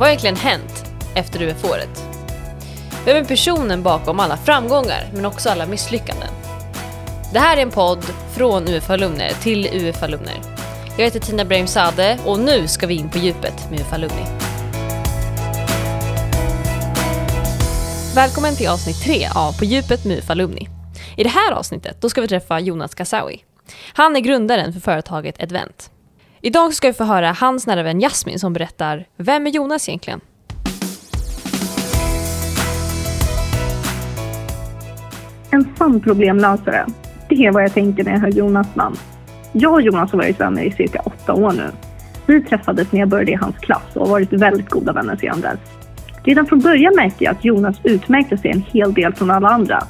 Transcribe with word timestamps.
Vad 0.00 0.08
har 0.08 0.10
egentligen 0.10 0.36
hänt 0.36 0.84
efter 1.14 1.42
UF-året? 1.42 2.04
Vem 3.04 3.16
är 3.16 3.24
personen 3.24 3.82
bakom 3.82 4.20
alla 4.20 4.36
framgångar, 4.36 5.10
men 5.14 5.26
också 5.26 5.48
alla 5.48 5.66
misslyckanden? 5.66 6.28
Det 7.32 7.38
här 7.38 7.56
är 7.56 7.62
en 7.62 7.70
podd 7.70 8.04
från 8.36 8.68
UF-alumner 8.68 9.32
till 9.42 9.66
UF-alumner. 9.66 10.40
Jag 10.96 11.04
heter 11.04 11.20
Tina 11.20 11.44
Brahimzadeh 11.44 12.26
och 12.26 12.38
nu 12.38 12.68
ska 12.68 12.86
vi 12.86 12.94
in 12.94 13.10
på 13.10 13.18
djupet 13.18 13.70
med 13.70 13.80
UF-alumni. 13.80 14.24
Välkommen 18.14 18.56
till 18.56 18.68
avsnitt 18.68 19.02
3 19.04 19.28
av 19.34 19.58
På 19.58 19.64
djupet 19.64 20.04
med 20.04 20.18
UF-alumni. 20.18 20.68
I 21.16 21.22
det 21.22 21.30
här 21.30 21.52
avsnittet 21.52 21.96
då 22.00 22.08
ska 22.08 22.20
vi 22.20 22.28
träffa 22.28 22.60
Jonas 22.60 22.94
Kasawi. 22.94 23.44
Han 23.92 24.16
är 24.16 24.20
grundaren 24.20 24.72
för 24.72 24.80
företaget 24.80 25.42
Advent. 25.42 25.90
Idag 26.42 26.74
ska 26.74 26.88
vi 26.88 26.92
få 26.92 27.04
höra 27.04 27.32
hans 27.32 27.66
nära 27.66 27.82
vän 27.82 28.00
Jasmin 28.00 28.38
som 28.38 28.52
berättar 28.52 29.06
Vem 29.16 29.46
är 29.46 29.50
Jonas 29.50 29.88
egentligen? 29.88 30.20
En 35.50 35.74
sann 35.78 36.00
problemlösare. 36.00 36.86
Det 37.28 37.46
är 37.46 37.52
vad 37.52 37.62
jag 37.62 37.72
tänker 37.72 38.04
när 38.04 38.12
jag 38.12 38.20
hör 38.20 38.28
Jonas 38.28 38.66
namn. 38.74 38.96
Jag 39.52 39.72
och 39.72 39.82
Jonas 39.82 40.12
har 40.12 40.18
varit 40.18 40.40
vänner 40.40 40.62
i 40.62 40.72
cirka 40.72 41.00
åtta 41.04 41.34
år 41.34 41.52
nu. 41.52 41.70
Vi 42.26 42.42
träffades 42.42 42.92
när 42.92 43.00
jag 43.00 43.08
började 43.08 43.32
i 43.32 43.34
hans 43.34 43.56
klass 43.56 43.82
och 43.94 44.00
har 44.00 44.10
varit 44.10 44.32
väldigt 44.32 44.68
goda 44.68 44.92
vänner 44.92 45.16
sedan 45.16 45.40
dess. 45.40 45.60
Redan 46.24 46.46
från 46.46 46.60
början 46.60 46.94
märkte 46.96 47.24
jag 47.24 47.36
att 47.36 47.44
Jonas 47.44 47.76
utmärkte 47.82 48.38
sig 48.38 48.50
en 48.50 48.62
hel 48.62 48.94
del 48.94 49.14
från 49.14 49.30
alla 49.30 49.48
andra. 49.48 49.84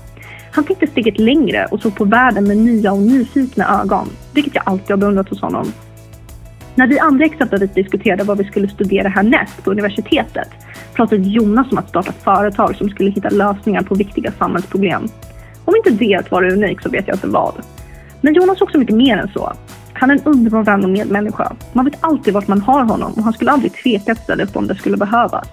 Han 0.53 0.65
tänkte 0.65 0.87
steget 0.87 1.19
längre 1.19 1.67
och 1.71 1.81
såg 1.81 1.97
på 1.97 2.05
världen 2.05 2.45
med 2.49 2.57
nya 2.57 2.93
och 2.93 3.03
nyfikna 3.03 3.81
ögon, 3.83 4.09
vilket 4.35 4.55
jag 4.55 4.65
alltid 4.67 4.91
har 4.91 4.97
beundrat 4.97 5.29
hos 5.29 5.41
honom. 5.41 5.73
När 6.81 6.87
vi 6.87 6.99
andra 6.99 7.25
exempelvis 7.25 7.75
diskuterade 7.75 8.25
vad 8.25 8.39
vi 8.39 8.45
skulle 8.45 8.69
studera 8.69 9.09
härnäst 9.09 9.65
på 9.65 9.71
universitetet 9.71 10.49
pratade 10.95 11.23
Jonas 11.23 11.73
om 11.73 11.79
att 11.79 11.89
starta 11.89 12.13
företag 12.13 12.77
som 12.77 12.89
skulle 12.89 13.11
hitta 13.11 13.29
lösningar 13.29 13.83
på 13.83 13.95
viktiga 13.95 14.33
samhällsproblem. 14.33 15.09
Om 15.65 15.77
inte 15.77 15.91
det 15.91 16.15
att 16.15 16.31
vara 16.31 16.53
unik 16.53 16.81
så 16.83 16.91
vet 16.91 17.09
jag 17.09 17.17
inte 17.17 17.27
vad. 17.27 17.55
Men 18.21 18.35
Jonas 18.35 18.61
är 18.61 18.65
också 18.65 18.79
mycket 18.79 18.97
mer 18.97 19.17
än 19.17 19.29
så. 19.29 19.53
Han 19.93 20.11
är 20.11 20.15
en 20.15 20.23
underbar 20.25 20.63
vän 20.63 20.85
och 20.85 20.91
medmänniska. 20.91 21.53
Man 21.73 21.85
vet 21.85 21.97
alltid 22.01 22.35
vart 22.35 22.49
man 22.49 22.61
har 22.61 22.85
honom 22.85 23.13
och 23.13 23.23
han 23.23 23.33
skulle 23.33 23.51
aldrig 23.51 23.73
tveka 23.73 24.13
att 24.13 24.23
ställa 24.23 24.45
upp 24.45 24.57
om 24.57 24.67
det 24.67 24.75
skulle 24.75 24.97
behövas. 24.97 25.49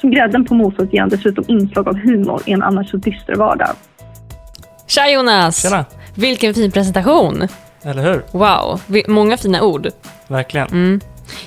Som 0.00 0.10
grädden 0.10 0.44
på 0.44 0.54
moset 0.54 0.92
ger 0.92 1.00
han 1.00 1.08
dessutom 1.08 1.44
inslag 1.48 1.88
av 1.88 1.96
humor 1.96 2.42
i 2.46 2.52
en 2.52 2.62
annars 2.62 2.90
så 2.90 2.96
dyster 2.96 3.34
vardag. 3.34 3.70
Tja 4.86 5.10
Jonas! 5.10 5.62
Tjena! 5.62 5.84
Vilken 6.14 6.54
fin 6.54 6.70
presentation! 6.70 7.48
Eller 7.86 8.02
hur? 8.02 8.22
Wow, 8.30 8.80
många 9.08 9.36
fina 9.36 9.62
ord. 9.62 9.88
Verkligen. 10.26 10.68
Mm. 10.68 11.00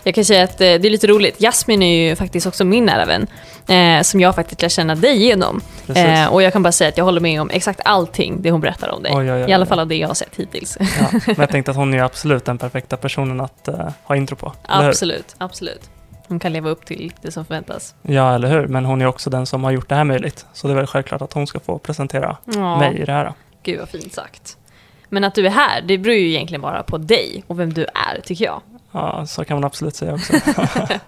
Jag 0.04 0.16
kan 0.16 0.26
säga 0.26 0.44
att 0.44 0.62
eh, 0.62 0.66
det 0.66 0.86
är 0.86 0.90
lite 0.90 1.08
roligt. 1.08 1.40
Jasmin 1.40 1.84
är 1.84 2.10
ju 2.10 2.16
faktiskt 2.16 2.48
också 2.48 2.66
min 2.66 2.86
nära 2.86 3.06
vän. 3.06 3.28
Eh, 3.68 4.02
som 4.02 4.20
jag 4.20 4.36
faktiskt 4.36 4.62
lär 4.62 4.70
känna 4.70 4.96
dig 4.96 5.18
genom. 5.18 5.62
Eh, 5.96 6.34
och 6.34 6.44
jag 6.44 6.54
kan 6.54 6.64
bara 6.64 6.72
säga 6.72 6.88
att 6.90 6.98
jag 6.98 7.06
håller 7.06 7.22
med 7.22 7.42
om 7.42 7.50
exakt 7.50 7.80
allting 7.86 8.42
det 8.42 8.52
hon 8.52 8.62
berättar 8.62 8.90
om 8.90 9.04
dig. 9.04 9.12
Oj, 9.16 9.32
oj, 9.32 9.44
oj, 9.44 9.50
I 9.50 9.54
alla 9.54 9.66
fall 9.66 9.80
av 9.80 9.88
det 9.88 9.96
jag 9.96 10.08
har 10.08 10.16
sett 10.16 10.36
hittills. 10.36 10.78
Ja. 10.80 10.86
Men 11.12 11.36
jag 11.38 11.50
tänkte 11.50 11.72
att 11.72 11.78
hon 11.78 11.94
är 11.94 12.04
absolut 12.04 12.46
den 12.46 12.58
perfekta 12.58 12.98
personen 12.98 13.42
att 13.42 13.68
eh, 13.68 13.90
ha 14.04 14.16
intro 14.16 14.36
på. 14.36 14.54
Absolut, 14.62 15.36
absolut. 15.38 15.90
Hon 16.28 16.40
kan 16.40 16.54
leva 16.54 16.70
upp 16.70 16.86
till 16.86 17.14
det 17.22 17.32
som 17.32 17.46
förväntas. 17.46 17.96
Ja, 18.02 18.36
eller 18.36 18.48
hur? 18.48 18.68
Men 18.68 18.86
hon 18.86 19.02
är 19.02 19.06
också 19.06 19.30
den 19.30 19.46
som 19.46 19.64
har 19.64 19.72
gjort 19.72 19.90
det 19.90 19.96
här 19.96 20.04
möjligt. 20.04 20.46
Så 20.54 20.68
det 20.68 20.74
är 20.74 20.76
väl 20.76 20.88
självklart 20.88 21.22
att 21.22 21.34
hon 21.34 21.48
ska 21.48 21.60
få 21.60 21.78
presentera 21.78 22.38
Ja, 22.46 22.80
mig 22.80 22.98
i 22.98 23.06
det 23.06 23.12
här. 23.12 23.34
Gud 23.64 23.80
vad 23.80 23.90
fint 23.90 24.14
sagt. 24.14 24.58
Men 25.10 25.24
att 25.24 25.36
du 25.36 25.46
är 25.46 25.50
här, 25.50 25.82
det 25.82 25.98
beror 25.98 26.16
ju 26.16 26.30
egentligen 26.30 26.62
bara 26.62 26.84
på 26.84 26.98
dig 26.98 27.44
och 27.48 27.60
vem 27.60 27.74
du 27.74 27.84
är, 27.84 28.22
tycker 28.22 28.46
jag. 28.46 28.62
Ja, 28.92 29.26
så 29.26 29.46
kan 29.46 29.58
man 29.58 29.64
absolut 29.64 29.96
säga 29.96 30.14
också. 30.14 30.34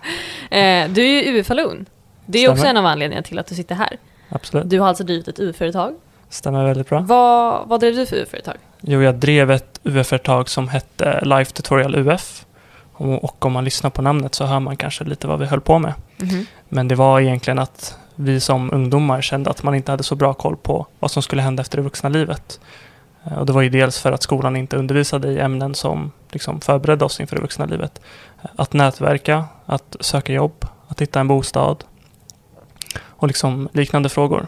Eh, 0.52 0.89
du 0.89 1.02
är 1.02 1.23
ju 1.23 1.39
UF-alumn. 1.39 1.85
Det 2.25 2.38
är 2.38 2.41
ju 2.41 2.47
också 2.47 2.59
Stämmer. 2.59 2.69
en 2.69 2.77
av 2.77 2.85
anledningarna 2.85 3.23
till 3.23 3.39
att 3.39 3.47
du 3.47 3.55
sitter 3.55 3.75
här. 3.75 3.97
absolut. 4.29 4.69
Du 4.69 4.79
har 4.79 4.88
alltså 4.88 5.03
drivit 5.03 5.28
ett 5.28 5.39
UF-företag. 5.39 5.94
Stämmer 6.29 6.66
väldigt 6.66 6.89
bra. 6.89 7.00
Vad, 7.00 7.67
vad 7.67 7.79
drev 7.79 7.95
du 7.95 8.06
för 8.06 8.16
UF-företag? 8.16 8.56
Jo, 8.81 9.01
jag 9.01 9.16
drev 9.16 9.51
ett 9.51 9.79
UF-företag 9.84 10.50
som 10.50 10.68
hette 10.69 11.19
Life 11.25 11.51
Tutorial 11.51 11.95
UF. 11.95 12.45
Och, 12.94 13.45
om 13.45 13.51
man 13.51 13.63
lyssnar 13.63 13.89
på 13.89 14.01
namnet 14.01 14.35
så 14.35 14.45
hör 14.45 14.59
man 14.59 14.78
kanske 14.78 15.03
lite 15.03 15.28
vad 15.28 15.39
vi 15.39 15.45
höll 15.45 15.62
på 15.62 15.79
med. 15.79 15.94
Mhm. 16.18 16.45
Men 16.69 16.88
det 16.88 16.95
var 16.95 17.19
egentligen 17.19 17.59
att 17.59 17.97
vi 18.16 18.39
som 18.39 18.73
ungdomar 18.73 19.22
kände 19.22 19.50
att 19.50 19.63
man 19.63 19.75
inte 19.75 19.91
hade 19.91 20.03
så 20.03 20.16
bra 20.16 20.33
koll 20.33 20.57
på 20.57 20.85
vad 21.00 21.12
som 21.12 21.23
skulle 21.23 21.41
hända 21.41 21.62
efter 21.62 21.78
det 21.78 21.83
vuxna 21.83 22.09
livet. 22.09 22.59
Eh, 23.23 23.37
och 23.37 23.45
det 23.45 23.53
var 23.53 23.61
ju 23.61 23.69
dels 23.69 23.99
för 23.99 24.11
att 24.11 24.23
skolan 24.23 24.55
inte 24.55 24.77
undervisade 24.77 25.31
i 25.31 25.39
ämnen 25.39 25.75
som 25.75 26.11
liksom 26.29 26.61
förberedde 26.61 27.05
oss 27.05 27.19
inför 27.19 27.35
det 27.35 27.41
vuxna 27.41 27.65
livet. 27.65 28.01
Eh, 28.43 28.49
att 28.55 28.73
nätverka, 28.73 29.45
att 29.65 29.95
söka 29.99 30.33
jobb, 30.33 30.65
att 30.87 31.01
hitta 31.01 31.19
en 31.19 31.27
bostad 31.27 31.83
och 32.99 33.27
liksom 33.27 33.69
liknande 33.73 34.09
frågor. 34.09 34.47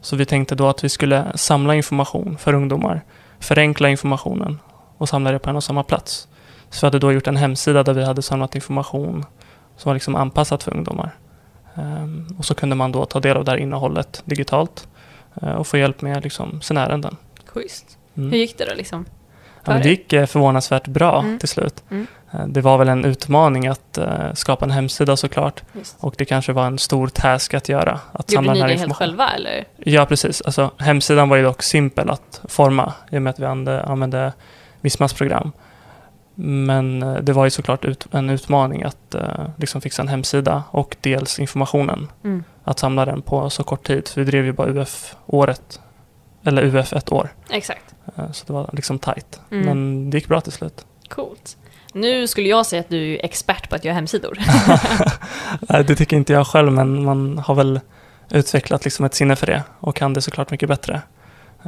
Så 0.00 0.16
vi 0.16 0.26
tänkte 0.26 0.54
då 0.54 0.68
att 0.68 0.84
vi 0.84 0.88
skulle 0.88 1.32
samla 1.34 1.74
information 1.74 2.38
för 2.38 2.54
ungdomar, 2.54 3.04
förenkla 3.40 3.88
informationen 3.88 4.58
och 4.98 5.08
samla 5.08 5.32
det 5.32 5.38
på 5.38 5.50
en 5.50 5.56
och 5.56 5.64
samma 5.64 5.82
plats. 5.82 6.28
Så 6.70 6.80
vi 6.80 6.86
hade 6.86 6.98
då 6.98 7.12
gjort 7.12 7.26
en 7.26 7.36
hemsida 7.36 7.82
där 7.82 7.92
vi 7.92 8.04
hade 8.04 8.22
samlat 8.22 8.54
information 8.54 9.24
som 9.76 9.90
var 9.90 9.94
liksom 9.94 10.16
anpassat 10.16 10.62
för 10.62 10.74
ungdomar. 10.74 11.16
Ehm, 11.74 12.26
och 12.38 12.44
så 12.44 12.54
kunde 12.54 12.76
man 12.76 12.92
då 12.92 13.04
ta 13.04 13.20
del 13.20 13.36
av 13.36 13.44
det 13.44 13.50
här 13.50 13.58
innehållet 13.58 14.22
digitalt 14.24 14.88
eh, 15.42 15.52
och 15.52 15.66
få 15.66 15.76
hjälp 15.78 16.02
med 16.02 16.22
liksom 16.22 16.60
sina 16.60 16.86
ärenden. 16.86 17.16
Schysst. 17.54 17.98
Mm. 18.16 18.30
Hur 18.30 18.38
gick 18.38 18.58
det 18.58 18.64
då 18.64 18.74
liksom? 18.74 19.04
Ja, 19.64 19.72
det 19.72 19.88
gick 19.88 20.12
eh, 20.12 20.26
förvånansvärt 20.26 20.86
bra 20.86 21.20
Mm. 21.20 21.38
till 21.38 21.48
slut. 21.48 21.82
Mm. 21.90 22.06
Eh, 22.32 22.46
Det 22.46 22.60
var 22.60 22.78
väl 22.78 22.88
en 22.88 23.04
utmaning 23.04 23.66
att 23.66 23.98
eh, 23.98 24.32
skapa 24.34 24.64
en 24.64 24.70
hemsida 24.70 25.16
såklart. 25.16 25.62
Just. 25.72 25.96
Och 26.00 26.14
det 26.18 26.24
kanske 26.24 26.52
var 26.52 26.66
en 26.66 26.78
stor 26.78 27.08
task 27.08 27.54
att 27.54 27.68
göra. 27.68 28.00
Att 28.12 28.32
Gjorde 28.32 28.46
samla 28.48 28.66
ni 28.66 28.72
det 28.72 28.78
helt 28.80 28.96
själva 28.96 29.30
eller? 29.30 29.64
Ja, 29.76 30.06
precis. 30.06 30.40
Alltså, 30.40 30.70
hemsidan 30.78 31.28
var 31.28 31.36
ju 31.36 31.42
dock 31.42 31.62
simpel 31.62 32.10
att 32.10 32.40
forma 32.48 32.92
i 33.10 33.18
och 33.18 33.22
med 33.22 33.30
att 33.30 33.38
vi 33.40 33.44
använde, 33.44 34.32
Vismas 34.80 35.12
program. 35.12 35.52
Men 36.34 37.00
det 37.22 37.32
var 37.32 37.44
ju 37.44 37.50
såklart 37.50 37.84
ut, 37.84 38.06
en 38.12 38.30
utmaning 38.30 38.82
att 38.82 39.14
eh, 39.14 39.22
liksom 39.56 39.80
fixa 39.80 40.02
en 40.02 40.08
hemsida 40.08 40.62
och 40.70 40.96
dels 41.00 41.38
informationen. 41.38 42.08
Mm. 42.24 42.44
Att 42.64 42.78
samla 42.78 43.04
den 43.04 43.22
på 43.22 43.50
så 43.50 43.64
kort 43.64 43.86
tid. 43.86 44.08
För 44.08 44.20
vi 44.20 44.30
drev 44.30 44.44
ju 44.44 44.52
bara 44.52 44.68
UF-året. 44.68 45.80
Eller 46.44 46.62
UF 46.62 46.92
ett 46.92 47.12
år. 47.12 47.28
Exakt. 47.50 47.94
Eh, 48.16 48.30
så 48.32 48.44
det 48.46 48.52
var 48.52 48.70
liksom 48.72 48.98
tajt. 48.98 49.40
Mm. 49.50 49.66
Men 49.66 50.10
det 50.10 50.16
gick 50.16 50.28
bra 50.28 50.40
till 50.40 50.52
slut. 50.52 50.86
Coolt. 51.08 51.56
Nu 51.92 52.26
skulle 52.26 52.48
jag 52.48 52.66
säga 52.66 52.80
att 52.80 52.88
du 52.88 53.14
är 53.14 53.24
expert 53.24 53.68
på 53.70 53.76
att 53.76 53.84
göra 53.84 53.94
hemsidor. 53.94 54.38
Det 55.86 55.96
tycker 55.96 56.16
inte 56.16 56.32
jag 56.32 56.46
själv, 56.46 56.72
men 56.72 57.04
man 57.04 57.38
har 57.38 57.54
väl 57.54 57.80
utvecklat 58.30 58.84
liksom 58.84 59.04
ett 59.04 59.14
sinne 59.14 59.36
för 59.36 59.46
det 59.46 59.62
och 59.80 59.96
kan 59.96 60.12
det 60.12 60.20
såklart 60.22 60.50
mycket 60.50 60.68
bättre. 60.68 61.02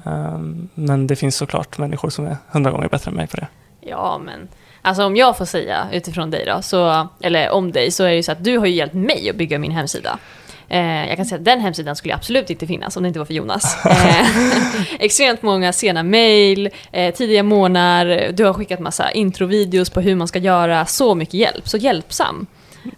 Ehm, 0.05 0.69
Men 0.75 1.07
det 1.07 1.17
finns 1.17 1.37
såklart 1.37 1.79
människor 1.79 2.11
som 2.11 2.27
är 2.27 2.37
hundra 2.49 2.71
gånger 2.71 2.89
bättre 2.89 3.09
än 3.11 3.15
mig 3.17 3.27
på 3.27 3.37
det. 3.37 3.47
ja, 3.81 4.21
men 4.25 4.49
alltså 4.83 5.05
om 5.05 5.17
jag 5.17 5.39
får 5.39 5.45
säga 5.45 5.89
utifrån 5.93 6.31
dig 6.31 6.45
då, 6.47 6.63
så, 6.63 7.09
eller 7.21 7.51
om 7.51 7.73
dig, 7.73 7.91
så 7.91 8.05
är 8.05 8.09
det 8.09 8.15
ju 8.17 8.23
så 8.23 8.33
att 8.33 8.45
du 8.45 8.59
har 8.59 8.67
ju 8.67 8.75
hjälpt 8.75 8.95
mig 8.95 9.31
att 9.31 9.37
bygga 9.37 9.59
min 9.59 9.73
hemsida. 9.73 10.19
Eh, 10.69 11.09
jag 11.09 11.17
kan 11.17 11.27
säga 11.27 11.39
att 11.39 11.45
den 11.45 11.61
hemsidan 11.61 11.97
skulle 11.97 12.15
absolut 12.15 12.51
inte 12.51 12.67
finnas 12.67 12.97
om 12.97 13.03
det 13.03 13.07
inte 13.07 13.19
var 13.19 13.27
för 13.27 13.35
Jonas. 13.35 13.77
Eh, 13.87 14.27
extremt 14.99 15.43
många 15.43 15.73
sena 15.73 16.03
mejl, 16.03 16.71
eh, 16.93 17.15
tidiga 17.15 17.43
månader, 17.43 18.33
du 18.33 18.45
har 18.45 18.53
skickat 18.53 18.81
massa 18.81 19.11
introvideos 19.11 19.91
på 19.91 20.01
hur 20.01 20.15
man 20.15 20.29
ska 20.29 20.39
göra, 20.39 20.87
så 20.87 21.15
mycket 21.15 21.35
hjälp, 21.35 21.69
så 21.69 21.77
hjälpsam. 21.77 22.47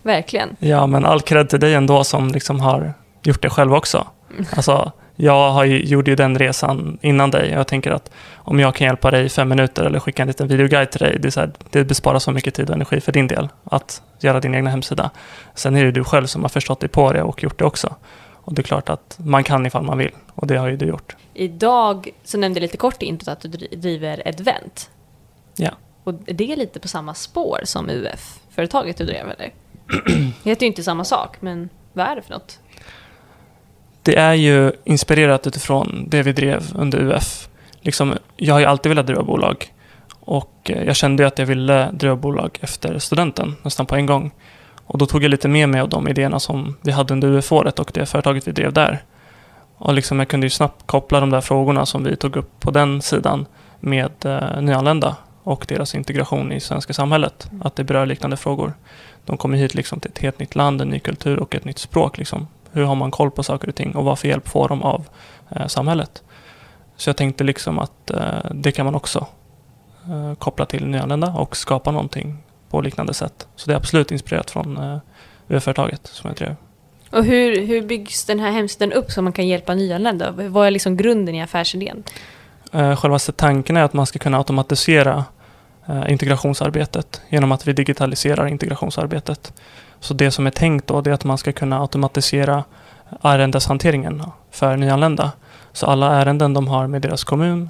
Verkligen. 0.02 0.56
Ja, 0.58 0.86
men 0.86 1.04
all 1.04 1.20
cred 1.20 1.48
till 1.48 1.60
dig 1.60 1.74
ändå 1.74 2.04
som 2.04 2.28
liksom 2.28 2.60
har 2.60 2.94
gjort 3.22 3.42
det 3.42 3.50
själv 3.50 3.74
också. 3.74 4.06
Alltså, 4.56 4.92
jag 5.20 5.50
har 5.50 5.64
ju, 5.64 5.84
gjorde 5.84 6.10
ju 6.10 6.16
den 6.16 6.38
resan 6.38 6.98
innan 7.02 7.30
dig. 7.30 7.50
Jag 7.50 7.66
tänker 7.66 7.90
att 7.90 8.10
om 8.36 8.60
jag 8.60 8.74
kan 8.74 8.86
hjälpa 8.86 9.10
dig 9.10 9.24
i 9.24 9.28
fem 9.28 9.48
minuter 9.48 9.84
eller 9.84 10.00
skicka 10.00 10.22
en 10.22 10.28
liten 10.28 10.48
videoguide 10.48 10.90
till 10.90 11.00
dig, 11.00 11.18
det, 11.18 11.36
här, 11.36 11.50
det 11.70 11.84
besparar 11.84 12.18
så 12.18 12.30
mycket 12.30 12.54
tid 12.54 12.68
och 12.68 12.74
energi 12.76 13.00
för 13.00 13.12
din 13.12 13.26
del 13.26 13.48
att 13.64 14.02
göra 14.20 14.40
din 14.40 14.54
egna 14.54 14.70
hemsida. 14.70 15.10
Sen 15.54 15.76
är 15.76 15.84
det 15.84 15.90
du 15.90 16.04
själv 16.04 16.26
som 16.26 16.42
har 16.42 16.48
förstått 16.48 16.80
dig 16.80 16.88
på 16.88 17.12
det 17.12 17.22
och 17.22 17.42
gjort 17.42 17.58
det 17.58 17.64
också. 17.64 17.94
Och 18.32 18.54
det 18.54 18.60
är 18.60 18.64
klart 18.64 18.88
att 18.88 19.18
man 19.24 19.44
kan 19.44 19.66
ifall 19.66 19.82
man 19.82 19.98
vill 19.98 20.10
och 20.34 20.46
det 20.46 20.56
har 20.56 20.68
ju 20.68 20.76
du 20.76 20.86
gjort. 20.86 21.16
Idag 21.34 22.08
så 22.24 22.38
nämnde 22.38 22.58
jag 22.58 22.62
lite 22.62 22.76
kort 22.76 23.02
i 23.02 23.06
introt 23.06 23.28
att 23.28 23.40
du 23.40 23.48
dri- 23.48 23.76
driver 23.76 24.22
Advent. 24.28 24.90
Ja. 25.56 25.70
Och 26.04 26.14
det 26.14 26.52
är 26.52 26.56
lite 26.56 26.80
på 26.80 26.88
samma 26.88 27.14
spår 27.14 27.60
som 27.64 27.90
UF-företaget 27.90 28.96
du 28.96 29.04
drev, 29.04 29.26
eller? 29.30 29.50
Det 30.42 30.50
heter 30.50 30.62
ju 30.62 30.66
inte 30.66 30.82
samma 30.82 31.04
sak, 31.04 31.36
men 31.40 31.68
vad 31.92 32.06
är 32.06 32.16
det 32.16 32.22
för 32.22 32.30
något? 32.30 32.58
Det 34.08 34.16
är 34.16 34.34
ju 34.34 34.72
inspirerat 34.84 35.46
utifrån 35.46 36.04
det 36.08 36.22
vi 36.22 36.32
drev 36.32 36.62
under 36.74 36.98
UF. 36.98 37.48
Liksom, 37.80 38.14
jag 38.36 38.54
har 38.54 38.60
ju 38.60 38.66
alltid 38.66 38.90
velat 38.90 39.06
driva 39.06 39.22
bolag 39.22 39.72
och 40.20 40.70
eh, 40.70 40.82
jag 40.82 40.96
kände 40.96 41.22
ju 41.22 41.26
att 41.26 41.38
jag 41.38 41.46
ville 41.46 41.90
driva 41.92 42.16
bolag 42.16 42.58
efter 42.60 42.98
studenten 42.98 43.54
nästan 43.62 43.86
på 43.86 43.96
en 43.96 44.06
gång. 44.06 44.30
Och 44.84 44.98
då 44.98 45.06
tog 45.06 45.24
jag 45.24 45.30
lite 45.30 45.48
med 45.48 45.68
mig 45.68 45.80
av 45.80 45.88
de 45.88 46.08
idéerna 46.08 46.40
som 46.40 46.76
vi 46.82 46.92
hade 46.92 47.14
under 47.14 47.28
UF-året 47.28 47.78
och 47.78 47.90
det 47.94 48.06
företaget 48.06 48.48
vi 48.48 48.52
drev 48.52 48.72
där. 48.72 49.02
Och 49.76 49.94
liksom 49.94 50.18
jag 50.18 50.28
kunde 50.28 50.46
ju 50.46 50.50
snabbt 50.50 50.86
koppla 50.86 51.20
de 51.20 51.30
där 51.30 51.40
frågorna 51.40 51.86
som 51.86 52.04
vi 52.04 52.16
tog 52.16 52.36
upp 52.36 52.60
på 52.60 52.70
den 52.70 53.02
sidan 53.02 53.46
med 53.80 54.12
eh, 54.24 54.60
nyanlända 54.60 55.16
och 55.42 55.64
deras 55.68 55.94
integration 55.94 56.52
i 56.52 56.60
svenska 56.60 56.92
samhället. 56.92 57.50
Att 57.60 57.76
det 57.76 57.84
berör 57.84 58.06
liknande 58.06 58.36
frågor. 58.36 58.72
De 59.24 59.36
kommer 59.36 59.58
hit 59.58 59.74
liksom 59.74 60.00
till 60.00 60.10
ett 60.10 60.18
helt 60.18 60.38
nytt 60.38 60.54
land, 60.54 60.80
en 60.80 60.88
ny 60.88 60.98
kultur 60.98 61.38
och 61.38 61.54
ett 61.54 61.64
nytt 61.64 61.78
språk. 61.78 62.18
Liksom. 62.18 62.46
Hur 62.72 62.82
har 62.82 62.94
man 62.94 63.10
koll 63.10 63.30
på 63.30 63.42
saker 63.42 63.68
och 63.68 63.74
ting 63.74 63.96
och 63.96 64.04
vad 64.04 64.18
för 64.18 64.28
hjälp 64.28 64.48
får 64.48 64.68
de 64.68 64.82
av 64.82 65.08
eh, 65.50 65.66
samhället? 65.66 66.22
Så 66.96 67.08
jag 67.08 67.16
tänkte 67.16 67.44
liksom 67.44 67.78
att 67.78 68.10
eh, 68.10 68.50
det 68.50 68.72
kan 68.72 68.84
man 68.84 68.94
också 68.94 69.26
eh, 70.08 70.34
koppla 70.34 70.66
till 70.66 70.86
nyanlända 70.86 71.34
och 71.36 71.56
skapa 71.56 71.90
någonting 71.90 72.38
på 72.70 72.80
liknande 72.80 73.14
sätt. 73.14 73.48
Så 73.56 73.70
det 73.70 73.74
är 73.74 73.76
absolut 73.76 74.10
inspirerat 74.10 74.50
från 74.50 74.76
eh, 74.76 74.98
UF-företaget 75.48 76.06
som 76.06 76.28
jag 76.28 76.36
drev. 76.36 76.56
Och 77.10 77.24
hur, 77.24 77.66
hur 77.66 77.82
byggs 77.82 78.24
den 78.24 78.40
här 78.40 78.50
hemsidan 78.50 78.92
upp 78.92 79.10
så 79.10 79.22
man 79.22 79.32
kan 79.32 79.48
hjälpa 79.48 79.74
nyanlända? 79.74 80.30
Vad 80.30 80.66
är 80.66 80.70
liksom 80.70 80.96
grunden 80.96 81.34
i 81.34 81.42
affärsidén? 81.42 82.02
Eh, 82.72 82.96
själva 82.96 83.18
tanken 83.18 83.76
är 83.76 83.82
att 83.82 83.92
man 83.92 84.06
ska 84.06 84.18
kunna 84.18 84.38
automatisera 84.38 85.24
eh, 85.88 86.12
integrationsarbetet 86.12 87.20
genom 87.28 87.52
att 87.52 87.68
vi 87.68 87.72
digitaliserar 87.72 88.46
integrationsarbetet. 88.46 89.52
Så 90.00 90.14
det 90.14 90.30
som 90.30 90.46
är 90.46 90.50
tänkt 90.50 90.86
då 90.86 91.00
det 91.00 91.10
är 91.10 91.14
att 91.14 91.24
man 91.24 91.38
ska 91.38 91.52
kunna 91.52 91.80
automatisera 91.80 92.64
ärendeshanteringen 93.22 94.22
för 94.50 94.76
nyanlända. 94.76 95.32
Så 95.72 95.86
alla 95.86 96.14
ärenden 96.14 96.54
de 96.54 96.68
har 96.68 96.86
med 96.86 97.02
deras 97.02 97.24
kommun, 97.24 97.68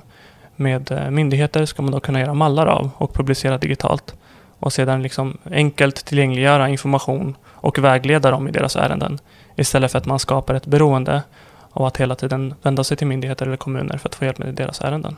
med 0.56 0.90
eh, 0.90 1.10
myndigheter 1.10 1.66
ska 1.66 1.82
man 1.82 1.92
då 1.92 2.00
kunna 2.00 2.20
göra 2.20 2.34
mallar 2.34 2.66
av 2.66 2.90
och 2.96 3.14
publicera 3.14 3.58
digitalt. 3.58 4.14
Och 4.58 4.72
sedan 4.72 5.02
liksom 5.02 5.38
enkelt 5.50 6.04
tillgängliggöra 6.04 6.68
information 6.68 7.36
och 7.46 7.78
vägleda 7.78 8.30
dem 8.30 8.48
i 8.48 8.50
deras 8.50 8.76
ärenden. 8.76 9.18
Istället 9.56 9.92
för 9.92 9.98
att 9.98 10.06
man 10.06 10.18
skapar 10.18 10.54
ett 10.54 10.66
beroende 10.66 11.22
av 11.70 11.84
att 11.84 11.96
hela 11.96 12.14
tiden 12.14 12.54
vända 12.62 12.84
sig 12.84 12.96
till 12.96 13.06
myndigheter 13.06 13.46
eller 13.46 13.56
kommuner 13.56 13.98
för 13.98 14.08
att 14.08 14.14
få 14.14 14.24
hjälp 14.24 14.38
med 14.38 14.54
deras 14.54 14.80
ärenden. 14.80 15.16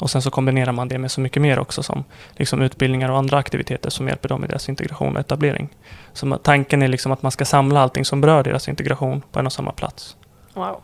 Och 0.00 0.10
sen 0.10 0.22
så 0.22 0.30
kombinerar 0.30 0.72
man 0.72 0.88
det 0.88 0.98
med 0.98 1.10
så 1.10 1.20
mycket 1.20 1.42
mer 1.42 1.58
också 1.58 1.82
som 1.82 2.04
liksom 2.36 2.62
utbildningar 2.62 3.10
och 3.10 3.18
andra 3.18 3.38
aktiviteter 3.38 3.90
som 3.90 4.08
hjälper 4.08 4.28
dem 4.28 4.44
i 4.44 4.46
deras 4.46 4.68
integration 4.68 5.14
och 5.14 5.20
etablering. 5.20 5.68
Så 6.12 6.36
tanken 6.36 6.82
är 6.82 6.88
liksom 6.88 7.12
att 7.12 7.22
man 7.22 7.32
ska 7.32 7.44
samla 7.44 7.80
allting 7.80 8.04
som 8.04 8.20
berör 8.20 8.42
deras 8.42 8.68
integration 8.68 9.22
på 9.32 9.38
en 9.38 9.46
och 9.46 9.52
samma 9.52 9.72
plats. 9.72 10.16
Wow. 10.54 10.80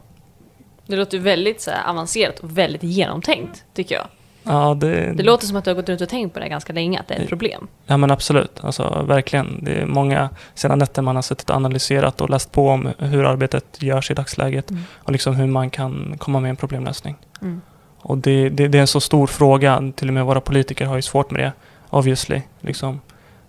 Det 0.86 0.96
låter 0.96 1.18
väldigt 1.18 1.60
så 1.60 1.70
avancerat 1.86 2.38
och 2.38 2.58
väldigt 2.58 2.82
genomtänkt, 2.82 3.64
tycker 3.74 3.94
jag. 3.94 4.06
Ja, 4.42 4.74
det... 4.74 5.12
det 5.14 5.22
låter 5.22 5.46
som 5.46 5.56
att 5.56 5.64
du 5.64 5.70
har 5.70 5.74
gått 5.74 5.88
runt 5.88 6.00
och 6.00 6.08
tänkt 6.08 6.34
på 6.34 6.40
det 6.40 6.48
ganska 6.48 6.72
länge, 6.72 7.00
att 7.00 7.08
det 7.08 7.14
är 7.14 7.20
ett 7.20 7.28
problem. 7.28 7.68
Ja 7.86 7.96
men 7.96 8.10
absolut, 8.10 8.64
alltså, 8.64 9.04
verkligen. 9.08 9.64
Det 9.64 9.74
är 9.74 9.86
många 9.86 10.30
sena 10.54 10.76
nätter 10.76 11.02
man 11.02 11.14
har 11.16 11.22
suttit 11.22 11.50
och 11.50 11.56
analyserat 11.56 12.20
och 12.20 12.30
läst 12.30 12.52
på 12.52 12.68
om 12.68 12.88
hur 12.98 13.24
arbetet 13.24 13.82
görs 13.82 14.10
i 14.10 14.14
dagsläget 14.14 14.70
mm. 14.70 14.82
och 14.94 15.12
liksom 15.12 15.34
hur 15.34 15.46
man 15.46 15.70
kan 15.70 16.14
komma 16.18 16.40
med 16.40 16.50
en 16.50 16.56
problemlösning. 16.56 17.16
Mm. 17.42 17.60
Och 18.08 18.18
det, 18.18 18.48
det, 18.48 18.68
det, 18.68 18.78
är 18.78 18.80
en 18.80 18.86
så 18.86 19.00
stor 19.00 19.26
fråga, 19.26 19.92
till 19.96 20.08
och 20.08 20.14
med 20.14 20.24
våra 20.24 20.40
politiker 20.40 20.86
har 20.86 20.96
ju 20.96 21.02
svårt 21.02 21.30
med 21.30 21.40
det, 21.40 21.52
obviously. 21.90 22.42
Liksom. 22.60 23.00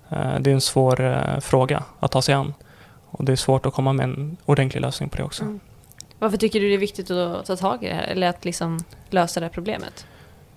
Eh, 0.09 0.39
det 0.39 0.49
är 0.49 0.53
en 0.53 0.61
svår 0.61 1.01
uh, 1.01 1.39
fråga 1.39 1.83
att 1.99 2.11
ta 2.11 2.21
sig 2.21 2.35
an. 2.35 2.53
Och 3.09 3.25
det 3.25 3.31
är 3.31 3.35
svårt 3.35 3.65
att 3.65 3.73
komma 3.73 3.93
med 3.93 4.03
en 4.03 4.37
ordentlig 4.45 4.81
lösning 4.81 5.09
på 5.09 5.17
det 5.17 5.23
också. 5.23 5.43
Mm. 5.43 5.59
Varför 6.19 6.37
tycker 6.37 6.59
du 6.59 6.67
det 6.67 6.73
är 6.73 6.77
viktigt 6.77 7.11
att 7.11 7.45
ta 7.45 7.55
tag 7.55 7.83
i 7.83 7.87
det 7.87 7.93
här, 7.93 8.03
eller 8.03 8.29
att 8.29 8.45
liksom 8.45 8.79
lösa 9.09 9.39
det 9.39 9.45
här 9.45 9.53
problemet? 9.53 10.05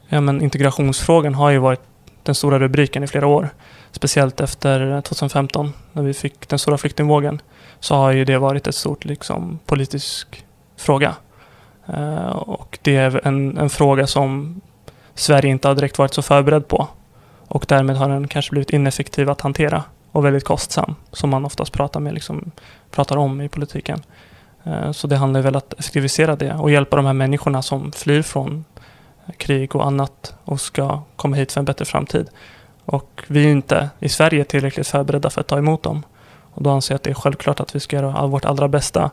Ja, 0.09 0.21
men 0.21 0.43
integrationsfrågan 0.43 1.35
har 1.35 1.51
ju 1.51 1.59
varit 1.59 1.81
den 2.23 2.35
stora 2.35 2.59
rubriken 2.59 3.05
i 3.05 3.07
flera 3.07 3.27
år. 3.27 3.49
Speciellt 3.93 4.41
efter 4.41 5.01
2015 5.01 5.73
när 5.93 6.03
vi 6.03 6.15
fick 6.15 6.49
den 6.49 6.59
stora 6.59 6.79
flyktingvågen 6.79 7.43
så 7.81 7.95
har 7.95 8.13
ju 8.13 8.25
det 8.25 8.39
varit 8.39 8.67
ett 8.67 8.75
stort 8.75 9.05
liksom, 9.05 9.59
politisk 9.67 10.45
fråga. 10.77 11.15
Eh, 11.95 12.31
och 12.31 12.79
det 12.83 12.97
är 12.97 13.27
en, 13.27 13.59
en, 13.59 13.71
fråga 13.71 14.07
som 14.07 14.61
Sverige 15.15 15.51
inte 15.51 15.69
har 15.69 15.75
direkt 15.75 15.99
varit 15.99 16.15
så 16.15 16.23
förberedd 16.23 16.69
på. 16.69 16.89
Och 17.49 17.65
därmed 17.69 17.97
har 17.97 18.09
den 18.09 18.29
kanske 18.29 18.51
blivit 18.51 18.71
ineffektiv 18.71 19.31
att 19.31 19.41
hantera 19.41 19.83
och 20.13 20.25
väldigt 20.25 20.45
kostsam, 20.45 20.95
som 21.13 21.31
man 21.31 21.45
oftast 21.45 21.73
pratar, 21.73 22.01
med, 22.01 22.15
liksom, 22.15 22.51
pratar 22.91 23.17
om 23.17 23.41
i 23.41 23.49
politiken. 23.49 24.03
Eh, 24.65 24.93
så 24.93 25.07
det 25.07 25.17
handlar 25.17 25.43
väl 25.43 25.55
om 25.55 25.59
att 25.59 25.73
effektivisera 25.73 26.37
det 26.37 26.55
och 26.55 26.71
hjälpa 26.71 26.97
de 26.97 27.07
här 27.07 27.13
människorna 27.13 27.63
som 27.63 27.93
flyr 27.93 28.23
från 28.23 28.65
krig 29.37 29.77
och 29.77 29.87
annat 29.87 30.35
och 30.45 30.61
ska 30.61 31.03
komma 31.17 31.37
hit 31.37 31.53
för 31.53 31.61
en 31.61 31.65
bättre 31.65 31.85
framtid. 31.85 32.29
Och 32.85 33.25
vi 33.27 33.45
är 33.45 33.49
inte 33.49 33.91
i 33.99 34.09
Sverige 34.09 34.45
tillräckligt 34.45 34.89
förberedda 34.89 35.31
för 35.31 35.41
att 35.41 35.47
ta 35.47 35.59
emot 35.59 35.83
dem. 35.83 36.03
Och 36.53 36.63
då 36.63 36.71
anser 36.71 36.95
jag 36.95 36.97
att 36.97 37.03
det 37.03 37.11
är 37.11 37.15
självklart 37.15 37.61
att 37.61 37.75
vi 37.75 37.81
ska 37.81 37.97
göra 37.97 38.27
vårt 38.27 38.45
allra 38.45 38.69
bästa 38.69 39.11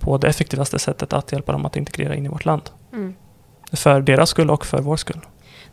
på 0.00 0.18
det 0.18 0.28
effektivaste 0.28 0.78
sättet 0.78 1.12
att 1.12 1.32
hjälpa 1.32 1.52
dem 1.52 1.66
att 1.66 1.76
integrera 1.76 2.14
in 2.14 2.26
i 2.26 2.28
vårt 2.28 2.44
land. 2.44 2.62
Mm. 2.92 3.14
För 3.72 4.00
deras 4.00 4.30
skull 4.30 4.50
och 4.50 4.66
för 4.66 4.82
vår 4.82 4.96
skull. 4.96 5.20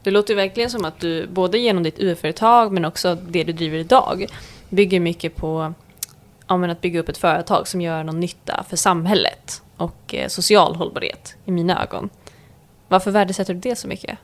Det 0.03 0.11
låter 0.11 0.35
verkligen 0.35 0.69
som 0.69 0.85
att 0.85 0.99
du 0.99 1.27
både 1.27 1.57
genom 1.57 1.83
ditt 1.83 1.99
UF-företag 1.99 2.71
men 2.71 2.85
också 2.85 3.15
det 3.15 3.43
du 3.43 3.53
driver 3.53 3.77
idag 3.77 4.25
bygger 4.69 4.99
mycket 4.99 5.35
på 5.35 5.73
ja, 6.47 6.71
att 6.71 6.81
bygga 6.81 6.99
upp 6.99 7.09
ett 7.09 7.17
företag 7.17 7.67
som 7.67 7.81
gör 7.81 8.03
någon 8.03 8.19
nytta 8.19 8.65
för 8.69 8.77
samhället 8.77 9.61
och 9.77 10.15
eh, 10.15 10.27
social 10.27 10.75
hållbarhet 10.75 11.35
i 11.45 11.51
mina 11.51 11.83
ögon. 11.83 12.09
Varför 12.87 13.11
värdesätter 13.11 13.53
du 13.53 13.59
det 13.59 13.75
så 13.75 13.87
mycket? 13.87 14.19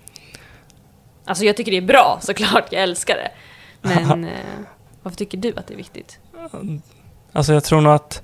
Alltså 1.26 1.46
jag 1.46 1.58
tycker 1.58 1.72
det 1.72 1.78
är 1.78 1.82
bra 1.82 2.20
såklart, 2.22 2.68
jag 2.72 2.84
älskar 2.84 3.16
det. 3.16 3.32
Men 3.82 4.24
eh, 4.26 4.30
varför 5.04 5.18
tycker 5.18 5.38
du 5.38 5.54
att 5.58 5.68
det 5.68 5.74
är 5.74 5.78
viktigt? 5.78 6.20
Alltså 7.32 7.54
jag 7.54 7.64
tror 7.64 7.82
nog 7.82 7.94
att 7.94 8.22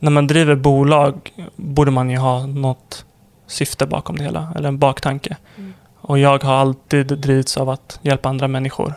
när 0.00 0.10
man 0.10 0.26
driver 0.26 0.54
bolag 0.54 1.32
borde 1.56 1.90
man 1.90 2.10
ju 2.10 2.16
ha 2.16 2.46
något 2.46 3.04
syfte 3.46 3.86
bakom 3.86 4.16
det 4.16 4.24
hela, 4.24 4.52
eller 4.56 4.68
en 4.68 4.78
baktanke. 4.78 5.36
Mm. 5.56 5.72
Och 6.00 6.18
jag 6.18 6.44
har 6.44 6.54
alltid 6.54 7.06
drivits 7.06 7.56
av 7.56 7.68
att 7.68 7.98
hjälpa 8.02 8.28
andra 8.28 8.48
människor. 8.48 8.94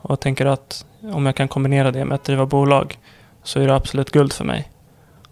Och 0.00 0.20
tänker 0.20 0.46
att 0.46 0.84
om 1.12 1.26
jag 1.26 1.36
kan 1.36 1.48
kombinera 1.48 1.90
det 1.90 2.04
med 2.04 2.14
att 2.14 2.24
driva 2.24 2.46
bolag 2.46 2.98
så 3.42 3.60
är 3.60 3.66
det 3.66 3.74
absolut 3.74 4.10
guld 4.10 4.32
för 4.32 4.44
mig. 4.44 4.70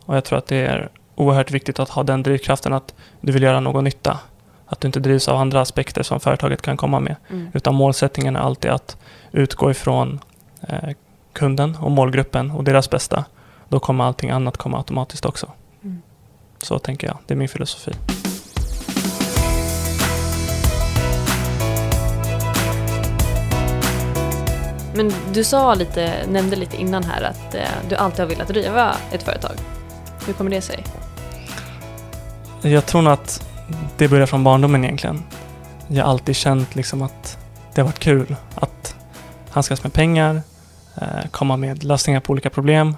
Och 0.04 0.16
jag 0.16 0.24
tror 0.24 0.38
att 0.38 0.46
det 0.46 0.56
är 0.56 0.88
oerhört 1.14 1.50
viktigt 1.50 1.80
att 1.80 1.88
ha 1.88 2.02
den 2.02 2.22
drivkraften 2.22 2.72
att 2.72 2.94
du 3.20 3.32
vill 3.32 3.42
göra 3.42 3.60
någon 3.60 3.84
nytta. 3.84 4.18
Att 4.66 4.80
du 4.80 4.86
inte 4.86 5.00
drivs 5.00 5.28
av 5.28 5.36
andra 5.36 5.60
aspekter 5.60 6.02
som 6.02 6.20
företaget 6.20 6.62
kan 6.62 6.76
komma 6.76 7.00
med. 7.00 7.16
Mm. 7.30 7.48
Utan 7.54 7.74
målsättningen 7.74 8.36
är 8.36 8.40
alltid 8.40 8.70
att 8.70 8.96
utgå 9.32 9.70
ifrån 9.70 10.20
eh, 10.68 10.90
kunden 11.32 11.76
och 11.76 11.90
målgruppen 11.90 12.50
och 12.50 12.64
deras 12.64 12.90
bästa. 12.90 13.24
Då 13.72 13.80
kommer 13.80 14.04
allting 14.04 14.30
annat 14.30 14.56
komma 14.56 14.78
automatiskt 14.78 15.24
också. 15.24 15.50
Mm. 15.84 16.02
Så 16.62 16.78
tänker 16.78 17.06
jag. 17.06 17.18
Det 17.26 17.34
är 17.34 17.38
min 17.38 17.48
filosofi. 17.48 17.92
Men 24.94 25.12
du 25.32 25.44
sa 25.44 25.74
lite, 25.74 26.26
nämnde 26.28 26.56
lite 26.56 26.76
innan 26.76 27.04
här 27.04 27.22
att 27.22 27.54
eh, 27.54 27.60
du 27.88 27.96
alltid 27.96 28.20
har 28.20 28.26
velat 28.26 28.48
driva 28.48 28.96
ett 29.12 29.22
företag. 29.22 29.54
Hur 30.26 30.32
kommer 30.32 30.50
det 30.50 30.60
sig? 30.60 30.84
Jag 32.62 32.86
tror 32.86 33.02
nog 33.02 33.12
att 33.12 33.48
det 33.96 34.08
börjar 34.08 34.26
från 34.26 34.44
barndomen 34.44 34.84
egentligen. 34.84 35.22
Jag 35.88 36.04
har 36.04 36.10
alltid 36.10 36.36
känt 36.36 36.74
liksom 36.74 37.02
att 37.02 37.38
det 37.74 37.80
har 37.80 37.88
varit 37.88 37.98
kul 37.98 38.36
att 38.54 38.96
handskas 39.50 39.82
med 39.82 39.92
pengar, 39.92 40.42
eh, 40.94 41.28
komma 41.30 41.56
med 41.56 41.84
lösningar 41.84 42.20
på 42.20 42.32
olika 42.32 42.50
problem 42.50 42.96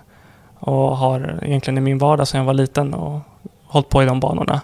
och 0.65 0.97
har 0.97 1.39
egentligen 1.43 1.79
i 1.79 1.81
min 1.81 1.99
vardag 1.99 2.29
sedan 2.29 2.39
jag 2.39 2.47
var 2.47 2.55
liten 2.55 2.95
och 2.95 3.21
hållit 3.65 3.89
på 3.89 4.03
i 4.03 4.07
de 4.07 4.21
banorna. 4.21 4.61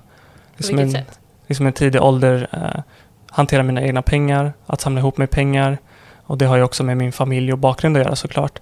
Liksom 0.57 0.77
på 0.77 0.83
vilket 0.83 1.01
en, 1.01 1.07
sätt? 1.07 1.21
Liksom 1.47 1.67
en 1.67 1.73
tidig 1.73 2.03
ålder 2.03 2.49
eh, 2.53 2.83
hantera 3.31 3.63
mina 3.63 3.83
egna 3.83 4.03
pengar, 4.03 4.53
att 4.67 4.81
samla 4.81 5.01
ihop 5.01 5.19
mig 5.19 5.27
pengar 5.27 5.79
och 6.25 6.39
det 6.39 6.45
har 6.45 6.57
ju 6.57 6.63
också 6.63 6.85
med 6.85 6.97
min 6.97 7.13
familj 7.13 7.53
och 7.53 7.59
bakgrund 7.59 7.97
att 7.97 8.03
göra 8.03 8.17
såklart. 8.17 8.61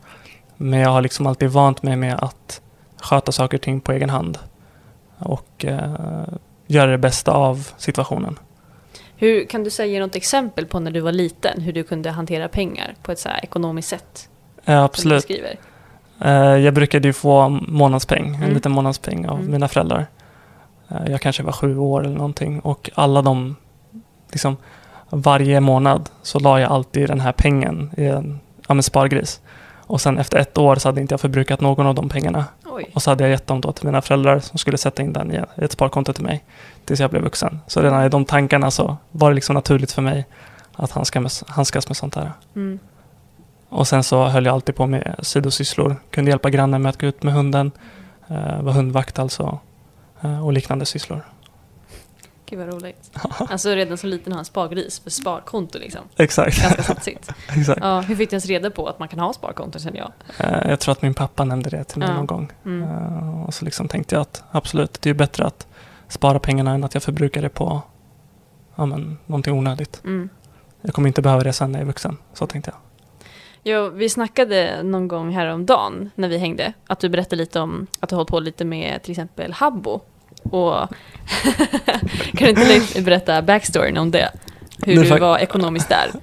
Men 0.57 0.81
jag 0.81 0.91
har 0.91 1.03
liksom 1.03 1.27
alltid 1.27 1.51
vant 1.51 1.83
mig 1.83 1.97
med 1.97 2.15
att 2.15 2.61
sköta 3.03 3.33
saker 3.33 3.57
och 3.57 3.63
ting 3.63 3.81
på 3.81 3.93
egen 3.93 4.11
hand 4.11 4.39
och 5.19 5.65
eh, 5.65 6.25
göra 6.67 6.91
det 6.91 6.99
bästa 6.99 7.33
av 7.33 7.69
situationen. 7.77 8.39
Hur, 9.17 9.45
kan 9.45 9.65
du 9.65 9.71
säga 9.71 10.01
något 10.01 10.17
exempel 10.17 10.67
på 10.67 10.81
när 10.81 10.91
du 10.91 11.01
var 11.01 11.13
liten, 11.13 11.61
hur 11.61 11.73
du 11.73 11.83
kunde 11.83 12.11
hantera 12.11 12.49
pengar 12.49 12.95
på 13.03 13.13
ett 13.13 13.19
så 13.19 13.29
ekonomiskt 13.43 13.89
sätt? 13.89 14.29
Ja, 14.65 14.85
absolut. 14.85 15.27
Eh, 16.21 16.57
jag 16.57 16.75
brukade 16.75 17.09
ju 17.09 17.13
få 17.13 17.49
månadspeng, 17.49 18.27
mm. 18.27 18.43
en 18.43 18.55
liten 18.55 18.73
månadspeng 18.73 19.29
av 19.29 19.39
mm. 19.39 19.51
mina 19.51 19.69
föräldrar. 19.69 20.07
Eh, 20.89 21.11
jag 21.11 21.21
kanske 21.21 21.43
var 21.43 21.53
sju 21.53 21.79
år 21.79 22.05
eller 22.05 22.17
någonting 22.17 22.61
och 22.61 22.91
alla 22.95 23.23
de, 23.23 23.57
liksom 24.33 24.57
varje 25.11 25.61
månad 25.61 26.09
så 26.23 26.39
la 26.39 26.61
jag 26.61 26.73
alltid 26.73 27.09
den 27.09 27.21
här 27.21 27.33
pengen 27.33 27.91
i 27.97 28.07
en, 28.07 28.41
ja, 28.69 28.75
en 28.75 28.83
spargris. 28.83 29.41
Och 29.89 30.01
sen 30.01 30.19
efter 30.19 30.39
ett 30.39 30.59
år 30.59 30.77
så 30.77 30.89
hade 30.89 31.01
inte 31.01 31.13
jag 31.13 31.21
förbrukat 31.21 31.61
någon 31.61 31.87
av 31.87 31.95
de 31.95 32.09
pengarna. 32.09 32.45
Oj. 32.67 32.91
Och 32.95 33.03
så 33.03 33.11
hade 33.11 33.25
jag 33.25 33.31
gett 33.31 33.47
dem 33.47 33.61
då 33.61 33.73
till 33.73 33.87
mina 33.87 34.03
föräldrar 34.03 34.39
som 34.39 34.59
skulle 34.59 34.79
sätta 34.79 35.03
in 35.03 35.13
den 35.13 35.33
i 35.33 35.41
ett 35.57 35.73
sparkonto 35.73 36.13
till 36.13 36.25
mig 36.25 36.45
tills 36.85 37.01
jag 37.01 37.11
blev 37.11 37.23
vuxen. 37.23 37.61
Så 37.67 37.81
redan 37.81 38.05
i 38.05 38.09
de 38.09 38.25
tankarna 38.25 38.71
så 38.71 38.97
var 39.11 39.31
det 39.31 39.35
liksom 39.35 39.55
naturligt 39.55 39.93
för 39.93 40.03
mig 40.03 40.27
att 40.77 40.91
handskas 40.91 41.23
med, 41.23 41.55
handskas 41.55 41.89
med 41.89 41.97
sånt 41.97 42.15
här. 42.15 42.33
Mm. 42.57 42.79
Och 43.69 43.89
sen 43.89 44.03
så 44.05 44.25
höll 44.25 44.45
jag 44.47 44.53
alltid 44.53 44.75
på 44.77 44.87
med 44.87 45.15
sidosysslor. 45.23 45.97
Kunde 46.11 46.31
hjälpa 46.31 46.51
grannen 46.51 46.83
med 46.83 46.91
att 46.91 47.01
gå 47.01 47.07
ut 47.07 47.23
med 47.23 47.35
hunden. 47.35 47.71
Uh, 48.31 48.63
var 48.63 48.73
hundvakt 48.73 49.19
alltså. 49.19 49.59
Uh, 50.25 50.45
och 50.45 50.53
liknande 50.53 50.87
sysslor. 50.87 51.23
Gud 52.47 52.59
vad 52.59 52.69
roligt. 52.69 53.11
Alltså 53.51 53.69
redan 53.71 53.99
som 53.99 54.09
liten 54.09 54.33
ha 54.33 54.39
en 54.39 54.45
spargris 54.45 55.01
för 55.01 55.11
sparkonto 55.11 55.79
liksom. 55.79 56.01
Exakt. 56.17 56.63
Ganska 56.63 56.83
satsigt. 56.83 57.31
Exakt. 57.57 57.81
Ja, 57.83 58.01
hur 58.01 58.17
fick 58.17 58.31
du 58.31 58.35
ens 58.35 58.47
reda 58.47 58.71
på 58.71 58.87
att 58.87 58.99
man 58.99 59.09
kan 59.09 59.19
ha 59.19 59.33
sparkonto 59.33 59.79
känner 59.79 59.99
jag? 59.99 60.13
Eh, 60.39 60.71
Jag 60.71 60.81
tror 60.81 60.93
att 60.93 61.03
min 61.03 61.15
pappa 61.15 61.45
nämnde 61.45 61.71
det 61.71 61.85
till 61.85 61.99
mig 61.99 62.09
Ja. 62.09 62.15
någon 62.15 62.27
gång. 62.27 62.53
Mm. 62.65 62.83
Eh, 62.89 63.45
Och 63.45 63.55
så 63.55 63.65
liksom 63.65 63.89
tänkte 63.89 64.15
jag 64.15 64.23
att 64.23 64.45
absolut, 64.51 64.93
det 65.03 65.09
är 65.09 65.15
ju 65.15 65.19
bättre 65.19 65.47
att 65.47 65.67
spara 66.09 66.39
pengarna 66.39 66.71
än 66.71 66.85
att 66.85 66.95
jag 66.95 67.03
förbrukar 67.03 67.43
det 67.43 67.49
på 67.49 67.83
ja, 68.77 68.87
men, 68.87 69.19
någonting 69.27 69.55
onödigt. 69.59 70.01
Mm. 70.05 70.29
Jag 70.83 70.95
kommer 70.95 71.09
inte 71.09 71.23
behöva 71.23 71.43
det 71.43 71.53
sen 71.53 71.73
när 71.73 71.79
jag 71.79 71.83
är 71.83 71.87
vuxen. 71.87 72.17
Så 72.35 72.47
tänkte 72.47 72.71
jag. 72.71 72.79
Jo, 73.71 73.89
vi 73.95 74.09
snackade 74.09 74.83
någon 74.83 75.09
gång 75.09 75.31
häromdagen 75.35 76.11
när 76.15 76.29
vi 76.29 76.39
hängde, 76.39 76.73
att 76.87 77.01
du 77.01 77.09
berättade 77.09 77.37
lite 77.37 77.61
om 77.61 77.87
att 78.01 78.09
du 78.09 78.15
hållit 78.17 78.29
på 78.31 78.41
lite 78.41 78.65
med 78.65 79.03
till 79.03 79.11
exempel 79.11 79.53
Habbo. 79.53 80.01
Och 80.43 80.75
kan 82.37 82.55
du 82.55 82.75
inte 82.75 83.03
berätta 83.03 83.43
backstoryn 83.43 83.97
om 83.97 84.11
det? 84.11 84.31
Hur 84.83 84.97
Det 84.97 85.03
du 85.15 85.19
var 85.19 85.39
ekonomiskt 85.39 85.89
där? 85.89 86.11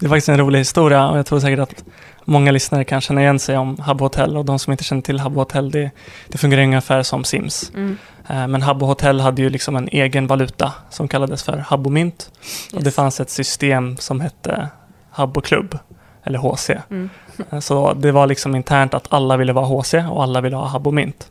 Det 0.00 0.06
är 0.06 0.08
faktiskt 0.08 0.28
en 0.28 0.38
rolig 0.38 0.58
historia 0.58 1.08
och 1.10 1.18
jag 1.18 1.26
tror 1.26 1.40
säkert 1.40 1.58
att 1.60 1.84
många 2.24 2.50
lyssnare 2.50 2.84
kan 2.84 3.00
känna 3.00 3.20
igen 3.20 3.38
sig 3.38 3.56
om 3.58 3.78
Habbo 3.80 4.04
Hotel 4.04 4.36
och 4.36 4.44
de 4.44 4.58
som 4.58 4.70
inte 4.72 4.84
känner 4.84 5.02
till 5.02 5.20
Habbo 5.20 5.40
Hotel, 5.40 5.70
det, 5.70 5.90
det 6.28 6.38
fungerar 6.38 6.62
ungefär 6.62 7.02
som 7.02 7.24
Sims. 7.24 7.72
Mm. 7.74 7.98
Eh, 8.28 8.46
Men 8.48 8.62
Habbo 8.62 8.86
Hotel 8.86 9.20
hade 9.20 9.42
ju 9.42 9.50
liksom 9.50 9.76
en 9.76 9.88
egen 9.92 10.26
valuta 10.26 10.72
som 10.90 11.08
kallades 11.08 11.42
för 11.42 11.56
Habbo 11.56 11.90
Mynt. 11.90 12.30
Och 12.74 12.80
det 12.80 12.86
Yes. 12.86 12.94
fanns 12.94 13.20
ett 13.20 13.30
system 13.30 13.96
som 13.96 14.20
hette 14.20 14.68
Habbo 15.10 15.40
Klubb, 15.40 15.78
eller 16.24 16.38
HC. 16.38 16.70
Mm. 16.90 17.10
Eh, 17.50 17.58
Så 17.60 17.92
det 17.94 18.12
var 18.12 18.26
liksom 18.26 18.54
internt 18.56 18.94
att 18.94 19.12
alla 19.12 19.36
ville 19.36 19.52
vara 19.52 19.66
HC 19.66 19.94
och 20.10 20.22
alla 20.22 20.40
ville 20.40 20.56
ha 20.56 20.66
Habbo 20.66 20.90
Mynt. 20.90 21.30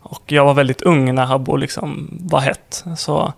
Och 0.00 0.22
jag 0.26 0.44
var 0.44 0.54
väldigt 0.54 0.82
ung 0.82 1.14
när 1.14 1.24
Habbo 1.24 1.56
liksom 1.56 2.08
var 2.20 2.40
hett. 2.40 2.84
Så 2.96 3.32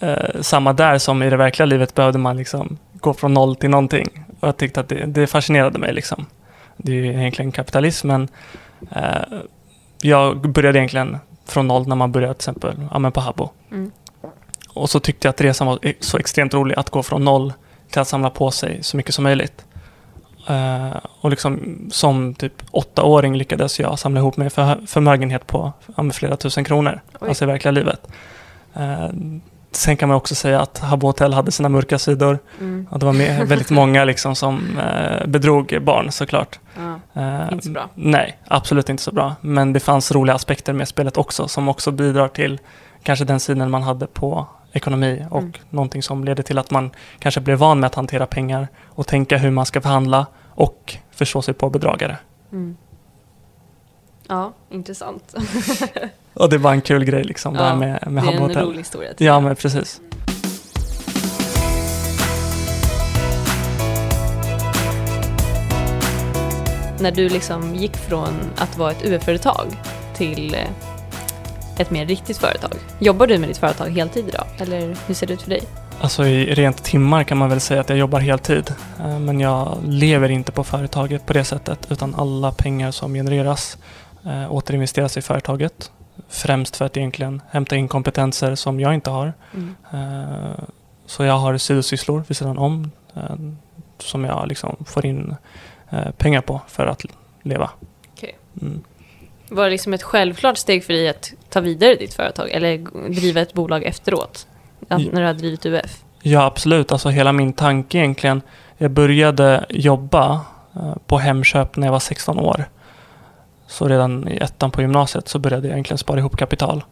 eh, 0.00 0.40
samma 0.40 0.72
där 0.72 0.98
som 0.98 1.22
i 1.22 1.30
det 1.30 1.36
verkliga 1.36 1.66
livet 1.66 1.94
behövde 1.94 2.18
man 2.18 2.36
liksom 2.36 2.78
gå 2.92 3.14
från 3.14 3.34
noll 3.34 3.56
till 3.56 3.70
någonting. 3.70 4.24
Och 4.40 4.48
jag 4.48 4.56
tyckte 4.56 4.80
att 4.80 4.88
det, 4.88 5.06
det 5.06 5.26
fascinerade 5.26 5.78
mig 5.78 5.92
liksom. 5.92 6.26
Det 6.76 6.92
är 6.92 7.04
egentligen 7.04 7.52
kapitalism 7.52 8.08
men 8.08 8.28
eh, 8.90 9.38
jag 10.02 10.50
började 10.50 10.78
egentligen 10.78 11.18
från 11.46 11.66
noll 11.66 11.88
när 11.88 11.96
man 11.96 12.12
började 12.12 12.34
till 12.34 12.38
exempel 12.50 12.74
ja, 12.92 13.10
på 13.10 13.20
Habbo. 13.20 13.50
Mm. 13.70 13.90
Och 14.68 14.90
så 14.90 15.00
tyckte 15.00 15.26
jag 15.28 15.30
att 15.32 15.40
resan 15.40 15.66
var 15.66 15.78
e- 15.82 15.94
så 16.00 16.18
extremt 16.18 16.54
rolig 16.54 16.74
att 16.78 16.90
gå 16.90 17.02
från 17.02 17.24
noll 17.24 17.52
till 17.90 18.00
att 18.00 18.08
samla 18.08 18.30
på 18.30 18.50
sig 18.50 18.82
så 18.82 18.96
mycket 18.96 19.14
som 19.14 19.24
möjligt. 19.24 19.64
Eh, 20.46 20.96
och 21.20 21.30
liksom 21.30 21.78
som 21.90 22.34
typ 22.34 22.52
åttaåring 22.70 23.36
lyckades 23.36 23.80
jag 23.80 23.98
samla 23.98 24.20
ihop 24.20 24.36
mig 24.36 24.50
för 24.50 24.86
förmögenhet 24.86 25.46
på 25.46 25.72
flera 26.12 26.36
tusen 26.36 26.64
kronor. 26.64 27.00
Oj. 27.20 27.28
Alltså 27.28 27.44
i 27.44 27.46
verkliga 27.46 27.72
livet. 27.72 28.06
Eh, 28.74 29.08
sen 29.72 29.96
kan 29.96 30.08
man 30.08 30.16
också 30.16 30.34
säga 30.34 30.60
att 30.60 30.78
Habbo 30.78 31.06
Hotel 31.06 31.32
hade 31.32 31.52
sina 31.52 31.68
mörka 31.68 31.98
sidor. 31.98 32.38
Mm. 32.60 32.86
Och 32.90 32.98
det 32.98 33.06
var 33.06 33.12
med, 33.12 33.48
väldigt 33.48 33.70
många 33.70 34.04
liksom 34.04 34.36
som 34.36 34.78
eh, 34.78 35.26
bedrog 35.26 35.78
barn 35.82 36.12
såklart. 36.12 36.58
Ja. 36.76 37.48
Inte 37.52 37.64
så 37.64 37.72
bra. 37.72 37.88
Nej, 37.94 38.38
absolut 38.48 38.88
inte 38.88 39.02
så 39.02 39.12
bra. 39.12 39.34
Men 39.40 39.72
det 39.72 39.80
fanns 39.80 40.12
roliga 40.12 40.34
aspekter 40.34 40.72
med 40.72 40.88
spelet 40.88 41.16
också 41.16 41.48
som 41.48 41.68
också 41.68 41.90
bidrar 41.90 42.28
till 42.28 42.60
kanske 43.02 43.24
den 43.24 43.40
synen 43.40 43.70
man 43.70 43.82
hade 43.82 44.06
på 44.06 44.46
ekonomi 44.74 45.24
och 45.30 45.38
Mm. 45.38 45.52
någonting 45.70 46.02
som 46.02 46.24
leder 46.24 46.42
till 46.42 46.58
att 46.58 46.70
man 46.70 46.90
kanske 47.18 47.40
blev 47.40 47.58
van 47.58 47.80
med 47.80 47.86
att 47.86 47.94
hantera 47.94 48.26
pengar 48.26 48.68
och 48.84 49.06
tänka 49.06 49.36
hur 49.38 49.50
man 49.50 49.66
ska 49.66 49.80
förhandla 49.80 50.26
och 50.48 50.96
förstå 51.10 51.42
sig 51.42 51.54
på 51.54 51.70
bedragare. 51.70 52.16
Mm. 52.52 52.76
Ja, 54.28 54.52
intressant. 54.70 55.34
Och 56.34 56.48
det 56.50 56.58
var 56.58 56.72
en 56.72 56.80
kul 56.80 57.04
grej 57.04 57.24
liksom, 57.24 57.54
det 57.54 57.60
Ja, 57.60 57.66
här 57.66 57.76
med, 57.76 58.06
med 58.10 58.24
det 58.24 58.28
är 58.28 58.32
en 58.32 58.38
Hotel. 58.42 58.64
rolig 58.66 58.78
historia. 58.78 59.10
Ja, 59.18 59.40
men 59.40 59.56
precis. 59.56 60.00
När 67.00 67.10
du 67.12 67.28
liksom 67.28 67.74
gick 67.74 67.96
från 67.96 68.34
att 68.56 68.78
vara 68.78 68.90
ett 68.90 69.04
UF-företag 69.04 69.66
till 70.14 70.54
eh, 70.54 70.60
ett 71.78 71.90
mer 71.90 72.06
riktigt 72.06 72.38
företag. 72.38 72.72
Jobbar 72.98 73.26
du 73.26 73.38
med 73.38 73.48
ditt 73.48 73.56
företag 73.58 73.88
heltid 73.90 74.28
idag? 74.28 74.46
Eller 74.58 74.96
hur 75.06 75.14
ser 75.14 75.26
det 75.26 75.32
ut 75.32 75.42
för 75.42 75.50
dig? 75.50 75.62
Alltså 76.00 76.26
i 76.26 76.54
rent 76.54 76.84
timmar 76.84 77.24
kan 77.24 77.38
man 77.38 77.48
väl 77.50 77.60
säga 77.60 77.80
att 77.80 77.88
jag 77.88 77.98
jobbar 77.98 78.20
heltid. 78.20 78.74
Eh, 79.00 79.18
Men 79.18 79.40
jag 79.40 79.78
lever 79.84 80.28
inte 80.28 80.52
på 80.52 80.64
företaget 80.64 81.26
på 81.26 81.32
det 81.32 81.44
sättet 81.44 81.86
utan 81.90 82.14
alla 82.14 82.52
pengar 82.52 82.90
som 82.90 83.14
genereras 83.14 83.78
eh, 84.24 84.52
återinvesteras 84.52 85.16
i 85.16 85.22
företaget. 85.22 85.90
Främst 86.28 86.76
för 86.76 86.84
att 86.84 86.96
egentligen 86.96 87.42
hämta 87.50 87.76
in 87.76 87.88
kompetenser 87.88 88.54
som 88.54 88.80
jag 88.80 88.94
inte 88.94 89.10
har. 89.10 89.32
Mm. 89.54 89.74
Eh, 89.92 90.64
Så 91.06 91.24
jag 91.24 91.38
har 91.38 91.58
sidosysslor 91.58 92.24
vid 92.28 92.36
sidan 92.36 92.58
om 92.58 92.90
som 93.98 94.24
jag 94.24 94.48
liksom 94.48 94.76
får 94.86 95.06
in 95.06 95.36
pengar 96.16 96.40
på 96.40 96.60
för 96.68 96.86
att 96.86 97.02
leva. 97.42 97.70
Okej. 98.16 98.36
Mm. 98.62 98.82
Var 99.48 99.64
det 99.64 99.70
liksom 99.70 99.94
ett 99.94 100.02
självklart 100.02 100.58
steg 100.58 100.84
för 100.84 100.92
dig 100.92 101.08
att 101.08 101.32
ta 101.50 101.60
vidare 101.60 101.94
ditt 101.94 102.14
företag 102.14 102.50
eller 102.50 102.78
driva 103.08 103.40
ett 103.40 103.52
bolag 103.52 103.84
efteråt? 103.84 104.46
Att, 104.88 105.12
när 105.12 105.20
du 105.20 105.26
har 105.26 105.34
drivit 105.34 105.66
UF? 105.66 106.04
Ja, 106.22 106.44
absolut. 106.44 106.92
Alltså 106.92 107.08
hela 107.08 107.32
min 107.32 107.52
tanke 107.52 107.98
egentligen. 107.98 108.42
Jag 108.78 108.90
började 108.90 109.66
jobba 109.68 110.40
eh, 110.76 110.94
på 111.06 111.18
Hemköp 111.18 111.76
när 111.76 111.86
jag 111.86 111.92
var 111.92 112.00
16 112.00 112.38
år. 112.38 112.64
Så 113.66 113.88
redan 113.88 114.28
i 114.28 114.36
ettan 114.36 114.70
på 114.70 114.80
gymnasiet 114.80 115.28
så 115.28 115.38
började 115.38 115.66
jag 115.66 115.72
egentligen 115.72 115.98
spara 115.98 116.18
ihop 116.18 116.36
kapital. 116.36 116.84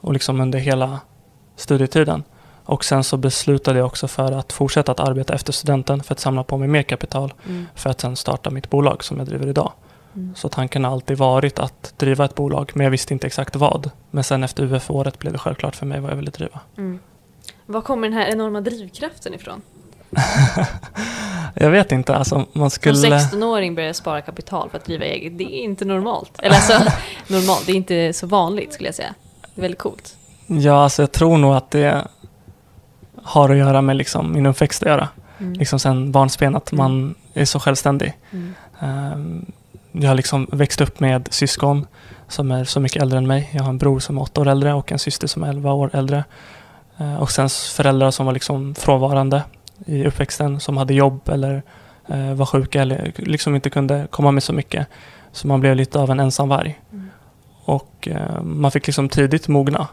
Och 0.00 0.12
liksom 0.12 0.40
under 0.40 0.58
hela 0.58 1.00
studietiden. 1.56 2.22
Och 2.64 2.84
sen 2.84 3.04
så 3.04 3.16
beslutade 3.16 3.78
jag 3.78 3.86
också 3.86 4.08
för 4.08 4.32
att 4.32 4.52
fortsätta 4.52 4.92
att 4.92 5.00
arbeta 5.00 5.34
efter 5.34 5.52
studenten 5.52 6.02
för 6.02 6.14
att 6.14 6.20
samla 6.20 6.44
på 6.44 6.58
mig 6.58 6.68
mer 6.68 6.82
kapital. 6.82 7.34
Mm. 7.48 7.66
För 7.74 7.90
att 7.90 8.00
sen 8.00 8.16
starta 8.16 8.50
mitt 8.50 8.70
bolag 8.70 9.04
som 9.04 9.18
jag 9.18 9.26
driver 9.26 9.46
idag. 9.46 9.72
Mm. 10.14 10.34
Så 10.34 10.48
tanken 10.48 10.84
har 10.84 10.92
alltid 10.92 11.18
varit 11.18 11.58
att 11.58 11.94
driva 11.96 12.24
ett 12.24 12.34
bolag, 12.34 12.70
men 12.74 12.84
jag 12.84 12.90
visste 12.90 13.14
inte 13.14 13.26
exakt 13.26 13.56
vad. 13.56 13.90
Men 14.10 14.24
sen 14.24 14.44
efter 14.44 14.62
UF-året 14.62 15.18
blev 15.18 15.32
det 15.32 15.38
självklart 15.38 15.76
för 15.76 15.86
mig 15.86 16.00
vad 16.00 16.10
jag 16.10 16.16
ville 16.16 16.30
driva. 16.30 16.60
Mm. 16.78 16.98
Var 17.66 17.80
kommer 17.80 18.08
den 18.08 18.18
här 18.18 18.26
enorma 18.26 18.60
drivkraften 18.60 19.34
ifrån? 19.34 19.62
Jag 21.54 21.70
vet 21.70 21.92
inte, 21.92 22.16
alltså 22.16 22.46
man 22.52 22.70
skulle... 22.70 22.96
Som 22.96 23.10
16-åring 23.12 23.74
börja 23.74 23.94
spara 23.94 24.20
kapital 24.20 24.70
för 24.70 24.78
att 24.78 24.84
driva 24.84 25.04
eget, 25.04 25.38
det 25.38 25.44
är 25.44 25.64
inte 25.64 25.84
normalt. 25.84 26.40
Eller 26.42 26.56
alltså, 26.56 26.92
normalt, 27.26 27.66
det 27.66 27.72
är 27.72 27.76
inte 27.76 28.12
så 28.12 28.26
vanligt 28.26 28.72
skulle 28.72 28.88
jag 28.88 28.94
säga. 28.94 29.14
Det 29.54 29.60
är 29.60 29.62
väldigt 29.62 29.78
coolt. 29.78 30.16
Ja, 30.46 30.82
alltså 30.82 31.02
jag 31.02 31.12
tror 31.12 31.38
nog 31.38 31.54
att 31.54 31.70
det 31.70 32.06
har 33.22 33.50
att 33.50 33.56
göra 33.56 33.82
med 33.82 33.96
liksom 33.96 34.32
min 34.32 34.46
uppväxt 34.46 34.82
att 34.82 34.88
göra. 34.88 35.08
Mm. 35.38 35.52
Liksom 35.52 35.78
sen 35.78 36.12
barnsben, 36.12 36.56
att 36.56 36.72
man 36.72 37.14
är 37.34 37.44
så 37.44 37.60
självständig. 37.60 38.12
Mm. 38.30 38.54
Ehm, 38.80 39.52
Jag 39.92 40.08
har 40.08 40.14
liksom 40.14 40.46
växt 40.52 40.80
upp 40.80 41.00
med 41.00 41.28
syskon 41.30 41.86
som 42.28 42.50
är 42.50 42.64
så 42.64 42.80
mycket 42.80 43.02
äldre 43.02 43.18
än 43.18 43.26
mig. 43.26 43.50
Jag 43.52 43.62
har 43.62 43.70
en 43.70 43.78
bror 43.78 44.00
som 44.00 44.18
är 44.18 44.22
åtta 44.22 44.40
år 44.40 44.48
äldre 44.48 44.74
och 44.74 44.92
en 44.92 44.98
syster 44.98 45.26
som 45.26 45.42
är 45.42 45.48
elva 45.48 45.72
år 45.72 45.90
äldre. 45.92 46.24
Eh, 46.98 47.22
Och 47.22 47.30
sen 47.30 47.48
föräldrar 47.48 48.10
som 48.10 48.26
var 48.26 48.32
liksom 48.32 48.74
frånvarande 48.74 49.42
i 49.86 50.04
uppväxten, 50.06 50.60
som 50.60 50.76
hade 50.76 50.94
jobb 50.94 51.28
eller 51.28 51.62
eh, 52.08 52.34
var 52.34 52.46
sjuka 52.46 52.82
eller 52.82 53.12
liksom 53.16 53.54
inte 53.54 53.70
kunde 53.70 54.06
komma 54.10 54.30
med 54.30 54.42
så 54.42 54.52
mycket. 54.52 54.86
Så 55.32 55.48
man 55.48 55.60
blev 55.60 55.76
lite 55.76 55.98
av 55.98 56.10
en 56.10 56.20
ensamvarg. 56.20 56.80
Mm. 56.92 57.10
Och 57.64 58.08
eh, 58.08 58.42
man 58.42 58.70
fick 58.70 58.86
liksom 58.86 59.08
tidigt 59.08 59.48
mogna 59.48 59.88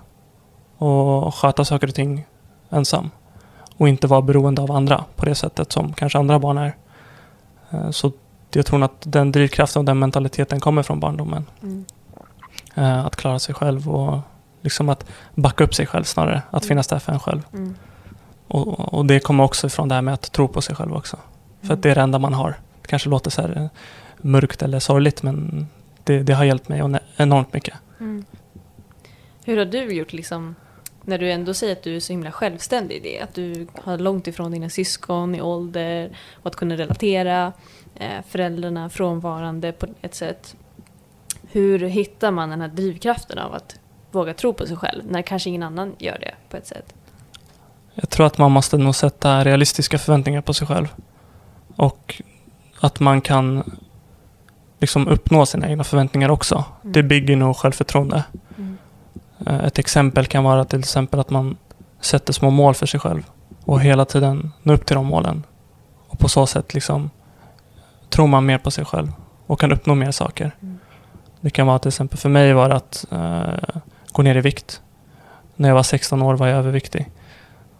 och 0.78 1.36
sköta 1.36 1.66
saker 1.66 1.88
och 1.88 1.96
ting 1.96 2.26
ensam. 2.70 3.12
Och 3.78 3.90
inte 3.90 4.08
vara 4.08 4.22
beroende 4.22 4.62
av 4.62 4.72
andra 4.72 5.04
på 5.16 5.26
det 5.26 5.36
sättet 5.36 5.72
som 5.72 5.94
kanske 5.94 6.20
andra 6.20 6.40
barn 6.40 6.58
är. 6.58 6.76
Så 7.92 8.12
jag 8.52 8.66
tror 8.66 8.84
att 8.84 9.02
den 9.06 9.32
drivkraften 9.32 9.80
och 9.80 9.86
den 9.86 10.00
mentaliteten 10.00 10.60
kommer 10.60 10.84
från 10.84 11.00
barndomen. 11.00 11.46
Mm. 11.64 11.86
Eh, 12.76 13.06
Att 13.06 13.16
klara 13.16 13.40
sig 13.40 13.56
själv 13.56 13.90
och 13.90 14.20
liksom 14.62 14.90
att 14.90 15.06
backa 15.36 15.64
upp 15.64 15.76
sig 15.76 15.86
själv 15.86 16.04
snarare. 16.04 16.42
Att 16.52 16.64
Mm. 16.64 16.68
finnas 16.68 16.88
där 16.88 17.00
för 17.00 17.12
en 17.14 17.20
själv. 17.20 17.42
Mm. 17.54 17.76
Och, 18.48 18.94
och 18.94 19.06
det 19.06 19.20
kommer 19.20 19.44
också 19.44 19.70
från 19.70 19.88
det 19.90 19.96
här 19.96 20.02
med 20.02 20.14
att 20.14 20.32
tro 20.32 20.48
på 20.48 20.62
sig 20.62 20.76
själv 20.76 20.96
också. 20.96 21.18
För 21.62 21.74
att 21.74 21.82
det 21.84 21.92
är 21.92 21.96
det 21.96 22.02
enda 22.02 22.20
man 22.20 22.34
har. 22.34 22.56
Det 22.82 22.88
kanske 22.88 23.10
låter 23.10 23.32
så 23.32 23.42
här 23.42 23.58
eh, 23.58 23.68
mörkt 24.18 24.62
eller 24.62 24.80
sorgligt 24.80 25.24
men 25.24 25.68
det, 26.04 26.24
det 26.24 26.34
har 26.34 26.44
hjälpt 26.44 26.70
mig 26.70 26.80
enormt 27.18 27.54
mycket. 27.54 27.74
Mm. 28.00 28.26
Hur 29.46 29.58
har 29.58 29.66
du 29.66 29.94
gjort 29.94 30.14
liksom, 30.14 30.56
när 31.10 31.18
du 31.18 31.32
ändå 31.32 31.54
säger 31.54 31.74
att 31.74 31.84
du 31.84 31.96
är 31.96 32.00
så 32.00 32.14
himla 32.14 32.32
självständig 32.32 32.96
i 32.96 33.00
det? 33.00 33.20
Att 33.20 33.34
du 33.34 33.68
har 33.84 33.98
långt 33.98 34.28
ifrån 34.28 34.52
dina 34.52 34.70
syskon 34.70 35.36
i 35.36 35.42
ålder 35.42 36.18
och 36.36 36.48
att 36.48 36.56
kunna 36.56 36.78
relatera, 36.78 37.54
eh, 37.96 38.24
föräldrarna 38.28 38.90
frånvarande 38.90 39.72
på 39.72 39.88
ett 40.02 40.16
sätt. 40.16 40.56
Hur 41.52 41.80
hittar 41.80 42.32
man 42.32 42.50
den 42.50 42.62
här 42.62 42.68
drivkraften 42.68 43.40
av 43.40 43.54
att 43.54 43.80
våga 44.12 44.34
tro 44.34 44.54
på 44.54 44.68
sig 44.68 44.78
själv 44.78 45.04
när 45.10 45.22
kanske 45.22 45.50
ingen 45.50 45.64
annan 45.64 45.96
gör 46.00 46.18
det 46.20 46.34
på 46.50 46.58
ett 46.58 46.68
sätt? 46.68 46.94
Jag 47.94 48.10
tror 48.10 48.26
att 48.26 48.38
man 48.38 48.52
måste 48.52 48.78
nog 48.78 48.96
sätta 48.96 49.44
realistiska 49.44 49.98
förväntningar 49.98 50.42
på 50.42 50.54
sig 50.54 50.68
själv. 50.68 50.88
Och 51.76 52.22
att 52.80 53.00
man 53.00 53.22
kan 53.22 53.72
liksom 54.80 55.08
uppnå 55.08 55.46
sina 55.46 55.70
egna 55.70 55.84
förväntningar 55.84 56.30
också. 56.30 56.56
Mm. 56.56 56.94
Det 56.94 57.04
bygger 57.04 57.36
nog 57.36 57.58
självförtroende. 57.58 58.24
Mm. 58.58 58.78
Eh, 59.48 59.66
Ett 59.66 59.80
exempel 59.80 60.26
kan 60.26 60.44
vara 60.44 60.66
till 60.66 60.80
exempel 60.80 61.20
att 61.20 61.30
man 61.30 61.58
sätter 62.02 62.34
små 62.34 62.50
mål 62.50 62.74
för 62.74 62.86
sig 62.86 63.00
själv 63.00 63.24
och 63.66 63.82
hela 63.82 64.06
tiden 64.06 64.52
når 64.64 64.74
upp 64.74 64.86
till 64.86 64.96
de 64.96 65.06
målen. 65.06 65.44
Och 66.08 66.20
på 66.20 66.30
så 66.30 66.46
sätt 66.48 66.74
liksom 66.74 67.10
tror 68.10 68.28
man 68.28 68.46
mer 68.46 68.58
på 68.58 68.72
sig 68.72 68.86
själv 68.86 69.12
och 69.46 69.60
kan 69.60 69.72
uppnå 69.72 69.96
mer 69.96 70.12
saker. 70.12 70.56
Mm. 70.62 70.80
Det 71.42 71.50
kan 71.50 71.68
vara 71.68 71.80
till 71.80 71.88
exempel 71.88 72.20
för 72.20 72.30
mig 72.30 72.54
var 72.54 72.70
att 72.70 73.06
eh, 73.12 73.80
gå 74.12 74.22
ner 74.22 74.36
i 74.36 74.42
vikt. 74.42 74.82
När 75.56 75.70
jag 75.70 75.76
var 75.76 75.84
16 75.84 76.22
år 76.22 76.36
var 76.36 76.48
jag 76.48 76.58
överviktig. 76.58 77.10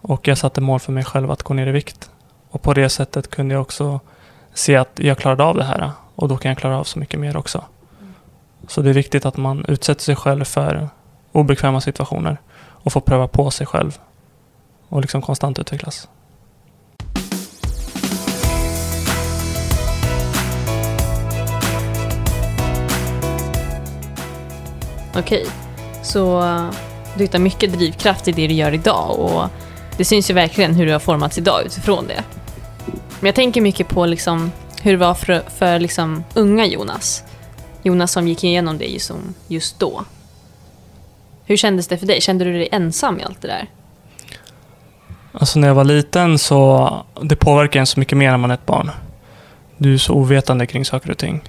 Och 0.00 0.28
jag 0.28 0.38
satte 0.38 0.60
mål 0.60 0.80
för 0.80 0.92
mig 0.92 1.04
själv 1.04 1.30
att 1.30 1.42
gå 1.42 1.54
ner 1.54 1.66
i 1.66 1.72
vikt. 1.72 2.10
Och 2.50 2.62
på 2.62 2.74
det 2.74 2.88
sättet 2.88 3.30
kunde 3.30 3.54
jag 3.54 3.62
också 3.62 4.00
se 4.54 4.76
att 4.76 4.90
jag 4.94 5.18
klarade 5.18 5.44
av 5.44 5.56
det 5.56 5.64
här. 5.64 5.90
Och 6.14 6.28
då 6.28 6.36
kan 6.36 6.48
jag 6.48 6.58
klara 6.58 6.78
av 6.78 6.84
så 6.84 6.98
mycket 6.98 7.20
mer 7.20 7.36
också. 7.36 7.64
Så 8.68 8.82
det 8.82 8.90
är 8.90 8.94
viktigt 8.94 9.26
att 9.26 9.36
man 9.36 9.64
utsätter 9.68 10.02
sig 10.02 10.16
själv 10.16 10.44
för 10.44 10.88
obekväma 11.32 11.80
situationer 11.80 12.40
och 12.60 12.92
få 12.92 13.00
pröva 13.00 13.28
på 13.28 13.50
sig 13.50 13.66
själv 13.66 13.98
och 14.88 15.00
liksom 15.00 15.22
konstant 15.22 15.58
utvecklas. 15.58 16.08
Okej, 25.14 25.46
så 26.02 26.42
du 27.16 27.24
hittar 27.24 27.38
mycket 27.38 27.72
drivkraft 27.72 28.28
i 28.28 28.32
det 28.32 28.46
du 28.46 28.54
gör 28.54 28.74
idag 28.74 29.18
och 29.18 29.48
det 29.96 30.04
syns 30.04 30.30
ju 30.30 30.34
verkligen 30.34 30.74
hur 30.74 30.86
du 30.86 30.92
har 30.92 30.98
formats 30.98 31.38
idag 31.38 31.66
utifrån 31.66 32.06
det. 32.06 32.24
Men 33.20 33.26
jag 33.26 33.34
tänker 33.34 33.60
mycket 33.60 33.88
på 33.88 34.06
liksom 34.06 34.52
hur 34.82 34.92
det 34.92 34.98
var 34.98 35.14
för, 35.14 35.42
för 35.58 35.78
liksom 35.78 36.24
unga 36.34 36.66
Jonas. 36.66 37.24
Jonas 37.82 38.12
som 38.12 38.28
gick 38.28 38.44
igenom 38.44 38.78
det 38.78 38.84
just, 38.84 39.12
just 39.48 39.78
då. 39.78 40.04
Hur 41.50 41.56
kändes 41.56 41.88
det 41.88 41.98
för 41.98 42.06
dig? 42.06 42.20
Kände 42.20 42.44
du 42.44 42.52
dig 42.52 42.68
ensam 42.72 43.20
i 43.20 43.22
allt 43.22 43.40
det 43.40 43.48
där? 43.48 43.66
Alltså 45.32 45.58
när 45.58 45.68
jag 45.68 45.74
var 45.74 45.84
liten 45.84 46.38
så 46.38 46.90
det 47.22 47.36
påverkar 47.36 47.80
en 47.80 47.86
så 47.86 48.00
mycket 48.00 48.18
mer 48.18 48.30
när 48.30 48.38
man 48.38 48.50
är 48.50 48.54
ett 48.54 48.66
barn. 48.66 48.90
Du 49.76 49.94
är 49.94 49.98
så 49.98 50.14
ovetande 50.14 50.66
kring 50.66 50.84
saker 50.84 51.10
och 51.10 51.18
ting. 51.18 51.42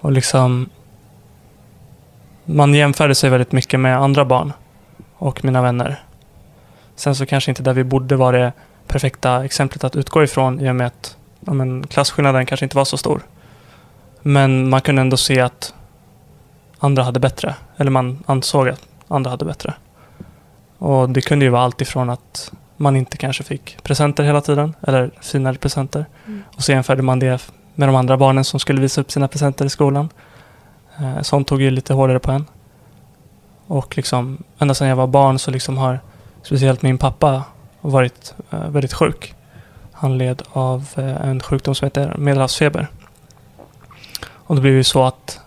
Och 0.00 0.12
liksom 0.12 0.68
man 2.44 2.74
jämförde 2.74 3.14
sig 3.14 3.30
väldigt 3.30 3.52
mycket 3.52 3.80
med 3.80 3.98
andra 3.98 4.24
barn 4.24 4.52
och 5.16 5.44
mina 5.44 5.62
vänner. 5.62 6.02
Sen 6.94 7.14
så 7.14 7.26
kanske 7.26 7.50
inte 7.50 7.62
där 7.62 7.72
vi 7.72 7.84
borde 7.84 8.16
vara 8.16 8.38
det 8.38 8.52
perfekta 8.86 9.44
exemplet 9.44 9.84
att 9.84 9.96
utgå 9.96 10.22
ifrån 10.24 10.60
i 10.60 10.70
och 10.70 10.76
med 10.76 10.86
att 10.86 11.16
ja, 11.40 11.52
men, 11.52 11.86
klasskillnaden 11.86 12.46
kanske 12.46 12.66
inte 12.66 12.76
var 12.76 12.84
så 12.84 12.96
stor. 12.96 13.20
Men 14.22 14.68
man 14.68 14.80
kunde 14.80 15.00
ändå 15.00 15.16
se 15.16 15.40
att 15.40 15.74
andra 16.78 17.02
hade 17.02 17.20
bättre. 17.20 17.54
Eller 17.76 17.90
man 17.90 18.22
ansåg 18.26 18.68
att 18.68 18.82
andra 19.08 19.30
hade 19.30 19.44
bättre. 19.44 19.74
Och 20.78 21.10
det 21.10 21.20
kunde 21.20 21.44
ju 21.44 21.50
vara 21.50 21.62
allt 21.62 21.80
ifrån 21.80 22.10
att 22.10 22.52
man 22.76 22.96
inte 22.96 23.16
kanske 23.16 23.42
fick 23.42 23.82
presenter 23.82 24.24
hela 24.24 24.40
tiden, 24.40 24.74
eller 24.82 25.10
finare 25.20 25.56
presenter. 25.56 26.06
Mm. 26.26 26.42
Och 26.56 26.62
så 26.62 26.72
jämförde 26.72 27.02
man 27.02 27.18
det 27.18 27.50
med 27.74 27.88
de 27.88 27.96
andra 27.96 28.16
barnen 28.16 28.44
som 28.44 28.60
skulle 28.60 28.80
visa 28.80 29.00
upp 29.00 29.10
sina 29.10 29.28
presenter 29.28 29.64
i 29.64 29.70
skolan. 29.70 30.08
Eh, 30.98 31.22
Sånt 31.22 31.48
tog 31.48 31.62
ju 31.62 31.70
lite 31.70 31.94
hårdare 31.94 32.18
på 32.18 32.32
en. 32.32 32.44
Och 33.66 33.96
liksom, 33.96 34.42
ända 34.58 34.74
sedan 34.74 34.88
jag 34.88 34.96
var 34.96 35.06
barn 35.06 35.38
så 35.38 35.50
liksom 35.50 35.78
har 35.78 36.00
speciellt 36.42 36.82
min 36.82 36.98
pappa 36.98 37.44
varit 37.80 38.34
eh, 38.50 38.68
väldigt 38.68 38.92
sjuk. 38.92 39.34
Han 39.92 40.18
led 40.18 40.42
av 40.52 40.88
eh, 40.94 41.28
en 41.28 41.40
sjukdom 41.40 41.74
som 41.74 41.86
heter 41.86 42.14
medelhavsfeber. 42.18 42.88
Och 44.18 44.54
det 44.54 44.60
blev 44.60 44.74
ju 44.74 44.84
så 44.84 45.04
att 45.04 45.40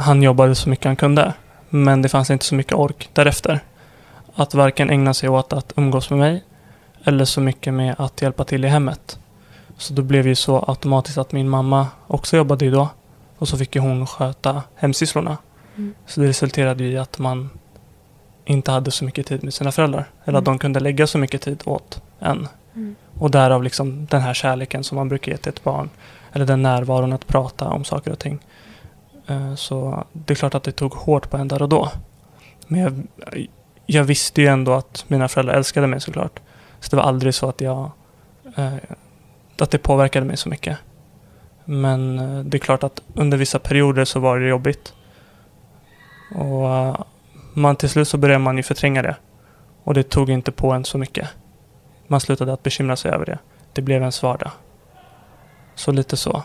han 0.00 0.22
jobbade 0.22 0.54
så 0.54 0.68
mycket 0.68 0.84
han 0.84 0.96
kunde. 0.96 1.34
Men 1.68 2.02
det 2.02 2.08
fanns 2.08 2.30
inte 2.30 2.44
så 2.44 2.54
mycket 2.54 2.72
ork 2.72 3.10
därefter. 3.12 3.60
Att 4.34 4.54
varken 4.54 4.90
ägna 4.90 5.14
sig 5.14 5.28
åt 5.28 5.52
att 5.52 5.72
umgås 5.76 6.10
med 6.10 6.18
mig 6.18 6.44
eller 7.04 7.24
så 7.24 7.40
mycket 7.40 7.74
med 7.74 7.94
att 7.98 8.22
hjälpa 8.22 8.44
till 8.44 8.64
i 8.64 8.68
hemmet. 8.68 9.18
Så 9.76 9.92
då 9.94 10.02
blev 10.02 10.26
ju 10.26 10.34
så 10.34 10.64
automatiskt 10.68 11.18
att 11.18 11.32
min 11.32 11.48
mamma 11.48 11.86
också 12.06 12.36
jobbade 12.36 12.64
ju 12.64 12.70
då. 12.70 12.88
Och 13.38 13.48
så 13.48 13.58
fick 13.58 13.74
ju 13.74 13.80
hon 13.80 14.06
sköta 14.06 14.62
hemsysslorna. 14.76 15.36
Mm. 15.76 15.94
Så 16.06 16.20
det 16.20 16.26
resulterade 16.28 16.84
i 16.84 16.98
att 16.98 17.18
man 17.18 17.50
inte 18.44 18.70
hade 18.70 18.90
så 18.90 19.04
mycket 19.04 19.26
tid 19.26 19.44
med 19.44 19.54
sina 19.54 19.72
föräldrar. 19.72 20.10
Eller 20.24 20.38
att 20.38 20.42
Mm. 20.46 20.54
de 20.54 20.58
kunde 20.58 20.80
lägga 20.80 21.06
så 21.06 21.18
mycket 21.18 21.42
tid 21.42 21.62
åt 21.64 22.02
en. 22.18 22.48
Mm. 22.74 22.96
Och 23.18 23.30
därav 23.30 23.62
liksom 23.62 24.06
den 24.06 24.20
här 24.20 24.34
kärleken 24.34 24.84
som 24.84 24.96
man 24.96 25.08
brukar 25.08 25.32
ge 25.32 25.38
till 25.38 25.48
ett 25.48 25.64
barn. 25.64 25.90
Eller 26.32 26.46
den 26.46 26.62
närvaron 26.62 27.12
att 27.12 27.26
prata 27.26 27.68
om 27.68 27.84
saker 27.84 28.12
och 28.12 28.18
ting. 28.18 28.38
Eh, 29.30 29.54
så 29.54 30.04
det 30.12 30.32
är 30.32 30.36
klart 30.36 30.54
att 30.54 30.62
det 30.62 30.72
tog 30.72 30.92
hårt 30.92 31.30
på 31.30 31.36
en 31.36 31.48
där 31.48 31.62
och 31.62 31.68
då. 31.68 31.90
Men 32.66 32.80
jag, 32.80 33.06
jag 33.86 34.04
visste 34.04 34.42
ju 34.42 34.46
ändå 34.46 34.72
att 34.72 35.04
mina 35.08 35.28
föräldrar 35.28 35.54
älskade 35.54 35.86
mig 35.86 36.00
såklart. 36.00 36.40
Så 36.80 36.90
det 36.90 36.96
var 36.96 37.04
aldrig 37.04 37.34
så 37.34 37.48
att 37.48 37.60
jag 37.60 37.90
eh, 38.56 38.74
att 39.58 39.70
det 39.70 39.78
påverkade 39.78 40.26
mig 40.26 40.36
så 40.36 40.48
mycket. 40.48 40.78
Men 41.64 42.18
eh, 42.18 42.44
det 42.44 42.56
är 42.56 42.58
klart 42.58 42.82
att 42.82 43.02
under 43.14 43.38
vissa 43.38 43.58
perioder 43.58 44.04
så 44.04 44.20
var 44.20 44.38
det 44.38 44.48
jobbigt. 44.48 44.94
Och 46.34 46.96
man, 47.54 47.76
till 47.76 47.88
slut 47.88 48.08
så 48.08 48.16
började 48.16 48.44
man 48.44 48.56
ju 48.56 48.62
förtränga 48.62 49.02
det. 49.02 49.16
Och 49.84 49.94
det 49.94 50.02
tog 50.02 50.30
inte 50.30 50.52
på 50.52 50.72
en 50.72 50.84
så 50.84 50.98
mycket. 50.98 51.28
Man 52.06 52.20
slutade 52.20 52.52
att 52.52 52.62
bekymra 52.62 52.96
sig 52.96 53.10
över 53.10 53.26
det. 53.26 53.38
Det 53.72 53.82
blev 53.82 54.00
ens 54.00 54.22
vardag. 54.22 54.50
Så 55.74 55.92
lite 55.92 56.16
så. 56.16 56.42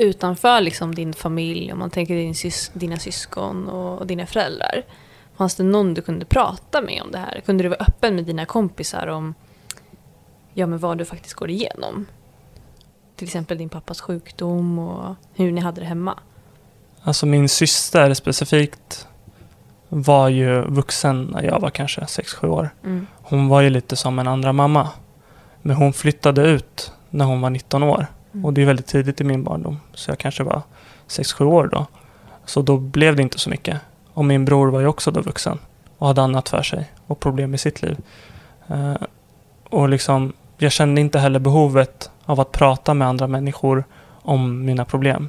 Utanför 0.00 0.60
liksom 0.60 0.94
din 0.94 1.12
familj, 1.12 1.72
om 1.72 1.78
man 1.78 1.90
tänker 1.90 2.14
din 2.14 2.32
sys- 2.32 2.70
dina 2.72 2.96
syskon 2.96 3.68
och, 3.68 4.06
dina 4.06 4.26
föräldrar. 4.26 4.82
Fanns 5.36 5.54
det 5.54 5.62
någon 5.62 5.94
du 5.94 6.02
kunde 6.02 6.24
prata 6.24 6.82
med 6.82 7.02
om 7.02 7.10
det 7.10 7.18
här? 7.18 7.42
Kunde 7.46 7.62
du 7.62 7.68
vara 7.68 7.80
öppen 7.80 8.14
med 8.14 8.24
dina 8.24 8.46
kompisar 8.46 9.06
om 9.06 9.34
ja, 10.54 10.66
men 10.66 10.78
vad 10.78 10.98
du 10.98 11.04
faktiskt 11.04 11.34
går 11.34 11.50
igenom? 11.50 12.06
Till 13.16 13.26
exempel 13.26 13.58
din 13.58 13.68
pappas 13.68 14.00
sjukdom 14.00 14.78
och 14.78 15.14
hur 15.34 15.52
ni 15.52 15.60
hade 15.60 15.80
det 15.80 15.86
hemma. 15.86 16.18
Alltså 17.02 17.26
min 17.26 17.48
syster 17.48 18.14
specifikt 18.14 19.08
var 19.88 20.28
ju 20.28 20.62
vuxen 20.62 21.24
när 21.24 21.42
jag 21.42 21.60
var 21.60 21.70
kanske 21.70 22.00
6-7 22.00 22.46
år. 22.48 22.70
Mm. 22.84 23.06
Hon 23.22 23.48
var 23.48 23.60
ju 23.60 23.70
lite 23.70 23.96
som 23.96 24.18
en 24.18 24.28
andra 24.28 24.52
mamma. 24.52 24.88
Men 25.62 25.76
hon 25.76 25.92
flyttade 25.92 26.42
ut 26.42 26.92
när 27.10 27.24
hon 27.24 27.40
var 27.40 27.50
19 27.50 27.82
år. 27.82 28.06
Mm. 28.32 28.44
Och 28.44 28.52
det 28.52 28.62
är 28.62 28.66
väldigt 28.66 28.86
tidigt 28.86 29.20
i 29.20 29.24
min 29.24 29.44
barndom. 29.44 29.80
Så 29.94 30.10
jag 30.10 30.18
kanske 30.18 30.42
var 30.42 30.62
6-7 31.08 31.44
år 31.44 31.68
då. 31.72 31.86
Så 32.44 32.62
då 32.62 32.76
blev 32.76 33.16
det 33.16 33.22
inte 33.22 33.38
så 33.38 33.50
mycket. 33.50 33.80
Och 34.14 34.24
min 34.24 34.44
bror 34.44 34.68
var 34.68 34.80
ju 34.80 34.86
också 34.86 35.10
då 35.10 35.20
vuxen. 35.20 35.58
Och 35.98 36.06
hade 36.06 36.22
annat 36.22 36.48
för 36.48 36.62
sig. 36.62 36.90
Och 37.06 37.20
problem 37.20 37.54
i 37.54 37.58
sitt 37.58 37.82
liv. 37.82 37.96
Eh, 38.68 38.94
och 39.64 39.88
liksom, 39.88 40.32
jag 40.58 40.72
kände 40.72 41.00
inte 41.00 41.18
heller 41.18 41.38
behovet 41.38 42.10
av 42.24 42.40
att 42.40 42.52
prata 42.52 42.94
med 42.94 43.08
andra 43.08 43.26
människor 43.26 43.84
om 44.22 44.64
mina 44.64 44.84
problem. 44.84 45.28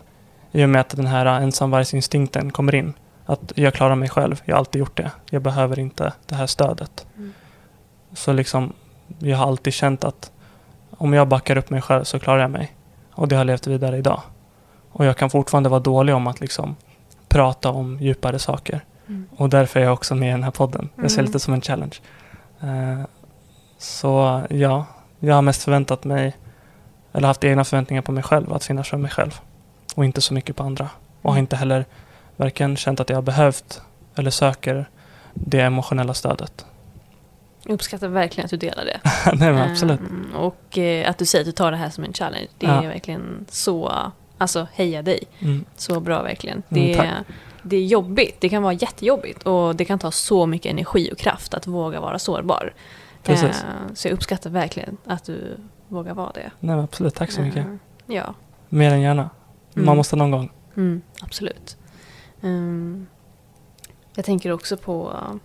I 0.51 0.65
och 0.65 0.69
med 0.69 0.81
att 0.81 0.89
den 0.89 1.07
här 1.07 1.25
ensamvargsinstinkten 1.25 2.51
kommer 2.51 2.75
in. 2.75 2.93
Att 3.25 3.51
jag 3.55 3.73
klarar 3.73 3.95
mig 3.95 4.09
själv. 4.09 4.41
Jag 4.45 4.55
har 4.55 4.59
alltid 4.59 4.79
gjort 4.79 4.97
det. 4.97 5.11
Jag 5.29 5.41
behöver 5.41 5.79
inte 5.79 6.13
det 6.25 6.35
här 6.35 6.47
stödet. 6.47 7.05
Mm. 7.17 7.33
Så 8.13 8.33
liksom, 8.33 8.73
jag 9.19 9.37
har 9.37 9.47
alltid 9.47 9.73
känt 9.73 10.03
att 10.03 10.31
om 10.97 11.13
jag 11.13 11.27
backar 11.27 11.57
upp 11.57 11.69
mig 11.69 11.81
själv 11.81 12.03
så 12.03 12.19
klarar 12.19 12.41
jag 12.41 12.51
mig. 12.51 12.71
Och 13.21 13.27
det 13.27 13.35
har 13.35 13.45
levt 13.45 13.67
vidare 13.67 13.97
idag. 13.97 14.21
Och 14.91 15.05
jag 15.05 15.17
kan 15.17 15.29
fortfarande 15.29 15.69
vara 15.69 15.79
dålig 15.79 16.15
om 16.15 16.27
att 16.27 16.39
liksom 16.39 16.75
prata 17.27 17.69
om 17.69 17.97
djupare 17.99 18.39
saker. 18.39 18.81
Mm. 19.07 19.27
Och 19.37 19.49
därför 19.49 19.79
är 19.79 19.83
jag 19.83 19.93
också 19.93 20.15
med 20.15 20.29
i 20.29 20.31
den 20.31 20.43
här 20.43 20.51
podden. 20.51 20.89
Jag 20.95 21.11
ser 21.11 21.19
Mm. 21.19 21.25
lite 21.25 21.39
som 21.39 21.53
en 21.53 21.61
challenge. 21.61 21.95
Eh, 22.61 23.01
så 23.77 24.41
ja, 24.49 24.85
jag 25.19 25.35
har 25.35 25.41
mest 25.41 25.63
förväntat 25.63 26.03
mig, 26.03 26.37
eller 27.13 27.27
haft 27.27 27.43
egna 27.43 27.63
förväntningar 27.63 28.01
på 28.01 28.11
mig 28.11 28.23
själv, 28.23 28.53
att 28.53 28.63
finnas 28.65 28.89
för 28.89 28.97
mig 28.97 29.11
själv. 29.11 29.39
Och 29.95 30.05
inte 30.05 30.21
så 30.21 30.33
mycket 30.33 30.55
på 30.55 30.63
andra. 30.63 30.89
Och 31.21 31.31
har 31.31 31.39
inte 31.39 31.55
heller 31.55 31.85
varken 32.35 32.77
känt 32.77 32.99
att 32.99 33.09
jag 33.09 33.17
har 33.17 33.21
behövt 33.21 33.81
eller 34.15 34.31
söker 34.31 34.89
det 35.33 35.61
emotionella 35.61 36.13
stödet. 36.13 36.65
Jag 37.63 37.73
uppskattar 37.73 38.07
verkligen 38.07 38.45
att 38.45 38.51
du 38.51 38.57
delar 38.57 38.85
det. 38.85 38.99
Nej 39.33 39.53
men 39.53 39.71
absolut. 39.71 39.99
Ehm, 39.99 40.31
och 40.35 40.77
eh, 40.77 41.09
att 41.09 41.17
du 41.17 41.25
säger 41.25 41.41
att 41.43 41.45
du 41.45 41.51
tar 41.51 41.71
det 41.71 41.77
här 41.77 41.89
som 41.89 42.03
en 42.03 42.13
challenge. 42.13 42.47
Det 42.57 42.65
Ja. 42.65 42.83
är 42.83 42.87
verkligen 42.87 43.45
så, 43.49 43.91
alltså 44.37 44.67
heja 44.73 45.01
dig. 45.01 45.23
Mm. 45.39 45.65
Så 45.75 45.99
bra 45.99 46.21
verkligen. 46.23 46.55
Mm, 46.69 46.83
Det, 46.83 46.93
är, 46.97 47.23
det 47.63 47.77
är 47.77 47.85
jobbigt, 47.85 48.35
det 48.41 48.49
kan 48.49 48.63
vara 48.63 48.73
jättejobbigt 48.73 49.43
och 49.43 49.75
det 49.75 49.85
kan 49.85 49.99
ta 49.99 50.11
så 50.11 50.45
mycket 50.45 50.69
energi 50.71 51.09
och 51.13 51.17
kraft 51.17 51.53
att 51.53 51.67
våga 51.67 51.99
vara 51.99 52.19
sårbar. 52.19 52.73
Precis. 53.23 53.63
Eh, 53.63 53.93
så 53.93 54.07
jag 54.07 54.13
uppskattar 54.13 54.49
verkligen 54.49 54.97
att 55.05 55.23
du 55.23 55.57
vågar 55.87 56.13
vara 56.13 56.31
det. 56.31 56.51
Nej 56.59 56.79
absolut, 56.79 57.15
tack 57.15 57.31
så 57.31 57.41
mycket. 57.41 57.65
Eh, 57.67 57.75
ja, 58.05 58.33
Mer 58.69 58.91
än 58.91 59.01
gärna. 59.01 59.29
Mm. 59.75 59.85
Man 59.85 59.97
måste 59.97 60.15
någon 60.15 60.31
gång. 60.31 60.51
mm, 60.75 61.01
absolut. 61.21 61.77
Ehm, 62.41 63.07
jag 64.15 64.25
tänker 64.25 64.51
också 64.51 64.77
på 64.77 65.09
uh, 65.09 65.35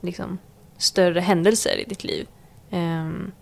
liksom, 0.00 0.38
större 0.84 1.20
händelser 1.20 1.80
i 1.80 1.84
ditt 1.84 2.04
liv. 2.04 2.26
Ehm, 2.70 3.32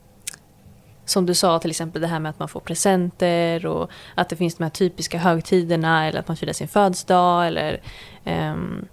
som 1.04 1.26
du 1.26 1.34
sa 1.34 1.58
till 1.58 1.70
exempel 1.70 2.02
det 2.02 2.08
här 2.08 2.20
med 2.20 2.30
att 2.30 2.38
man 2.38 2.48
får 2.48 2.60
presenter 2.60 3.66
och 3.66 3.90
att 4.14 4.28
det 4.28 4.36
finns 4.36 4.54
de 4.54 4.62
här 4.62 4.70
typiska 4.70 5.18
högtiderna 5.18 6.06
eller 6.06 6.20
att 6.20 6.28
man 6.28 6.36
firar 6.36 6.52
sin 6.52 6.68
födelsedag 6.68 7.46
eller 7.46 7.80
ehm, 8.24 8.86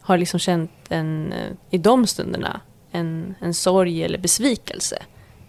har 0.00 0.18
liksom 0.18 0.40
känt 0.40 0.70
en, 0.88 1.32
eh, 1.32 1.52
i 1.70 1.78
de 1.78 2.06
stunderna 2.06 2.60
en, 2.90 3.34
en 3.40 3.54
sorg 3.54 4.04
eller 4.04 4.18
besvikelse. 4.18 5.02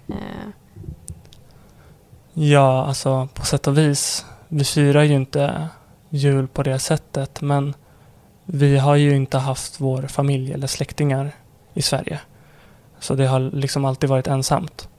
Eh, 0.07 0.49
Ja, 2.35 2.85
alltså 2.85 3.27
på 3.33 3.45
sätt 3.45 3.67
och 3.67 3.77
vis. 3.77 4.25
Vi 4.47 4.63
firar 4.63 5.03
ju 5.03 5.13
inte 5.13 5.67
jul 6.09 6.47
på 6.47 6.63
det 6.63 6.79
sättet, 6.79 7.41
men 7.41 7.73
vi 8.45 8.77
har 8.77 8.95
ju 8.95 9.15
inte 9.15 9.37
haft 9.37 9.81
vår 9.81 10.01
familj 10.01 10.53
eller 10.53 10.67
släktingar 10.67 11.31
i 11.73 11.81
Sverige. 11.81 12.19
Så 13.03 13.15
det 13.15 13.25
har 13.25 13.39
liksom 13.39 13.85
alltid 13.85 14.09
varit 14.09 14.27
ensamt. 14.27 14.89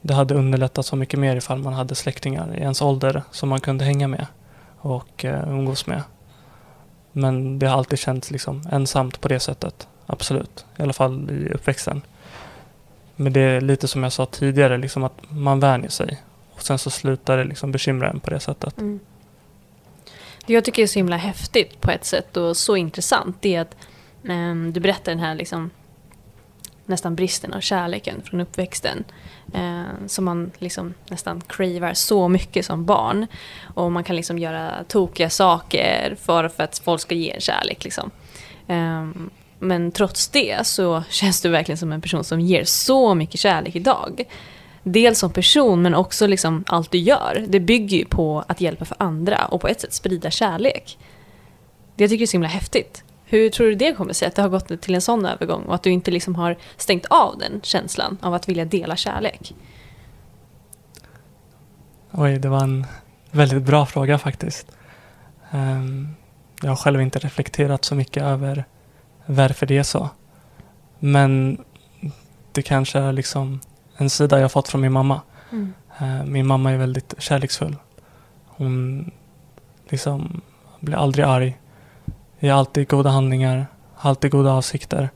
Det 0.00 0.14
hade 0.14 0.34
underlättat 0.34 0.86
så 0.86 0.96
mycket 0.96 1.20
mer 1.20 1.36
ifall 1.36 1.58
man 1.58 1.72
hade 1.72 1.94
släktingar 1.94 2.56
i 2.56 2.60
ens 2.60 2.82
ålder 2.82 3.22
som 3.30 3.48
man 3.48 3.60
kunde 3.60 3.84
hänga 3.84 4.08
med 4.08 4.26
och 4.78 5.24
eh, 5.24 5.48
umgås 5.48 5.86
med. 5.86 6.02
Men 7.12 7.58
det 7.58 7.66
har 7.66 7.78
alltid 7.78 7.98
känts 7.98 8.30
liksom 8.30 8.62
ensamt 8.72 9.20
på 9.20 9.28
det 9.28 9.40
sättet. 9.40 9.88
Absolut. 10.06 10.66
I 10.76 10.82
alla 10.82 10.92
fall 10.92 11.30
i 11.30 11.52
uppväxten. 11.52 12.02
Men 13.16 13.32
det 13.32 13.40
är 13.40 13.60
lite 13.60 13.88
som 13.88 14.02
jag 14.02 14.12
sa 14.12 14.26
tidigare, 14.26 14.78
liksom 14.78 15.04
att 15.04 15.22
man 15.28 15.60
vänjer 15.60 15.90
sig. 15.90 16.22
Och 16.54 16.62
sen 16.62 16.78
så 16.78 16.90
slutar 16.90 17.36
det 17.36 17.44
liksom 17.44 17.72
bekymra 17.72 18.10
en 18.10 18.20
på 18.20 18.30
det 18.30 18.40
sättet. 18.40 18.78
Mm. 18.78 19.00
Det 20.46 20.52
jag 20.52 20.64
tycker 20.64 20.82
är 20.82 20.86
så 20.86 20.98
himla 20.98 21.16
häftigt 21.16 21.80
på 21.80 21.90
ett 21.90 22.04
sätt 22.04 22.36
och 22.36 22.56
så 22.56 22.76
intressant 22.76 23.36
det 23.40 23.54
är 23.54 23.60
att 23.60 23.76
eh, 24.28 24.72
du 24.72 24.80
berättar 24.80 25.12
den 25.12 25.20
här 25.20 25.34
liksom 25.34 25.70
nästan 26.86 27.14
bristen 27.14 27.52
av 27.52 27.60
kärleken 27.60 28.22
från 28.22 28.40
uppväxten. 28.40 29.04
Eh, 29.54 30.06
som 30.06 30.24
man 30.24 30.50
liksom 30.58 30.94
nästan 31.08 31.40
cravar 31.40 31.94
så 31.94 32.28
mycket 32.28 32.66
som 32.66 32.84
barn. 32.84 33.26
Och 33.74 33.92
man 33.92 34.04
kan 34.04 34.16
liksom 34.16 34.38
göra 34.38 34.84
tokiga 34.88 35.30
saker 35.30 36.16
för, 36.20 36.48
för 36.48 36.64
att 36.64 36.78
folk 36.84 37.00
ska 37.00 37.14
ge 37.14 37.30
en 37.30 37.40
kärlek. 37.40 37.84
Liksom. 37.84 38.10
Eh, 38.66 39.08
men 39.58 39.92
trots 39.92 40.28
det 40.28 40.66
så 40.66 41.02
känns 41.10 41.40
du 41.40 41.48
verkligen 41.48 41.78
som 41.78 41.92
en 41.92 42.00
person 42.00 42.24
som 42.24 42.40
ger 42.40 42.64
så 42.64 43.14
mycket 43.14 43.40
kärlek 43.40 43.76
idag. 43.76 44.24
Dels 44.82 45.18
som 45.18 45.32
person 45.32 45.82
men 45.82 45.94
också 45.94 46.26
liksom 46.26 46.64
allt 46.66 46.90
du 46.90 46.98
gör. 46.98 47.44
Det 47.48 47.60
bygger 47.60 47.96
ju 47.96 48.04
på 48.04 48.44
att 48.46 48.60
hjälpa 48.60 48.84
för 48.84 48.96
andra 49.00 49.46
och 49.46 49.60
på 49.60 49.68
ett 49.68 49.80
sätt 49.80 49.92
sprida 49.92 50.30
kärlek. 50.30 50.98
Det 51.96 52.04
jag 52.04 52.10
tycker 52.10 52.22
är 52.22 52.26
så 52.26 52.32
himla 52.32 52.48
häftigt. 52.48 53.04
Hur 53.34 53.50
tror 53.50 53.66
du 53.66 53.74
det 53.74 53.92
kommer 53.92 54.12
sig 54.12 54.28
att 54.28 54.34
det 54.34 54.42
har 54.42 54.48
gått 54.48 54.80
till 54.80 54.94
en 54.94 55.00
sån 55.00 55.26
övergång 55.26 55.62
och 55.62 55.74
att 55.74 55.82
du 55.82 55.90
inte 55.90 56.10
liksom 56.10 56.34
har 56.34 56.56
stängt 56.76 57.06
av 57.06 57.38
den 57.38 57.60
känslan 57.62 58.18
av 58.22 58.34
att 58.34 58.48
vilja 58.48 58.64
dela 58.64 58.96
kärlek? 58.96 59.54
Oj, 62.10 62.38
det 62.38 62.48
var 62.48 62.62
en 62.62 62.86
väldigt 63.30 63.62
bra 63.62 63.86
fråga 63.86 64.18
faktiskt. 64.18 64.76
Ehm, 65.50 66.08
jag 66.62 66.68
har 66.70 66.76
själv 66.76 67.00
inte 67.00 67.18
reflekterat 67.18 67.84
så 67.84 67.94
mycket 67.94 68.22
över 68.22 68.64
varför 69.26 69.66
det 69.66 69.78
är 69.78 69.82
så. 69.82 70.10
Men 70.98 71.64
det 72.52 72.62
kanske 72.62 72.98
är 72.98 73.12
liksom 73.12 73.60
en 73.96 74.10
sida 74.10 74.40
jag 74.40 74.52
fått 74.52 74.68
från 74.68 74.80
min 74.80 74.92
mamma. 74.92 75.20
Mm. 75.52 75.74
Eh, 75.98 76.24
Min 76.24 76.46
mamma 76.46 76.72
är 76.72 76.76
väldigt 76.76 77.14
kärleksfull. 77.18 77.76
Hon 78.46 79.10
liksom 79.88 80.40
blir 80.80 80.96
aldrig 80.96 81.24
arg. 81.24 81.58
Är 82.44 82.52
alltid 82.52 82.88
goda 82.88 83.10
handlingar, 83.10 83.66
alltid 83.96 84.30
goda 84.30 84.52
avsikter. 84.52 85.10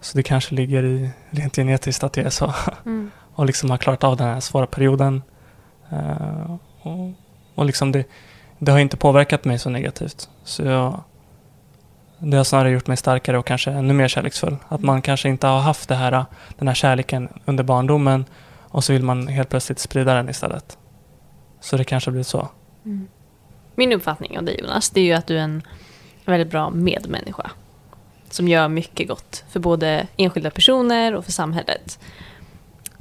Så 0.00 0.16
det 0.16 0.22
kanske 0.22 0.54
ligger 0.54 0.84
i 0.84 1.10
rent 1.30 1.56
genetiskt 1.56 2.04
att 2.04 2.12
det 2.12 2.20
är 2.20 2.30
så. 2.30 2.54
Mm. 2.86 3.10
Och 3.34 3.46
liksom 3.46 3.70
har 3.70 3.78
klarat 3.78 4.04
av 4.04 4.16
den 4.16 4.26
här 4.26 4.40
svåra 4.40 4.66
perioden. 4.66 5.22
Eh, 5.90 6.56
och, 6.82 7.12
och 7.54 7.64
liksom 7.64 7.92
det, 7.92 8.04
det 8.58 8.72
har 8.72 8.78
inte 8.78 8.96
påverkat 8.96 9.44
mig 9.44 9.58
så 9.58 9.70
negativt. 9.70 10.28
Så 10.44 10.62
jag, 10.62 11.02
det 12.18 12.36
har 12.36 12.44
snarare 12.44 12.70
gjort 12.70 12.86
mig 12.86 12.96
starkare 12.96 13.38
och 13.38 13.46
kanske 13.46 13.70
ännu 13.70 13.94
mer 13.94 14.08
kärleksfull. 14.08 14.56
Att 14.68 14.82
man 14.82 15.02
kanske 15.02 15.28
inte 15.28 15.46
har 15.46 15.60
haft 15.60 15.88
det 15.88 15.94
här, 15.94 16.24
den 16.58 16.68
här 16.68 16.74
kärleken 16.74 17.28
under 17.44 17.64
barndomen 17.64 18.24
och 18.58 18.84
så 18.84 18.92
vill 18.92 19.02
man 19.02 19.28
helt 19.28 19.48
plötsligt 19.48 19.78
sprida 19.78 20.14
den 20.14 20.28
istället. 20.28 20.78
Så 21.60 21.76
det 21.76 21.84
kanske 21.84 22.10
blir 22.10 22.22
så. 22.22 22.48
Mm. 22.84 23.08
Min 23.74 23.92
uppfattning 23.92 24.38
av 24.38 24.44
dig 24.44 24.60
Jonas, 24.60 24.90
det 24.90 25.00
är 25.00 25.04
ju 25.04 25.12
att 25.12 25.26
du 25.26 25.38
är 25.38 25.42
en 25.42 25.62
väldigt 26.24 26.50
bra 26.50 26.70
medmänniska. 26.70 27.50
Som 28.30 28.48
gör 28.48 28.68
mycket 28.68 29.08
gott 29.08 29.44
för 29.50 29.60
både 29.60 30.06
enskilda 30.16 30.50
personer 30.50 31.14
och 31.14 31.24
för 31.24 31.32
samhället. 31.32 31.98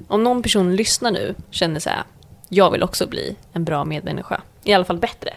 Om 0.08 0.24
någon 0.24 0.44
person 0.44 0.76
lyssnar 0.76 1.12
nu 1.12 1.36
känner 1.50 1.80
så 1.80 1.90
här, 1.90 2.04
jag 2.50 2.72
vill 2.72 2.84
också 2.84 3.08
bli 3.08 3.36
en 3.54 3.64
bra 3.64 3.86
medmänniska. 3.86 4.42
I 4.64 4.74
alla 4.74 4.86
fall 4.86 4.98
bättre. 4.98 5.34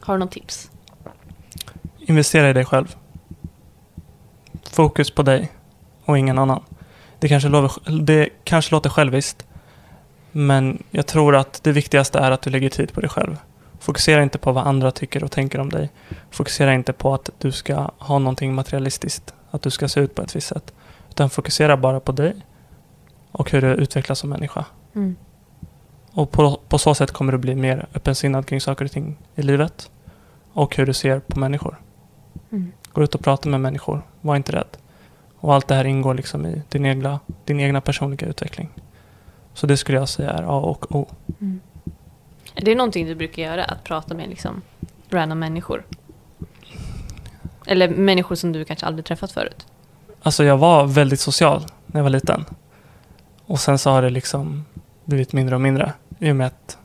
Har 0.00 0.14
du 0.14 0.20
något 0.20 0.32
tips? 0.32 0.70
Investera 1.98 2.50
i 2.50 2.52
dig 2.52 2.64
själv. 2.64 2.96
Fokus 4.70 5.10
på 5.10 5.22
dig 5.22 5.52
och 6.04 6.18
ingen 6.18 6.38
annan. 6.38 6.62
Det 7.18 7.28
kanske, 7.28 7.48
låter, 7.48 7.90
det 7.90 8.28
kanske 8.44 8.74
låter 8.74 8.90
själviskt, 8.90 9.46
men 10.32 10.82
jag 10.90 11.06
tror 11.06 11.36
att 11.36 11.62
det 11.62 11.72
viktigaste 11.72 12.18
är 12.18 12.30
att 12.30 12.42
du 12.42 12.50
lägger 12.50 12.68
tid 12.68 12.92
på 12.92 13.00
dig 13.00 13.10
själv. 13.10 13.36
Fokusera 13.78 14.22
inte 14.22 14.38
på 14.38 14.52
vad 14.52 14.66
andra 14.66 14.90
tycker 14.90 15.24
och 15.24 15.30
tänker 15.30 15.60
om 15.60 15.70
dig. 15.70 15.90
Fokusera 16.30 16.74
inte 16.74 16.92
på 16.92 17.14
att 17.14 17.30
du 17.38 17.52
ska 17.52 17.90
ha 17.98 18.18
någonting 18.18 18.54
materialistiskt, 18.54 19.34
att 19.50 19.62
du 19.62 19.70
ska 19.70 19.88
se 19.88 20.00
ut 20.00 20.14
på 20.14 20.22
ett 20.22 20.36
visst 20.36 20.48
sätt. 20.48 20.74
Utan 21.10 21.30
fokusera 21.30 21.76
bara 21.76 22.00
på 22.00 22.12
dig 22.12 22.36
och 23.32 23.50
hur 23.50 23.60
du 23.60 23.68
utvecklas 23.68 24.18
som 24.18 24.30
människa. 24.30 24.64
Mm. 24.94 25.16
Och 26.12 26.30
på, 26.30 26.60
på 26.68 26.78
så 26.78 26.94
sätt 26.94 27.10
kommer 27.10 27.32
du 27.32 27.38
bli 27.38 27.54
mer 27.54 27.86
öppensinnad 27.94 28.46
kring 28.46 28.60
saker 28.60 28.84
och 28.84 28.90
ting 28.90 29.16
i 29.34 29.42
livet 29.42 29.90
och 30.52 30.76
hur 30.76 30.86
du 30.86 30.92
ser 30.92 31.20
på 31.20 31.40
människor. 31.40 31.80
Mm. 32.50 32.72
Gå 32.92 33.02
ut 33.02 33.14
och 33.14 33.20
prata 33.20 33.48
med 33.48 33.60
människor, 33.60 34.02
var 34.20 34.36
inte 34.36 34.52
rädd. 34.52 34.76
Och 35.38 35.54
allt 35.54 35.68
det 35.68 35.74
här 35.74 35.84
ingår 35.84 36.14
liksom 36.14 36.46
i 36.46 36.62
din 36.68 36.86
egna, 36.86 37.20
din 37.44 37.60
egna 37.60 37.80
personliga 37.80 38.26
utveckling. 38.26 38.68
Så 39.54 39.66
det 39.66 39.76
skulle 39.76 39.98
jag 39.98 40.08
säga 40.08 40.30
är 40.30 40.42
A 40.42 40.60
och 40.60 40.96
O. 40.96 41.06
Mm. 41.40 41.60
Är 42.56 42.64
det 42.64 42.74
någonting 42.74 43.06
du 43.06 43.14
brukar 43.14 43.42
göra? 43.42 43.64
Att 43.64 43.84
prata 43.84 44.14
med 44.14 44.28
liksom 44.28 44.62
random 45.10 45.38
människor? 45.38 45.84
Eller 47.66 47.88
människor 47.88 48.34
som 48.34 48.52
du 48.52 48.64
kanske 48.64 48.86
aldrig 48.86 49.04
träffat 49.04 49.32
förut? 49.32 49.66
Alltså 50.22 50.44
jag 50.44 50.56
var 50.58 50.86
väldigt 50.86 51.20
social 51.20 51.62
när 51.86 51.98
jag 51.98 52.02
var 52.02 52.10
liten. 52.10 52.44
Och 53.46 53.60
sen 53.60 53.78
så 53.78 53.90
har 53.90 54.02
det 54.02 54.10
liksom 54.10 54.64
blivit 55.04 55.32
mindre 55.32 55.54
och 55.54 55.60
mindre. 55.60 55.92
I 56.18 56.30
och 56.30 56.36
med 56.36 56.46
att 56.46 56.78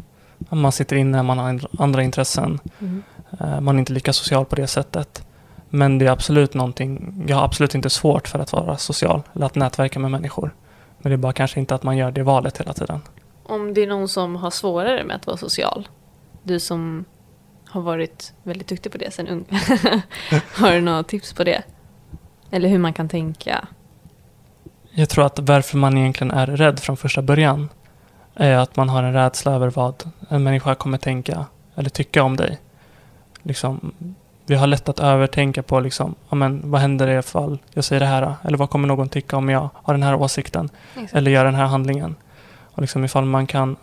man 0.50 0.72
sitter 0.72 0.96
inne, 0.96 1.24
man 1.24 1.38
har 1.38 1.50
andra- 1.50 1.68
andra 1.80 2.04
intressen. 2.04 2.60
Mm. 2.80 3.04
Eh, 3.40 3.62
Man 3.62 3.76
är 3.76 3.80
inte 3.80 3.94
lika 3.94 4.14
social 4.14 4.46
på 4.46 4.56
det 4.56 4.68
sättet. 4.68 5.26
Men 5.70 5.98
det 5.98 6.06
är 6.08 6.12
absolut 6.12 6.54
någonting, 6.54 7.24
jag 7.28 7.38
har 7.38 7.44
absolut 7.46 7.76
inte 7.76 7.90
svårt 7.90 8.28
för 8.28 8.40
att 8.40 8.54
vara 8.54 8.78
social 8.78 9.22
eller 9.36 9.46
att 9.46 9.56
nätverka 9.56 10.00
med 10.00 10.12
människor. 10.12 10.54
Men 10.98 11.10
det 11.10 11.16
är 11.16 11.18
bara 11.18 11.34
kanske 11.34 11.60
inte 11.60 11.76
att 11.76 11.84
man 11.84 11.98
gör 11.98 12.12
det 12.12 12.24
valet 12.24 12.58
hela 12.58 12.74
tiden. 12.74 13.02
Om 13.52 13.74
det 13.74 13.82
är 13.82 13.88
någon 13.88 14.08
som 14.08 14.36
har 14.36 14.52
svårare 14.52 15.04
med 15.04 15.16
att 15.16 15.28
vara 15.28 15.38
social, 15.38 15.88
du 16.44 16.60
som 16.60 17.06
har 17.70 17.82
varit 17.82 18.34
väldigt 18.44 18.68
duktig 18.68 18.92
på 18.92 18.98
det 18.98 19.12
sen 19.12 19.28
ung, 19.28 19.46
har 20.56 20.72
du 20.72 20.82
några 20.82 21.04
tips 21.04 21.34
på 21.34 21.44
det? 21.44 21.64
Eller 22.52 22.70
hur 22.70 22.78
man 22.78 22.94
kan 22.94 23.10
tänka? 23.10 23.68
Jag 24.92 25.10
tror 25.10 25.26
att 25.26 25.40
varför 25.40 25.78
man 25.78 25.98
egentligen 25.98 26.32
är 26.32 26.48
rädd 26.48 26.80
från 26.80 26.98
första 26.98 27.22
början 27.22 27.70
är 28.36 28.58
att 28.58 28.76
man 28.76 28.90
har 28.90 29.04
en 29.04 29.14
rädsla 29.14 29.52
över 29.52 29.70
vad 29.70 30.04
en 30.30 30.44
människa 30.44 30.76
kommer 30.76 30.98
tänka 30.98 31.46
eller 31.76 31.90
tycka 31.90 32.24
om 32.24 32.38
dig. 32.38 32.60
Liksom, 33.44 33.94
vi 34.46 34.56
har 34.56 34.68
lätt 34.68 34.90
att 34.90 35.00
övertänka 35.00 35.64
på 35.64 35.80
liksom, 35.80 36.16
ja, 36.30 36.36
men, 36.36 36.72
vad 36.72 36.82
händer 36.82 37.20
ifall 37.20 37.60
jag 37.74 37.84
säger 37.84 38.00
det 38.00 38.06
här? 38.06 38.36
Eller 38.44 38.58
vad 38.58 38.70
kommer 38.70 38.88
någon 38.88 39.10
tycka 39.10 39.38
om 39.38 39.50
jag 39.50 39.70
har 39.74 39.94
den 39.94 40.04
här 40.04 40.16
åsikten? 40.16 40.70
Eller 41.12 41.32
gör 41.32 41.46
den 41.46 41.56
här 41.56 41.66
handlingen? 41.66 42.16
Och 42.72 42.82
liksom, 42.82 43.06
ifall 43.06 43.26
man 43.26 43.48
kan 43.48 43.76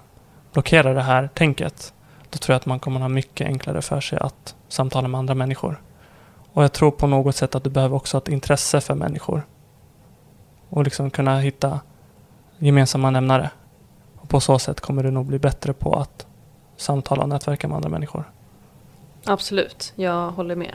blockera 0.52 0.94
det 0.94 1.02
här 1.02 1.28
tänket, 1.34 1.92
då 2.30 2.38
tror 2.38 2.54
jag 2.54 2.60
att 2.60 2.66
man 2.66 2.80
kommer 2.80 3.00
ha 3.00 3.08
mycket 3.08 3.46
enklare 3.46 3.82
för 3.82 4.00
sig 4.00 4.18
att 4.18 4.54
samtala 4.68 5.08
med 5.08 5.18
andra 5.18 5.34
människor. 5.34 5.82
Och 6.52 6.64
jag 6.64 6.72
tror 6.72 6.90
på 6.90 7.06
något 7.06 7.36
sätt 7.36 7.54
att 7.54 7.64
du 7.64 7.70
behöver 7.70 7.96
också 7.96 8.16
ha 8.16 8.22
ett 8.22 8.28
intresse 8.28 8.80
för 8.80 8.94
människor. 8.94 9.46
Och 10.68 10.84
liksom 10.84 11.10
kunna 11.10 11.38
hitta 11.38 11.80
gemensamma 12.58 13.10
nämnare. 13.10 13.50
Och 14.16 14.28
på 14.28 14.40
så 14.40 14.58
sätt 14.58 14.80
kommer 14.80 15.02
du 15.02 15.10
nog 15.10 15.26
bli 15.26 15.38
bättre 15.38 15.72
på 15.72 15.94
att 15.94 16.26
samtala 16.76 17.22
och 17.22 17.28
nätverka 17.28 17.68
med 17.68 17.76
andra 17.76 17.88
människor. 17.88 18.24
Absolut, 19.24 19.92
jag 19.96 20.30
håller 20.30 20.56
med. 20.56 20.74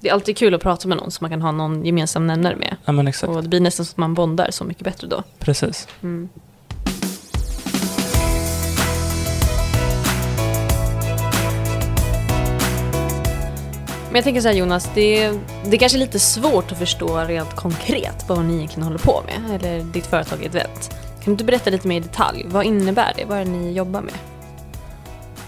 Det 0.00 0.08
är 0.08 0.12
alltid 0.12 0.36
kul 0.36 0.54
att 0.54 0.62
prata 0.62 0.88
med 0.88 0.96
någon 0.96 1.10
som 1.10 1.24
man 1.24 1.30
kan 1.30 1.42
ha 1.42 1.52
någon 1.52 1.84
gemensam 1.84 2.26
nämnare 2.26 2.56
med. 2.56 2.76
Ja 2.84 2.92
men 2.92 3.08
exakt, 3.08 3.30
Och 3.30 3.42
det 3.42 3.48
blir 3.48 3.60
nästan 3.60 3.86
så 3.86 3.92
att 3.92 3.96
man 3.96 4.14
bondar 4.14 4.50
så 4.50 4.64
mycket 4.64 4.84
bättre 4.84 5.06
då. 5.06 5.22
precis. 5.38 5.88
Mm. 6.02 6.28
Men 14.12 14.16
jag 14.18 14.24
tänker 14.24 14.40
så 14.40 14.48
här 14.48 14.54
Jonas, 14.54 14.90
det, 14.94 15.32
det 15.64 15.78
kanske 15.78 15.98
är 15.98 16.00
lite 16.00 16.18
svårt 16.18 16.72
att 16.72 16.78
förstå 16.78 17.18
rent 17.18 17.54
konkret 17.56 18.24
vad 18.28 18.44
ni 18.44 18.54
egentligen 18.56 18.82
håller 18.82 18.98
på 18.98 19.22
med, 19.26 19.54
eller 19.54 19.84
ditt 19.84 20.06
företag 20.06 20.44
Edvent. 20.44 20.96
Kan 21.24 21.36
du 21.36 21.44
berätta 21.44 21.70
lite 21.70 21.88
mer 21.88 21.96
i 21.96 22.00
detalj? 22.00 22.44
Vad 22.48 22.64
innebär 22.64 23.12
det? 23.16 23.24
Vad 23.24 23.38
är 23.38 23.44
det 23.44 23.50
ni 23.50 23.72
jobbar 23.72 24.00
med? 24.00 24.14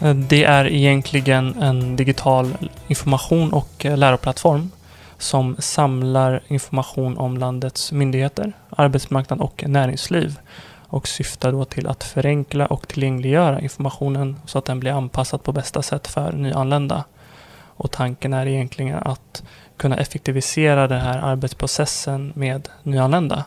Eh, 0.00 0.16
det 0.16 0.44
är 0.44 0.72
egentligen 0.72 1.62
en 1.62 1.96
digital 1.96 2.56
information 2.88 3.52
och 3.52 3.84
eh, 3.84 3.96
läroplattform 3.96 4.70
som 5.18 5.56
samlar 5.58 6.42
information 6.48 7.18
om 7.18 7.38
landets 7.38 7.92
myndigheter, 7.92 8.52
arbetsmarknad 8.70 9.40
och 9.40 9.64
näringsliv 9.66 10.38
och 10.88 11.08
syftar 11.08 11.52
då 11.52 11.64
till 11.64 11.86
att 11.86 12.04
förenkla 12.04 12.66
och 12.66 12.88
tillgängliggöra 12.88 13.60
informationen 13.60 14.36
så 14.46 14.58
att 14.58 14.64
den 14.64 14.80
blir 14.80 14.92
anpassad 14.92 15.42
på 15.42 15.52
bästa 15.52 15.82
sätt 15.82 16.06
för 16.06 16.32
nyanlända. 16.32 17.04
Och 17.76 17.90
tanken 17.90 18.32
är 18.32 18.46
egentligen 18.46 18.98
att 18.98 19.42
kunna 19.76 19.96
effektivisera 19.96 20.88
den 20.88 21.00
här 21.00 21.18
arbetsprocessen 21.18 22.32
med 22.34 22.68
nyanlända 22.82 23.44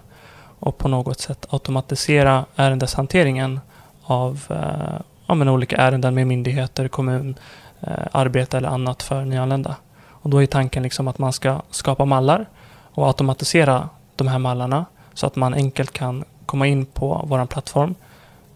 och 0.59 0.77
på 0.77 0.87
något 0.87 1.19
sätt 1.19 1.45
automatisera 1.49 2.45
ärendeshanteringen 2.55 3.59
av 4.03 4.43
eh, 4.49 5.01
ja, 5.27 5.35
men 5.35 5.49
olika 5.49 5.75
ärenden 5.77 6.15
med 6.15 6.27
myndigheter, 6.27 6.87
kommun, 6.87 7.35
eh, 7.81 7.93
arbete 8.11 8.57
eller 8.57 8.69
annat 8.69 9.03
för 9.03 9.25
nyanlända. 9.25 9.75
Och 10.09 10.29
då 10.29 10.43
är 10.43 10.45
tanken 10.45 10.83
liksom 10.83 11.07
att 11.07 11.17
man 11.17 11.33
ska 11.33 11.61
skapa 11.71 12.05
mallar 12.05 12.45
och 12.93 13.07
automatisera 13.07 13.89
de 14.15 14.27
här 14.27 14.39
mallarna 14.39 14.85
så 15.13 15.27
att 15.27 15.35
man 15.35 15.53
enkelt 15.53 15.91
kan 15.91 16.23
komma 16.45 16.67
in 16.67 16.85
på 16.85 17.25
vår 17.27 17.45
plattform 17.45 17.95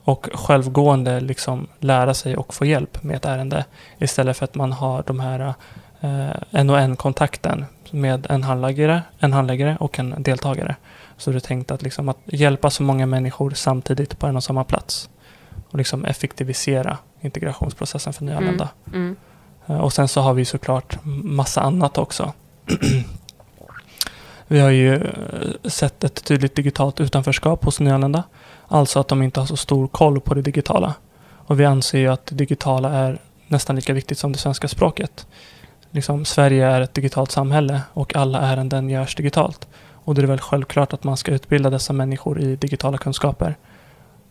och 0.03 0.29
självgående 0.33 1.19
liksom 1.19 1.67
lära 1.79 2.13
sig 2.13 2.37
och 2.37 2.53
få 2.53 2.65
hjälp 2.65 3.03
med 3.03 3.15
ett 3.15 3.25
ärende 3.25 3.65
istället 3.97 4.37
för 4.37 4.45
att 4.45 4.55
man 4.55 4.71
har 4.71 5.03
de 5.07 5.19
här 5.19 5.53
eh, 6.01 6.29
en 6.51 6.69
och 6.69 6.79
en 6.79 6.95
kontakten 6.95 7.65
med 7.91 8.27
en 8.29 8.43
handläggare, 8.43 9.01
en 9.19 9.33
handläggare 9.33 9.77
och 9.79 9.99
en 9.99 10.15
deltagare. 10.23 10.75
Så 11.17 11.31
det 11.31 11.37
är 11.37 11.39
tänkt 11.39 11.71
att, 11.71 11.81
liksom 11.81 12.09
att 12.09 12.17
hjälpa 12.25 12.69
så 12.69 12.83
många 12.83 13.05
människor 13.05 13.51
samtidigt 13.51 14.19
på 14.19 14.27
en 14.27 14.35
och 14.35 14.43
samma 14.43 14.63
plats 14.63 15.09
och 15.69 15.77
liksom 15.77 16.05
effektivisera 16.05 16.97
integrationsprocessen 17.21 18.13
för 18.13 18.23
nyanlända. 18.25 18.69
Mm. 18.87 18.99
Mm. 19.01 19.15
Eh, 19.67 19.77
och 19.77 19.93
sen 19.93 20.07
så 20.07 20.21
har 20.21 20.33
vi 20.33 20.45
såklart 20.45 20.97
massa 21.23 21.61
annat 21.61 21.97
också. 21.97 22.33
vi 24.47 24.59
har 24.59 24.69
ju 24.69 24.95
eh, 24.95 25.69
sett 25.69 26.03
ett 26.03 26.23
tydligt 26.23 26.55
digitalt 26.55 26.99
utanförskap 26.99 27.65
hos 27.65 27.79
nyanlända. 27.79 28.23
Alltså 28.73 28.99
att 28.99 29.07
de 29.07 29.21
inte 29.23 29.39
har 29.39 29.47
så 29.47 29.57
stor 29.57 29.87
koll 29.87 30.19
på 30.19 30.33
det 30.33 30.41
digitala. 30.41 30.93
Och 31.29 31.59
vi 31.59 31.65
anser 31.65 31.99
ju 31.99 32.07
att 32.07 32.25
det 32.25 32.35
digitala 32.35 32.89
är 32.89 33.19
nästan 33.47 33.75
lika 33.75 33.93
viktigt 33.93 34.17
som 34.17 34.31
det 34.31 34.37
svenska 34.37 34.67
språket. 34.67 35.27
Liksom, 35.89 36.25
Sverige 36.25 36.67
är 36.67 36.81
ett 36.81 36.93
digitalt 36.93 37.31
samhälle 37.31 37.81
och 37.93 38.15
alla 38.15 38.39
ärenden 38.39 38.89
görs 38.89 39.15
digitalt. 39.15 39.67
Och 39.93 40.15
det 40.15 40.21
är 40.21 40.27
väl 40.27 40.39
självklart 40.39 40.93
att 40.93 41.03
man 41.03 41.17
ska 41.17 41.31
utbilda 41.31 41.69
dessa 41.69 41.93
människor 41.93 42.41
i 42.41 42.55
digitala 42.55 42.97
kunskaper. 42.97 43.55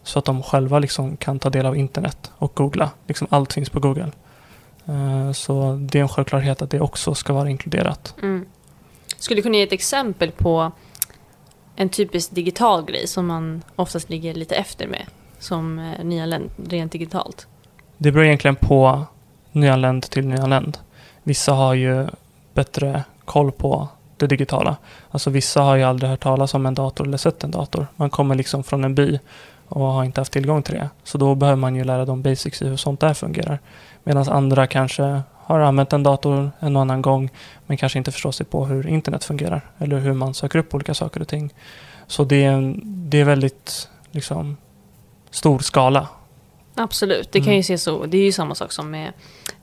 Så 0.03 0.19
att 0.19 0.25
de 0.25 0.43
själva 0.43 0.79
liksom 0.79 1.17
kan 1.17 1.39
ta 1.39 1.51
del 1.51 1.67
av 1.67 1.77
internet 1.77 2.31
och 2.39 2.53
googla. 2.55 2.91
Liksom 3.07 3.27
allt 3.31 3.53
finns 3.53 3.71
på 3.71 3.81
Google. 3.81 4.11
Uh, 4.89 5.33
så 5.33 5.79
det 5.81 5.99
är 5.99 6.03
en 6.03 6.09
självklarhet 6.09 6.63
att 6.63 6.71
det 6.71 6.81
också 6.81 7.15
ska 7.15 7.33
vara 7.33 7.51
inkluderat. 7.51 8.15
Mm. 8.23 8.47
Skulle 9.17 9.39
du 9.39 9.43
kunna 9.43 9.57
ge 9.57 9.63
ett 9.63 9.73
exempel 9.73 10.31
på 10.31 10.73
en 11.77 11.89
typisk 11.89 12.31
digital 12.31 12.85
grej 12.85 13.07
som 13.07 13.27
man 13.27 13.63
oftast 13.77 14.11
ligger 14.11 14.35
lite 14.35 14.55
efter 14.55 14.87
med 14.87 15.07
som 15.39 15.79
eh, 15.79 16.05
nyanländ 16.05 16.51
rent 16.69 16.93
digitalt? 16.93 17.47
Det 17.99 18.13
beror 18.13 18.27
egentligen 18.27 18.57
på 18.57 19.03
nyanländ 19.53 20.03
till 20.03 20.27
nyanländ. 20.27 20.79
Vissa 21.23 21.53
har 21.53 21.75
ju 21.75 22.07
bättre 22.55 23.05
koll 23.25 23.53
på 23.53 23.89
det 24.17 24.27
digitala. 24.27 24.77
Alltså 25.11 25.31
vissa 25.31 25.63
har 25.63 25.77
ju 25.77 25.83
aldrig 25.83 26.11
hört 26.11 26.21
talas 26.21 26.55
om 26.55 26.67
en 26.67 26.75
dator 26.75 27.07
eller 27.07 27.17
sett 27.17 27.45
en 27.45 27.51
dator. 27.51 27.87
Man 27.97 28.11
kommer 28.11 28.35
liksom 28.35 28.65
från 28.65 28.85
en 28.85 28.95
by 28.95 29.19
och 29.69 29.87
har 29.87 30.05
inte 30.05 30.21
haft 30.21 30.33
tillgång 30.33 30.63
till 30.63 30.75
det. 30.75 30.91
Så 31.05 31.19
då 31.19 31.35
behöver 31.35 31.57
man 31.57 31.77
ju 31.77 31.85
lära 31.85 32.05
dem 32.05 32.23
basics 32.23 32.63
i 32.63 32.69
hur 32.69 32.77
sånt 32.77 33.01
där 33.01 33.15
fungerar. 33.15 33.59
Medan 34.05 34.29
andra 34.29 34.67
kanske 34.67 35.23
har 35.53 35.61
använt 35.61 35.93
en 35.93 36.03
dator 36.03 36.51
en 36.61 36.77
och 36.77 36.83
annan 36.83 37.03
gång 37.03 37.31
men 37.67 37.77
kanske 37.77 37.99
inte 37.99 38.13
förstår 38.13 38.33
sig 38.33 38.47
på 38.47 38.67
hur 38.67 38.87
internet 38.87 39.25
fungerar 39.25 39.71
eller 39.79 39.99
hur 39.99 40.13
man 40.13 40.35
söker 40.35 40.59
upp 40.59 40.75
olika 40.75 40.95
saker 40.95 41.21
och 41.21 41.29
ting. 41.29 41.55
Så 42.07 42.25
det 42.25 42.45
är, 42.45 42.75
det 42.85 43.21
är 43.21 43.25
väldigt 43.25 43.89
liksom, 44.11 44.57
stor 45.31 45.59
skala. 45.59 46.09
Absolut, 46.75 47.33
det 47.33 47.39
kan 47.39 47.49
ju 47.49 47.53
mm. 47.53 47.63
se 47.63 47.79
så. 47.79 48.07
Det 48.07 48.19
är 48.19 48.25
ju 48.25 48.33
samma 48.33 48.55
sak 48.55 48.73
som 48.73 48.91
med 48.91 49.13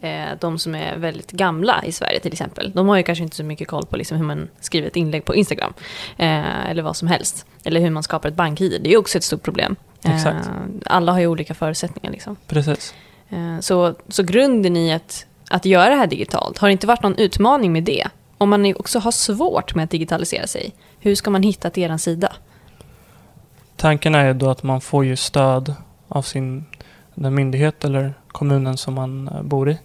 eh, 0.02 0.38
de 0.39 0.60
som 0.60 0.76
är 0.76 0.97
väldigt 0.97 1.32
gamla 1.32 1.84
i 1.86 1.91
Sverige 1.91 2.19
till 2.19 2.34
exempel. 2.34 2.71
De 2.76 2.88
har 2.88 2.97
ju 2.97 3.04
kanske 3.04 3.23
inte 3.23 3.36
så 3.36 3.43
mycket 3.43 3.67
koll 3.67 3.86
på 3.86 3.97
liksom 3.97 4.17
hur 4.17 4.26
man 4.26 4.50
skriver 4.60 4.88
ett 4.88 4.95
inlägg 4.95 5.26
på 5.26 5.36
Instagram. 5.36 5.73
Eh, 6.17 6.69
eller 6.69 6.84
vad 6.84 6.95
som 6.95 7.08
helst. 7.08 7.45
Eller 7.63 7.82
hur 7.82 7.89
man 7.89 8.04
skapar 8.04 8.30
ett 8.30 8.36
bank-id. 8.36 8.82
Det 8.84 8.93
är 8.93 8.97
också 8.97 9.17
ett 9.17 9.23
stort 9.23 9.43
problem. 9.43 9.76
Eh, 10.04 10.28
alla 10.86 11.12
har 11.12 11.19
ju 11.19 11.28
olika 11.28 11.54
förutsättningar. 11.54 12.12
Liksom. 12.12 12.36
Precis. 12.47 12.93
Eh, 13.30 13.60
så, 13.60 13.93
så 14.08 14.23
grunden 14.23 14.78
i 14.78 14.93
att, 14.93 15.26
att 15.50 15.66
göra 15.66 15.90
det 15.90 15.96
här 15.96 16.08
digitalt, 16.08 16.58
har 16.58 16.68
det 16.68 16.72
inte 16.72 16.88
varit 16.88 17.04
någon 17.04 17.18
utmaning 17.18 17.74
med 17.74 17.84
det? 17.84 18.08
Om 18.38 18.50
man 18.50 18.76
också 18.76 19.00
har 19.00 19.12
svårt 19.12 19.76
med 19.76 19.84
att 19.84 19.90
digitalisera 19.90 20.48
sig, 20.48 20.74
hur 21.00 21.16
ska 21.16 21.30
man 21.30 21.44
hitta 21.44 21.70
till 21.70 21.84
er 21.84 21.98
sida? 21.98 22.34
Tanken 23.76 24.16
är 24.16 24.26
ju 24.26 24.34
då 24.34 24.50
att 24.50 24.64
man 24.64 24.82
får 24.82 25.06
ju 25.06 25.16
stöd 25.16 25.76
av 26.08 26.22
sin 26.22 26.66
den 27.18 27.36
myndighet 27.36 27.86
eller 27.86 28.14
kommunen 28.28 28.78
som 28.78 28.94
man 28.94 29.28
eh, 29.28 29.42
bor 29.42 29.70
i. 29.70 29.78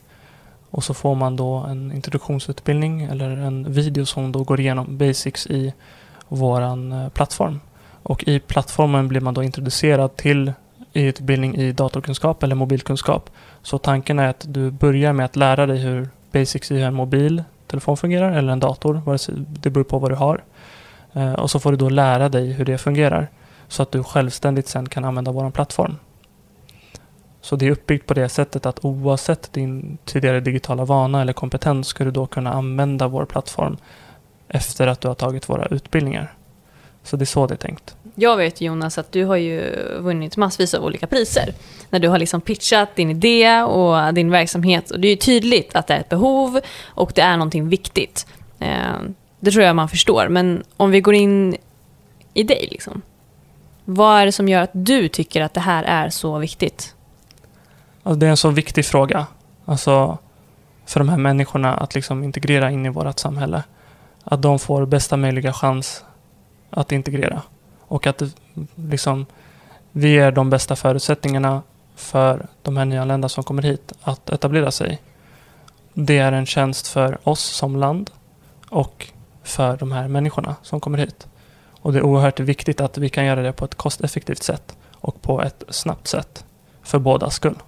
Och 0.71 0.85
så 0.85 0.95
får 0.95 1.15
man 1.15 1.37
då 1.37 1.55
en 1.55 1.93
introduktionsutbildning 1.93 3.03
eller 3.03 3.31
en 3.31 3.73
video 3.73 4.07
som 4.07 4.33
då 4.33 4.45
går 4.45 4.61
igenom 4.61 4.99
basics 4.99 5.47
i 5.47 5.73
våran 6.29 6.93
eh, 6.93 7.09
plattform. 7.09 7.61
Och 8.03 8.29
i 8.29 8.41
plattformen 8.41 9.09
blir 9.09 9.21
man 9.21 9.35
då 9.35 9.43
introducerad 9.43 10.17
till 10.17 10.53
utbildning 11.01 11.57
i 11.57 11.73
datorkunskap 11.73 12.43
eller 12.43 12.55
mobilkunskap. 12.55 13.31
Så 13.63 13.79
tanken 13.79 14.19
är 14.19 14.29
att 14.29 14.45
du 14.49 14.71
börjar 14.71 15.13
med 15.13 15.27
att 15.27 15.37
lära 15.37 15.67
dig 15.67 15.79
hur 15.79 16.09
basics 16.33 16.71
i 16.71 16.75
hur 16.75 16.85
en 16.85 16.95
mobiltelefon 16.95 17.97
fungerar 17.97 18.33
eller 18.33 18.53
en 18.53 18.61
dator. 18.61 19.03
Det 19.61 19.71
beror 19.71 19.85
på 19.85 19.99
vad 19.99 20.11
du 20.11 20.15
har. 20.15 20.45
Eh, 21.13 21.33
och 21.33 21.51
så 21.51 21.61
får 21.61 21.71
du 21.71 21.77
då 21.77 21.89
lära 21.89 22.29
dig 22.29 22.53
hur 22.53 22.65
det 22.65 22.79
fungerar 22.79 23.29
så 23.69 23.83
att 23.83 23.93
du 23.93 24.03
självständigt 24.03 24.69
sen 24.69 24.89
kan 24.89 25.05
använda 25.05 25.33
vår 25.33 25.51
plattform. 25.51 25.97
Så 27.41 27.57
det 27.57 27.67
är 27.67 27.71
uppbyggt 27.71 28.07
på 28.07 28.15
det 28.15 28.29
sättet 28.29 28.67
att 28.67 28.85
oavsett 28.85 29.53
din 29.53 29.99
tidigare 30.05 30.41
digitala 30.41 30.85
vana 30.85 31.21
eller 31.21 31.33
kompetens 31.33 31.87
ska 31.89 32.05
du 32.05 32.11
då 32.11 32.27
kunna 32.27 32.53
använda 32.53 33.09
vår 33.09 33.25
plattform 33.25 33.77
efter 34.49 34.87
att 34.87 35.01
du 35.01 35.09
har 35.09 35.15
tagit 35.15 35.49
våra 35.49 35.67
utbildningar. 35.67 36.35
Så 37.03 37.17
det 37.17 37.25
är 37.25 37.27
så 37.27 37.47
det 37.47 37.55
är 37.55 37.57
tänkt. 37.57 37.97
Jag 38.15 38.37
vet 38.37 38.61
Jonas 38.61 38.99
att 38.99 39.13
du 39.13 39.25
har 39.25 39.37
ju 39.37 39.75
vunnit 39.99 40.37
massvis 40.37 40.75
av 40.75 40.85
olika 40.85 41.07
priser. 41.07 41.55
När 41.91 41.99
du 41.99 42.09
har 42.09 42.19
liksom 42.19 42.41
pitchat 42.41 42.97
din 42.97 43.11
idé 43.11 43.63
och 43.63 44.15
din 44.15 44.31
verksamhet. 44.31 44.91
Och 44.91 45.01
det 45.01 45.09
är 45.09 45.11
ju 45.11 45.17
tydligt 45.17 45.77
att 45.77 45.87
det 45.87 45.95
är 45.95 46.01
ett 46.01 46.09
behov 46.09 46.61
och 46.85 47.13
det 47.15 47.21
är 47.21 47.37
någonting 47.37 47.69
viktigt. 47.69 48.27
Eh, 48.59 49.01
det 49.41 49.51
tror 49.51 49.65
jag 49.65 49.77
man 49.77 49.89
förstår. 49.89 50.29
Men 50.29 50.65
om 50.77 50.91
vi 50.91 51.01
går 51.01 51.15
in 51.15 51.57
i 52.35 52.43
dig, 52.43 52.69
liksom. 52.71 53.03
vad 53.85 54.21
är 54.21 54.27
det 54.27 54.33
som 54.33 54.49
gör 54.49 54.63
att 54.63 54.71
du 54.73 55.09
tycker 55.09 55.41
att 55.41 55.55
det 55.55 55.61
här 55.61 55.85
är 55.85 56.11
så 56.11 56.39
viktigt? 56.39 56.95
Alltså 58.03 58.19
det 58.19 58.27
är 58.27 58.31
en 58.31 58.37
så 58.37 58.51
viktig 58.51 58.87
fråga. 58.87 59.27
Alltså 59.65 60.19
för 60.87 61.01
de 61.01 61.09
här 61.09 61.17
människorna 61.17 61.75
att 61.75 61.95
liksom 61.95 62.25
integrera 62.25 62.71
in 62.71 62.87
i 62.87 62.89
vårt 62.89 63.19
samhälle. 63.19 63.63
Att 64.25 64.43
de 64.43 64.59
får 64.59 64.87
bästa 64.87 65.17
möjliga 65.17 65.53
chans 65.53 66.05
att 66.71 66.93
integrera. 66.93 67.43
Och 67.93 68.07
att 68.07 68.23
liksom, 68.75 69.27
vi 69.93 70.09
ger 70.09 70.33
de 70.33 70.51
bästa 70.51 70.77
förutsättningarna 70.77 71.63
för 71.97 72.47
de 72.63 72.77
här 72.77 72.85
nyanlända 72.85 73.29
som 73.29 73.45
kommer 73.45 73.63
hit 73.63 73.93
att 74.03 74.31
etablera 74.31 74.71
sig. 74.71 75.03
Det 75.93 76.19
är 76.19 76.33
en 76.33 76.47
tjänst 76.47 76.89
för 76.89 77.19
oss 77.25 77.41
som 77.41 77.77
land 77.77 78.11
och 78.69 79.07
för 79.43 79.77
de 79.77 79.93
här 79.93 80.09
människorna 80.09 80.57
som 80.63 80.81
kommer 80.81 80.99
hit. 80.99 81.27
Och 81.81 81.93
det 81.93 81.99
är 81.99 82.03
oerhört 82.03 82.41
viktigt 82.41 82.81
att 82.81 82.99
vi 82.99 83.09
kan 83.09 83.25
göra 83.25 83.43
det 83.43 83.53
på 83.53 83.65
ett 83.65 83.75
kosteffektivt 83.75 84.43
sätt 84.43 84.77
och 84.93 85.23
på 85.23 85.43
ett 85.43 85.65
snabbt 85.69 86.07
sätt 86.09 86.45
för 86.83 86.99
båda 86.99 87.31
skull. 87.31 87.59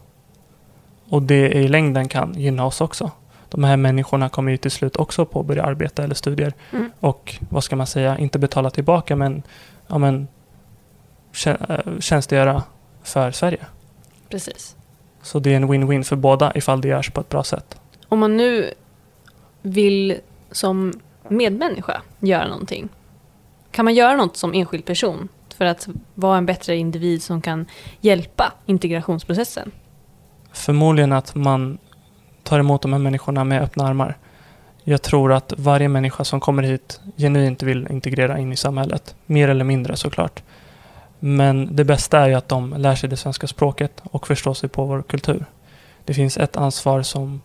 Och 1.08 1.22
det 1.22 1.52
i 1.52 1.68
längden 1.68 2.08
kan 2.08 2.34
gynna 2.34 2.66
oss 2.66 2.80
också 2.80 3.10
de 3.54 3.64
här 3.64 3.76
människorna 3.76 4.28
kommer 4.28 4.50
ju 4.50 4.56
till 4.56 4.70
slut 4.70 4.96
också 4.96 5.24
påbörja 5.24 5.62
arbeta 5.62 6.04
eller 6.04 6.14
studier. 6.14 6.52
Mm. 6.72 6.90
Och 7.00 7.34
vad 7.48 7.64
ska 7.64 7.76
man 7.76 7.86
säga, 7.86 8.18
inte 8.18 8.38
betala 8.38 8.70
tillbaka 8.70 9.16
men, 9.16 9.42
ja, 9.86 9.98
men 9.98 10.28
eh, 11.46 11.54
tjänstgöra 12.00 12.62
för 13.02 13.30
Sverige. 13.30 13.66
Precis. 14.28 14.76
Så 15.22 15.38
det 15.38 15.52
är 15.52 15.56
en 15.56 15.72
win-win 15.72 16.02
för 16.02 16.16
båda 16.16 16.52
ifall 16.54 16.80
det 16.80 16.88
görs 16.88 17.10
på 17.10 17.20
ett 17.20 17.28
bra 17.28 17.44
sätt. 17.44 17.80
Om 18.08 18.18
man 18.18 18.36
nu 18.36 18.70
vill 19.62 20.20
som 20.50 21.00
medmänniska 21.28 22.02
göra 22.20 22.48
någonting. 22.48 22.88
Kan 23.70 23.84
man 23.84 23.94
göra 23.94 24.16
något 24.16 24.36
som 24.36 24.54
enskild 24.54 24.84
person 24.84 25.28
för 25.56 25.64
att 25.64 25.88
vara 26.14 26.38
en 26.38 26.46
bättre 26.46 26.76
individ 26.76 27.22
som 27.22 27.42
kan 27.42 27.66
hjälpa 28.00 28.52
integrationsprocessen? 28.66 29.70
Förmodligen 30.52 31.12
att 31.12 31.34
man 31.34 31.78
tar 32.42 32.58
emot 32.58 32.82
de 32.82 32.92
här 32.92 33.00
människorna 33.00 33.44
med 33.44 33.62
öppna 33.62 33.86
armar. 33.86 34.18
Jag 34.84 35.02
tror 35.02 35.32
att 35.32 35.52
varje 35.56 35.88
människa 35.88 36.24
som 36.24 36.40
kommer 36.40 36.62
hit 36.62 37.00
genuint 37.16 37.62
vill 37.62 37.86
integrera 37.90 38.38
in 38.38 38.52
i 38.52 38.56
samhället. 38.56 39.14
Mer 39.26 39.48
eller 39.48 39.64
mindre 39.64 39.96
såklart. 39.96 40.42
Men 41.18 41.76
det 41.76 41.84
bästa 41.84 42.18
är 42.20 42.28
ju 42.28 42.34
att 42.34 42.48
de 42.48 42.74
lär 42.78 42.94
sig 42.94 43.08
det 43.08 43.16
svenska 43.16 43.46
språket 43.46 44.02
och 44.04 44.26
förstår 44.26 44.54
sig 44.54 44.68
på 44.68 44.84
vår 44.84 45.02
kultur. 45.02 45.44
Det 46.04 46.14
finns 46.14 46.36
ett 46.36 46.56
ansvar 46.56 47.02
som 47.02 47.40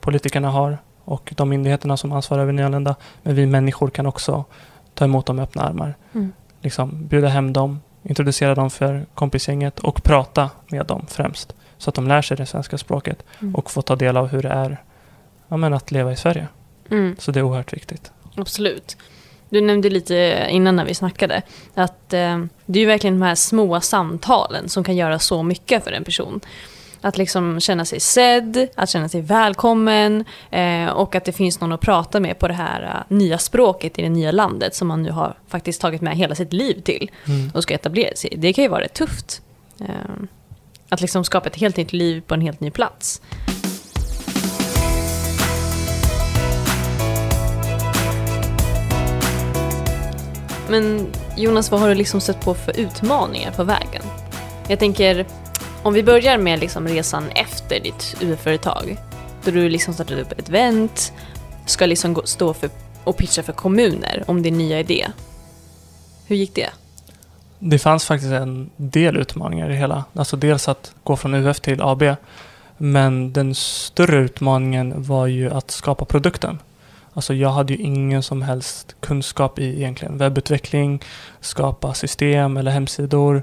politikerna 0.00 0.50
har 0.50 0.78
och 1.04 1.32
de 1.36 1.48
myndigheterna 1.48 1.96
som 1.96 2.12
ansvarar 2.12 2.42
över 2.42 2.52
nyanlända. 2.52 2.94
Men 3.22 3.34
vi 3.34 3.46
människor 3.46 3.90
kan 3.90 4.06
också 4.06 4.44
ta 4.94 5.04
emot 5.04 5.26
dem 5.26 5.36
med 5.36 5.42
öppna 5.42 5.62
armar. 5.62 5.94
Mm. 6.12 6.32
Liksom 6.60 7.06
bjuda 7.06 7.28
hem 7.28 7.52
dem, 7.52 7.80
introducera 8.02 8.54
dem 8.54 8.70
för 8.70 9.06
kompisgänget 9.14 9.80
och 9.80 10.02
prata 10.02 10.50
med 10.68 10.86
dem 10.86 11.06
främst. 11.08 11.54
Så 11.78 11.90
att 11.90 11.94
de 11.94 12.08
lär 12.08 12.22
sig 12.22 12.36
det 12.36 12.46
svenska 12.46 12.78
språket 12.78 13.22
Mm. 13.40 13.54
och 13.54 13.70
får 13.70 13.82
ta 13.82 13.96
del 13.96 14.16
av 14.16 14.26
hur 14.28 14.42
det 14.42 14.48
är 14.48 14.82
ja, 15.48 15.56
men 15.56 15.74
att 15.74 15.90
leva 15.90 16.12
i 16.12 16.16
Sverige. 16.16 16.48
Mm. 16.92 17.16
Så 17.18 17.30
det 17.32 17.40
är 17.40 17.44
oerhört 17.44 17.72
viktigt. 17.72 18.12
Absolut. 18.36 18.96
Du 19.48 19.60
nämnde 19.60 19.90
lite 19.90 20.46
innan 20.50 20.76
när 20.76 20.84
vi 20.84 20.94
snackade 20.94 21.42
att 21.74 22.12
eh, 22.12 22.44
det 22.66 22.78
är 22.78 22.80
ju 22.80 22.86
verkligen 22.86 23.20
de 23.20 23.26
här 23.26 23.34
små 23.34 23.80
samtalen 23.80 24.68
som 24.68 24.84
kan 24.84 24.96
göra 24.96 25.18
så 25.18 25.42
mycket 25.42 25.84
för 25.84 25.92
en 25.92 26.04
person. 26.04 26.40
Att 27.00 27.18
liksom 27.18 27.60
känna 27.60 27.84
sig 27.84 28.00
sedd, 28.00 28.68
att 28.74 28.90
känna 28.90 29.08
sig 29.08 29.20
välkommen 29.20 30.24
eh, 30.50 30.86
och 30.88 31.14
att 31.14 31.24
det 31.24 31.32
finns 31.32 31.60
någon 31.60 31.72
att 31.72 31.80
prata 31.80 32.20
med 32.20 32.38
på 32.38 32.48
det 32.48 32.54
här 32.54 32.82
eh, 32.82 33.16
nya 33.16 33.38
språket 33.38 33.98
i 33.98 34.02
det 34.02 34.08
nya 34.08 34.30
landet 34.32 34.74
som 34.74 34.88
man 34.88 35.02
nu 35.02 35.10
har 35.10 35.34
faktiskt 35.48 35.80
tagit 35.80 36.00
med 36.00 36.16
hela 36.16 36.34
sitt 36.34 36.52
liv 36.52 36.80
till 36.80 37.10
Mm. 37.26 37.50
och 37.54 37.62
ska 37.62 37.74
etablera 37.74 38.16
sig 38.16 38.32
i. 38.32 38.36
Det 38.36 38.52
kan 38.52 38.64
ju 38.64 38.68
vara 38.70 38.80
rätt 38.80 38.94
tufft. 38.94 39.42
Eh, 39.80 39.86
att 40.88 41.00
liksom 41.00 41.24
skapa 41.24 41.48
ett 41.48 41.56
helt 41.56 41.76
nytt 41.76 41.92
liv 41.92 42.22
på 42.26 42.34
en 42.34 42.40
helt 42.40 42.60
ny 42.60 42.70
plats. 42.70 43.20
Men 50.72 51.06
Jonas, 51.36 51.70
vad 51.70 51.80
har 51.80 51.88
du 51.88 51.94
liksom 51.94 52.20
stött 52.20 52.40
på 52.40 52.54
för 52.54 52.80
utmaningar 52.80 53.50
på 53.50 53.64
vägen? 53.64 54.02
Jag 54.68 54.78
tänker, 54.78 55.26
om 55.82 55.94
vi 55.94 56.02
börjar 56.02 56.38
med 56.38 56.60
liksom 56.60 56.88
resan 56.88 57.28
efter 57.34 57.80
ditt 57.80 58.16
UF-företag. 58.20 58.96
Då 59.44 59.50
du 59.50 59.68
liksom 59.68 59.94
startade 59.94 60.22
upp 60.22 60.32
ett 60.32 60.48
event, 60.48 61.12
ska 61.66 61.86
liksom 61.86 62.22
stå 62.24 62.54
för 62.54 62.70
och 63.04 63.16
pitcha 63.16 63.42
för 63.42 63.52
kommuner 63.52 64.24
om 64.26 64.42
din 64.42 64.58
nya 64.58 64.80
idé. 64.80 65.06
Hur 66.26 66.36
gick 66.36 66.54
det? 66.54 66.70
Det 67.58 67.78
fanns 67.78 68.04
faktiskt 68.04 68.32
en 68.32 68.70
del 68.76 69.16
utmaningar 69.16 69.66
i 69.66 69.68
det 69.68 69.78
hela. 69.78 70.04
Alltså 70.14 70.36
dels 70.36 70.68
att 70.68 70.94
gå 71.04 71.16
från 71.16 71.34
UF 71.34 71.60
till 71.60 71.82
AB. 71.82 72.02
Men 72.76 73.32
den 73.32 73.54
större 73.54 74.16
utmaningen 74.16 75.02
var 75.02 75.26
ju 75.26 75.50
att 75.50 75.70
skapa 75.70 76.04
produkten. 76.04 76.58
Alltså 77.14 77.34
jag 77.34 77.50
hade 77.50 77.72
ju 77.72 77.78
ingen 77.78 78.22
som 78.22 78.42
helst 78.42 78.96
kunskap 79.00 79.58
i 79.58 79.76
egentligen 79.76 80.18
webbutveckling, 80.18 81.02
skapa 81.40 81.94
system 81.94 82.56
eller 82.56 82.70
hemsidor. 82.70 83.42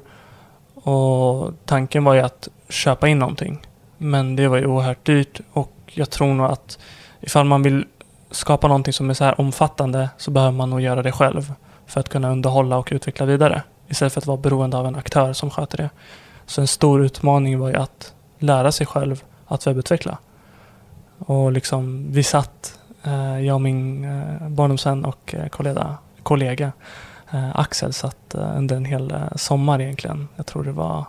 Och 0.73 1.53
tanken 1.65 2.03
var 2.03 2.13
ju 2.13 2.21
att 2.21 2.47
köpa 2.69 3.07
in 3.07 3.19
någonting. 3.19 3.59
Men 3.97 4.35
det 4.35 4.47
var 4.47 4.57
ju 4.57 4.65
oerhört 4.65 5.05
dyrt 5.05 5.41
och 5.53 5.71
jag 5.85 6.09
tror 6.09 6.33
nog 6.33 6.45
att 6.45 6.79
ifall 7.21 7.45
man 7.45 7.63
vill 7.63 7.85
skapa 8.31 8.67
någonting 8.67 8.93
som 8.93 9.09
är 9.09 9.13
så 9.13 9.23
här 9.23 9.41
omfattande 9.41 10.09
så 10.17 10.31
behöver 10.31 10.51
man 10.51 10.69
nog 10.69 10.81
göra 10.81 11.03
det 11.03 11.11
själv 11.11 11.53
för 11.85 11.99
att 11.99 12.09
kunna 12.09 12.31
underhålla 12.31 12.77
och 12.77 12.89
utveckla 12.91 13.25
vidare. 13.25 13.63
Istället 13.87 14.13
för 14.13 14.21
att 14.21 14.27
vara 14.27 14.37
beroende 14.37 14.77
av 14.77 14.87
en 14.87 14.95
aktör 14.95 15.33
som 15.33 15.49
sköter 15.49 15.77
det. 15.77 15.89
Så 16.45 16.61
en 16.61 16.67
stor 16.67 17.05
utmaning 17.05 17.59
var 17.59 17.69
ju 17.69 17.75
att 17.75 18.13
lära 18.39 18.71
sig 18.71 18.87
själv 18.87 19.23
att 19.47 19.67
webbutveckla. 19.67 20.17
Och 21.17 21.51
liksom, 21.51 22.11
vi 22.11 22.23
satt, 22.23 22.78
Eh, 23.03 23.39
jag 23.39 23.55
och 23.55 23.61
min 23.61 24.05
eh, 24.05 24.49
barndomsvän 24.49 25.05
och 25.05 25.35
eh, 25.35 25.47
kollega, 25.47 25.97
kollega 26.23 26.71
eh, 27.31 27.59
Axel 27.59 27.93
satt 27.93 28.35
eh, 28.35 28.57
under 28.57 28.75
en 28.75 28.85
hel 28.85 29.11
eh, 29.11 29.35
sommar 29.35 29.81
egentligen. 29.81 30.27
Jag 30.35 30.45
tror 30.45 30.63
det 30.63 30.71
var 30.71 31.05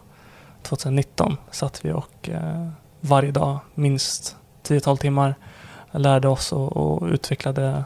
2019 0.63 1.37
satt 1.51 1.85
vi 1.85 1.93
och 1.93 2.29
eh, 2.29 2.69
varje 3.01 3.31
dag 3.31 3.59
minst 3.75 4.37
10-12 4.67 4.97
timmar 4.97 5.35
lärde 5.91 6.29
oss 6.29 6.53
och, 6.53 6.77
och 6.77 7.07
utvecklade 7.09 7.85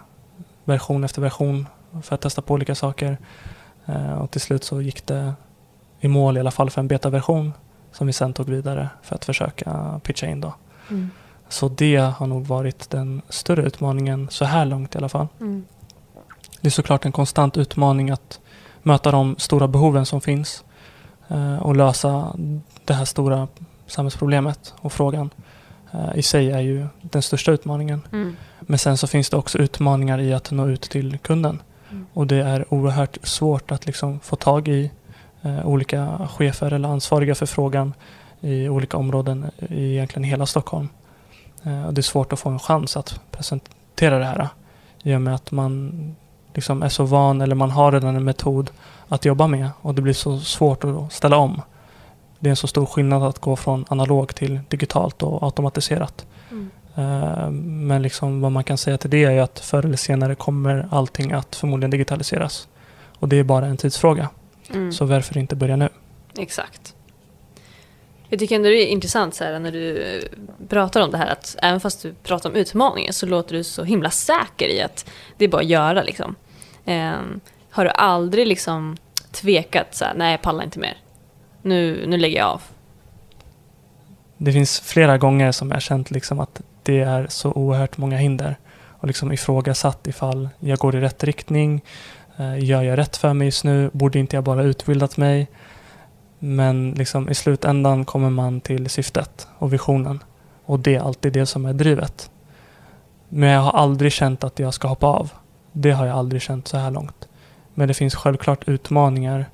version 0.64 1.05
efter 1.05 1.23
version 1.23 1.67
för 2.03 2.14
att 2.14 2.21
testa 2.21 2.43
på 2.43 2.55
olika 2.55 2.75
saker. 2.75 3.19
Eh, 3.87 4.14
och 4.14 4.31
till 4.31 4.40
slut 4.40 4.64
så 4.64 4.81
gick 4.81 5.07
det 5.07 5.35
i 6.01 6.09
mål 6.09 6.37
i 6.37 6.40
alla 6.40 6.51
fall 6.51 6.71
för 6.71 6.81
en 6.81 6.88
betaversion 6.88 7.53
som 7.93 8.07
vi 8.07 8.12
sen 8.12 8.33
tog 8.33 8.49
vidare 8.49 8.88
för 9.03 9.14
att 9.14 9.25
försöka 9.25 10.01
pitcha 10.03 10.27
in 10.27 10.40
då. 10.40 10.55
Mm. 10.90 11.11
Så 11.55 11.69
det 11.69 11.97
har 11.97 12.27
nog 12.27 12.47
varit 12.47 12.90
den 12.90 13.23
större 13.29 13.62
utmaningen 13.62 14.29
så 14.31 14.45
här 14.45 14.64
långt 14.64 14.95
i 14.95 14.99
alla 14.99 15.09
fall. 15.09 15.27
Mm. 15.40 15.64
Det 16.61 16.69
är 16.69 16.71
såklart 16.71 17.05
en 17.05 17.12
konstant 17.12 17.57
utmaning 17.57 18.11
att 18.11 18.40
möta 18.83 19.11
de 19.11 19.37
stora 19.38 19.69
behoven 19.69 20.07
som 20.07 20.21
finns 20.21 20.64
eh, 21.29 21.57
och 21.57 21.77
lösa 21.77 22.37
det 22.85 22.95
här 22.95 23.05
stora 23.05 23.49
samhällsproblemet 23.87 24.75
och 24.81 24.93
frågan 24.93 25.31
eh, 25.93 26.19
i 26.19 26.23
sig 26.23 26.51
är 26.51 26.61
ju 26.61 26.87
den 27.01 27.23
största 27.23 27.53
utmaningen. 27.53 28.03
Mm. 28.12 28.37
Men 28.61 28.79
sen 28.79 28.97
så 28.97 29.07
finns 29.07 29.31
det 29.31 29.37
också 29.37 29.59
utmaningar 29.59 30.21
i 30.21 30.35
att 30.35 30.51
nå 30.51 30.69
ut 30.69 30.83
till 30.83 31.19
kunden. 31.19 31.62
Mm. 31.90 32.07
Och 32.12 32.27
det 32.27 32.43
är 32.43 32.75
oerhört 32.75 33.19
svårt 33.23 33.71
att 33.71 33.87
liksom 33.87 34.21
få 34.21 34.37
tag 34.37 34.69
i 34.69 34.90
eh, 35.43 35.67
olika 35.67 36.29
chefer 36.29 36.73
eller 36.73 36.88
ansvariga 36.88 37.35
för 37.35 37.47
frågan 37.47 37.95
i 38.40 38.69
olika 38.69 38.97
områden 38.97 39.51
i 39.69 39.93
egentligen 39.93 40.25
hela 40.25 40.47
Stockholm. 40.47 40.88
Eh, 41.64 41.87
och 41.87 41.94
det 41.94 42.00
är 42.00 42.03
svårt 42.03 42.33
att 42.33 42.38
få 42.38 42.48
en 42.48 42.59
chans 42.59 42.96
att 42.96 43.20
presentera 43.31 44.18
det 44.18 44.24
här 44.24 44.48
i 45.03 45.14
och 45.14 45.20
med 45.20 45.35
att 45.35 45.50
man 45.50 46.16
liksom 46.55 46.83
är 46.83 46.88
så 46.88 47.05
van 47.05 47.40
eller 47.40 47.55
man 47.55 47.70
har 47.70 47.92
redan 47.92 48.16
en 48.16 48.24
metod 48.24 48.70
att 49.09 49.24
jobba 49.24 49.46
med 49.46 49.70
och 49.81 49.94
det 49.94 50.03
blir 50.03 50.12
så 50.12 50.40
svårt 50.40 50.85
att 50.85 51.12
ställa 51.12 51.37
om. 51.37 51.62
Det 52.38 52.48
är 52.48 52.50
en 52.50 52.57
så 52.57 52.66
stor 52.66 52.87
skillnad 52.87 53.22
att 53.22 53.38
gå 53.38 53.57
från 53.57 53.85
analog 53.88 54.35
till 54.35 54.61
digitalt 54.68 55.22
och 55.22 55.42
automatiserat. 55.42 56.27
Mm. 56.50 56.70
Eh, 56.94 57.50
Men 57.50 58.03
liksom 58.03 58.40
vad 58.40 58.53
man 58.53 58.64
kan 58.64 58.79
säga 58.79 58.98
till 58.98 59.11
det 59.11 59.24
är 59.24 59.40
att 59.40 59.61
förr 59.61 59.85
eller 59.85 59.96
senare 59.96 60.35
kommer 60.35 60.88
allting 60.90 61.33
att 61.33 61.57
förmodligen 61.57 61.90
digitaliseras. 61.90 62.68
Och 63.18 63.29
det 63.29 63.37
är 63.37 63.44
bara 63.44 63.66
en 63.66 63.77
tidsfråga. 63.77 64.29
Mm. 64.70 64.92
Så 64.92 65.05
varför 65.05 65.38
inte 65.38 65.57
börja 65.57 65.77
nu? 65.77 65.88
Exakt. 66.38 66.94
Jag 68.35 68.38
tycker 68.38 68.57
ändå 68.57 68.68
det 68.68 68.83
är 68.83 68.87
intressant 68.87 69.35
så 69.35 69.44
här, 69.44 69.59
när 69.59 69.73
du 69.73 70.03
eh, 70.03 70.23
pratar 70.68 71.01
om 71.01 71.11
det 71.11 71.18
här 71.18 71.27
att 71.27 71.57
även 71.62 71.81
fast 71.81 72.03
du 72.03 72.14
pratar 72.23 72.51
om 72.51 72.57
utmaningar 72.57 73.12
så 73.12 73.27
låter 73.27 73.57
du 73.57 73.64
så 73.64 73.85
himla 73.85 74.11
säker 74.11 74.68
i 74.68 74.83
att 74.83 75.11
det 75.37 75.44
är 75.44 75.49
bara 75.49 75.61
att 75.62 75.68
göra 75.68 76.03
liksom. 76.03 76.35
Eh, 76.85 77.12
har 77.70 77.85
du 77.85 77.90
aldrig 77.90 78.47
liksom 78.47 78.97
tvekat 79.31 79.94
så 79.94 80.05
här, 80.05 80.14
nej 80.14 80.31
jag 80.31 80.42
pallar 80.42 80.64
inte 80.64 80.79
mer. 80.79 80.97
Nu, 81.62 82.07
nu 82.07 82.16
lägger 82.16 82.38
jag 82.38 82.49
av. 82.49 82.62
Det 84.37 84.53
finns 84.53 84.81
flera 84.81 85.18
gånger 85.18 85.53
som 85.53 85.68
jag 85.68 85.77
har 85.77 85.81
känt 85.81 86.11
liksom 86.11 86.40
att 86.40 86.61
det 86.83 87.01
är 87.01 87.27
så 87.31 87.53
oerhört 87.53 87.97
många 87.97 88.16
hinder. 88.16 88.57
Och 88.88 89.07
liksom 89.07 89.33
ifrågasatt 89.33 90.07
ifall 90.07 90.49
jag 90.61 90.79
går 90.79 90.97
i 90.97 91.01
rätt 91.01 91.25
riktning. 91.25 91.85
Eh, 92.37 92.64
Gör 92.64 92.83
jag 92.83 92.99
rätt 92.99 93.16
för 93.16 93.35
mig 93.35 93.47
just 93.47 93.64
nu? 93.64 93.90
Borde 93.92 94.18
inte 94.18 94.37
jag 94.37 94.44
bara 94.44 94.62
utbildat 94.62 95.16
mig? 95.16 95.49
Men 96.46 96.90
liksom 96.90 97.28
i 97.28 97.35
slutändan 97.35 98.04
kommer 98.04 98.30
man 98.30 98.61
till 98.61 98.90
syftet 98.90 99.48
och 99.59 99.72
visionen. 99.72 100.22
Och 100.64 100.80
det 100.80 100.94
är 100.94 101.00
alltid 101.00 101.33
det 101.33 101.46
som 101.46 101.64
är 101.66 101.72
drivet. 101.72 102.30
Men 103.28 103.48
jag 103.48 103.61
har 103.61 103.72
aldrig 103.72 104.12
känt 104.12 104.44
att 104.44 104.59
jag 104.59 104.74
ska 104.74 104.88
hoppa 104.88 105.07
av. 105.07 105.30
Det 105.72 105.90
har 105.90 106.07
jag 106.07 106.16
aldrig 106.18 106.42
känt 106.42 106.68
så 106.68 106.76
här 106.76 106.90
långt. 106.90 107.28
Men 107.74 107.88
det 107.88 107.94
finns 107.94 108.14
självklart 108.14 108.68
utmaningar 108.68 109.46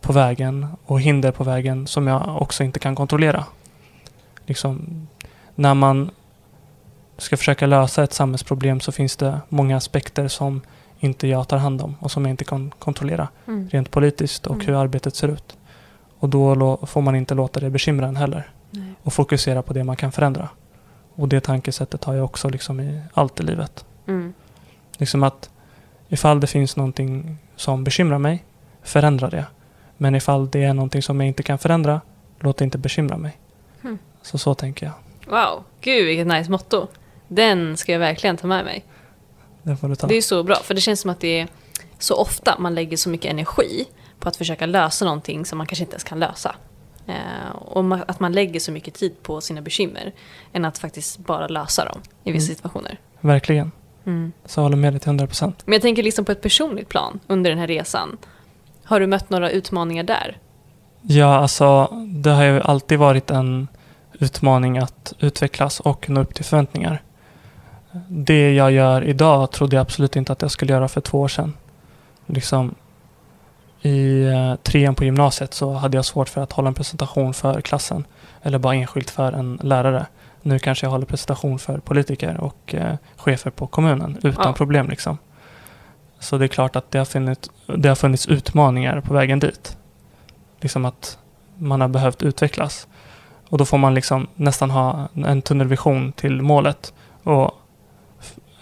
på 0.00 0.12
vägen 0.12 0.66
och 0.86 1.00
hinder 1.00 1.32
på 1.32 1.44
vägen 1.44 1.86
som 1.86 2.06
jag 2.06 2.42
också 2.42 2.64
inte 2.64 2.78
kan 2.78 2.94
kontrollera. 2.94 3.44
Liksom, 4.46 5.06
när 5.54 5.74
man 5.74 6.10
ska 7.18 7.36
försöka 7.36 7.66
lösa 7.66 8.04
ett 8.04 8.12
samhällsproblem 8.12 8.80
så 8.80 8.92
finns 8.92 9.16
det 9.16 9.40
många 9.48 9.76
aspekter 9.76 10.28
som 10.28 10.60
inte 10.98 11.26
jag 11.28 11.48
tar 11.48 11.58
hand 11.58 11.82
om 11.82 11.96
och 12.00 12.10
som 12.10 12.24
jag 12.24 12.30
inte 12.32 12.44
kan 12.44 12.72
kontrollera 12.78 13.28
Mm. 13.46 13.68
rent 13.68 13.90
politiskt 13.90 14.46
och 14.46 14.54
Mm. 14.54 14.66
hur 14.66 14.74
arbetet 14.74 15.16
ser 15.16 15.28
ut. 15.28 15.56
Och 16.20 16.28
då 16.28 16.76
får 16.86 17.00
man 17.00 17.16
inte 17.16 17.34
låta 17.34 17.60
det 17.60 17.70
bekymra 17.70 18.06
en 18.06 18.16
heller 18.16 18.50
Nej. 18.70 18.94
och 19.02 19.12
fokusera 19.12 19.62
på 19.62 19.72
det 19.72 19.84
man 19.84 19.96
kan 19.96 20.12
förändra. 20.12 20.48
Och 21.14 21.28
det 21.28 21.40
tankesättet 21.40 22.04
har 22.04 22.14
jag 22.14 22.24
också 22.24 22.48
liksom 22.48 22.80
i 22.80 23.00
allt 23.14 23.40
i 23.40 23.42
livet. 23.42 23.84
Mm. 24.06 24.34
Liksom 24.98 25.22
att 25.22 25.50
ifall 26.08 26.40
det 26.40 26.46
finns 26.46 26.76
någonting 26.76 27.36
som 27.56 27.84
bekymrar 27.84 28.18
mig, 28.18 28.44
förändra 28.82 29.30
det. 29.30 29.46
Men 29.96 30.14
ifall 30.14 30.50
det 30.50 30.64
är 30.64 30.74
någonting 30.74 31.02
som 31.02 31.20
jag 31.20 31.26
inte 31.26 31.42
kan 31.42 31.58
förändra, 31.58 32.00
låt 32.38 32.56
det 32.56 32.64
inte 32.64 32.78
bekymra 32.78 33.16
mig. 33.16 33.38
Hmm. 33.82 33.98
Så 34.22 34.38
så 34.38 34.54
tänker 34.54 34.86
jag. 34.86 34.94
Wow, 35.26 35.64
gud 35.80 36.06
vilket 36.06 36.26
nice 36.26 36.50
motto. 36.50 36.86
Den 37.28 37.76
ska 37.76 37.92
jag 37.92 37.98
verkligen 37.98 38.36
ta 38.36 38.46
med 38.46 38.64
mig. 38.64 38.84
Det. 39.62 40.08
Det 40.08 40.16
är 40.16 40.22
så 40.22 40.42
bra, 40.42 40.56
för 40.56 40.74
det 40.74 40.80
känns 40.80 41.00
som 41.00 41.10
att 41.10 41.20
det 41.20 41.40
är 41.40 41.48
så 41.98 42.14
ofta 42.14 42.58
man 42.58 42.74
lägger 42.74 42.96
så 42.96 43.08
mycket 43.08 43.30
energi 43.30 43.86
på 44.20 44.28
att 44.28 44.36
försöka 44.36 44.66
lösa 44.66 45.04
någonting 45.04 45.44
som 45.44 45.58
man 45.58 45.66
kanske 45.66 45.82
inte 45.84 45.94
ens 45.94 46.04
kan 46.04 46.18
lösa. 46.18 46.54
Eh, 47.06 47.50
och 47.58 47.82
ma- 47.84 48.04
att 48.08 48.20
man 48.20 48.32
lägger 48.32 48.60
så 48.60 48.72
mycket 48.72 48.94
tid 48.94 49.22
på 49.22 49.40
sina 49.40 49.60
bekymmer 49.62 50.12
än 50.52 50.64
att 50.64 50.78
faktiskt 50.78 51.18
bara 51.18 51.48
lösa 51.48 51.84
dem 51.84 52.00
i 52.24 52.32
vissa 52.32 52.46
Mm. 52.46 52.56
situationer. 52.56 52.98
Verkligen. 53.20 53.72
Mm. 54.06 54.32
Så 54.44 54.58
jag 54.60 54.62
håller 54.62 54.76
med 54.76 54.92
dig 54.92 55.00
till 55.00 55.08
100 55.08 55.26
procent. 55.26 55.62
Men 55.64 55.72
jag 55.72 55.82
tänker 55.82 56.02
liksom 56.02 56.24
på 56.24 56.32
ett 56.32 56.42
personligt 56.42 56.88
plan 56.88 57.20
under 57.26 57.50
den 57.50 57.58
här 57.58 57.66
resan. 57.66 58.16
Har 58.84 59.00
du 59.00 59.06
mött 59.06 59.30
några 59.30 59.50
utmaningar 59.50 60.02
där? 60.04 60.38
Ja, 61.02 61.34
alltså 61.36 61.86
det 62.06 62.30
har 62.30 62.44
ju 62.44 62.60
alltid 62.60 62.98
varit 62.98 63.30
en 63.30 63.68
utmaning 64.12 64.78
att 64.78 65.12
utvecklas 65.18 65.80
och 65.80 66.10
nå 66.10 66.20
upp 66.20 66.34
till 66.34 66.44
förväntningar. 66.44 67.02
Det 68.08 68.52
jag 68.54 68.72
gör 68.72 69.04
idag 69.04 69.50
trodde 69.50 69.76
jag 69.76 69.80
absolut 69.82 70.16
inte 70.16 70.32
att 70.32 70.42
jag 70.42 70.50
skulle 70.50 70.72
göra 70.72 70.88
för 70.88 71.00
två 71.00 71.20
år 71.20 71.28
sedan. 71.28 71.52
Liksom, 72.26 72.74
I 73.82 74.24
eh, 74.26 74.54
trean 74.54 74.94
på 74.94 75.04
gymnasiet 75.04 75.54
så 75.54 75.72
hade 75.72 75.96
jag 75.98 76.04
svårt 76.04 76.28
för 76.28 76.40
att 76.40 76.52
hålla 76.52 76.68
en 76.68 76.74
presentation 76.74 77.34
för 77.34 77.60
klassen. 77.60 78.04
Eller 78.42 78.58
bara 78.58 78.74
enskilt 78.74 79.10
för 79.10 79.32
en 79.32 79.58
lärare. 79.62 80.06
Nu 80.42 80.58
kanske 80.58 80.86
jag 80.86 80.90
håller 80.90 81.06
presentation 81.06 81.58
för 81.58 81.78
politiker 81.78 82.40
och 82.40 82.74
eh, 82.74 82.94
chefer 83.16 83.50
på 83.50 83.66
kommunen 83.66 84.18
utan 84.22 84.44
Ja. 84.46 84.52
problem. 84.52 84.88
Liksom. 84.88 85.18
Så 86.18 86.38
det 86.38 86.44
är 86.44 86.48
klart 86.48 86.76
att 86.76 86.90
det 86.90 86.98
har, 86.98 87.04
funnits, 87.04 87.50
det 87.76 87.88
har 87.88 87.96
funnits 87.96 88.26
utmaningar 88.26 89.00
på 89.00 89.14
vägen 89.14 89.38
dit. 89.38 89.76
Liksom 90.60 90.84
att 90.84 91.18
man 91.58 91.80
har 91.80 91.88
behövt 91.88 92.22
utvecklas. 92.22 92.88
Och 93.48 93.58
då 93.58 93.64
får 93.64 93.78
man 93.78 93.94
liksom 93.94 94.26
nästan 94.34 94.70
ha 94.70 95.08
en 95.26 95.42
tunnelvision 95.42 96.12
till 96.12 96.42
målet. 96.42 96.92
Och 97.22 97.50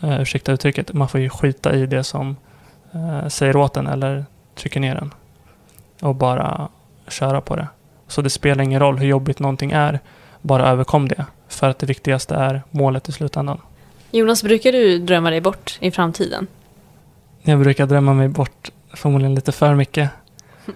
eh, 0.00 0.20
ursäkta 0.20 0.52
uttrycket, 0.52 0.92
man 0.92 1.08
får 1.08 1.20
ju 1.20 1.28
skita 1.30 1.74
i 1.74 1.86
det 1.86 2.04
som 2.04 2.36
eh, 2.92 3.28
säger 3.28 3.56
åt 3.56 3.76
en 3.76 3.86
eller 3.86 4.24
trycker 4.58 4.80
ner 4.80 4.96
en. 4.96 5.14
Och 6.00 6.14
bara 6.14 6.68
köra 7.08 7.40
på 7.40 7.56
det. 7.56 7.68
Så 8.08 8.22
det 8.22 8.30
spelar 8.30 8.64
ingen 8.64 8.80
roll 8.80 8.98
hur 8.98 9.06
jobbigt 9.06 9.38
någonting 9.38 9.70
är, 9.70 10.00
bara 10.42 10.68
överkom 10.68 11.08
det. 11.08 11.26
För 11.48 11.68
att 11.68 11.78
det 11.78 11.86
viktigaste 11.86 12.34
är 12.34 12.62
målet 12.70 13.08
i 13.08 13.12
slutändan. 13.12 13.60
Jonas, 14.10 14.42
brukar 14.42 14.72
du 14.72 14.98
drömma 14.98 15.30
dig 15.30 15.40
bort 15.40 15.78
i 15.80 15.90
framtiden? 15.90 16.46
Jag 17.42 17.60
brukar 17.60 17.86
drömma 17.86 18.14
mig 18.14 18.28
bort 18.28 18.70
förmodligen 18.92 19.34
lite 19.34 19.52
för 19.52 19.74
mycket. 19.74 20.10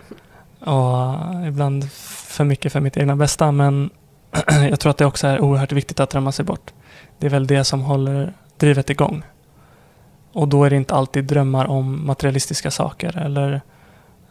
Och 0.60 1.14
ibland 1.48 1.90
för 1.92 2.44
mycket 2.44 2.72
för 2.72 2.80
mitt 2.80 2.96
egna 2.96 3.16
bästa. 3.16 3.52
Men 3.52 3.90
jag 4.70 4.80
tror 4.80 4.90
att 4.90 4.98
det 4.98 5.06
också 5.06 5.26
är 5.26 5.40
oerhört 5.40 5.72
viktigt 5.72 6.00
att 6.00 6.10
drömma 6.10 6.32
sig 6.32 6.44
bort. 6.44 6.72
Det 7.18 7.26
är 7.26 7.30
väl 7.30 7.46
det 7.46 7.64
som 7.64 7.80
håller 7.80 8.32
drivet 8.56 8.90
igång. 8.90 9.22
Och 10.32 10.48
då 10.48 10.64
är 10.64 10.70
det 10.70 10.76
inte 10.76 10.94
alltid 10.94 11.24
drömmar 11.24 11.66
om 11.66 12.06
materialistiska 12.06 12.70
saker 12.70 13.18
eller 13.18 13.60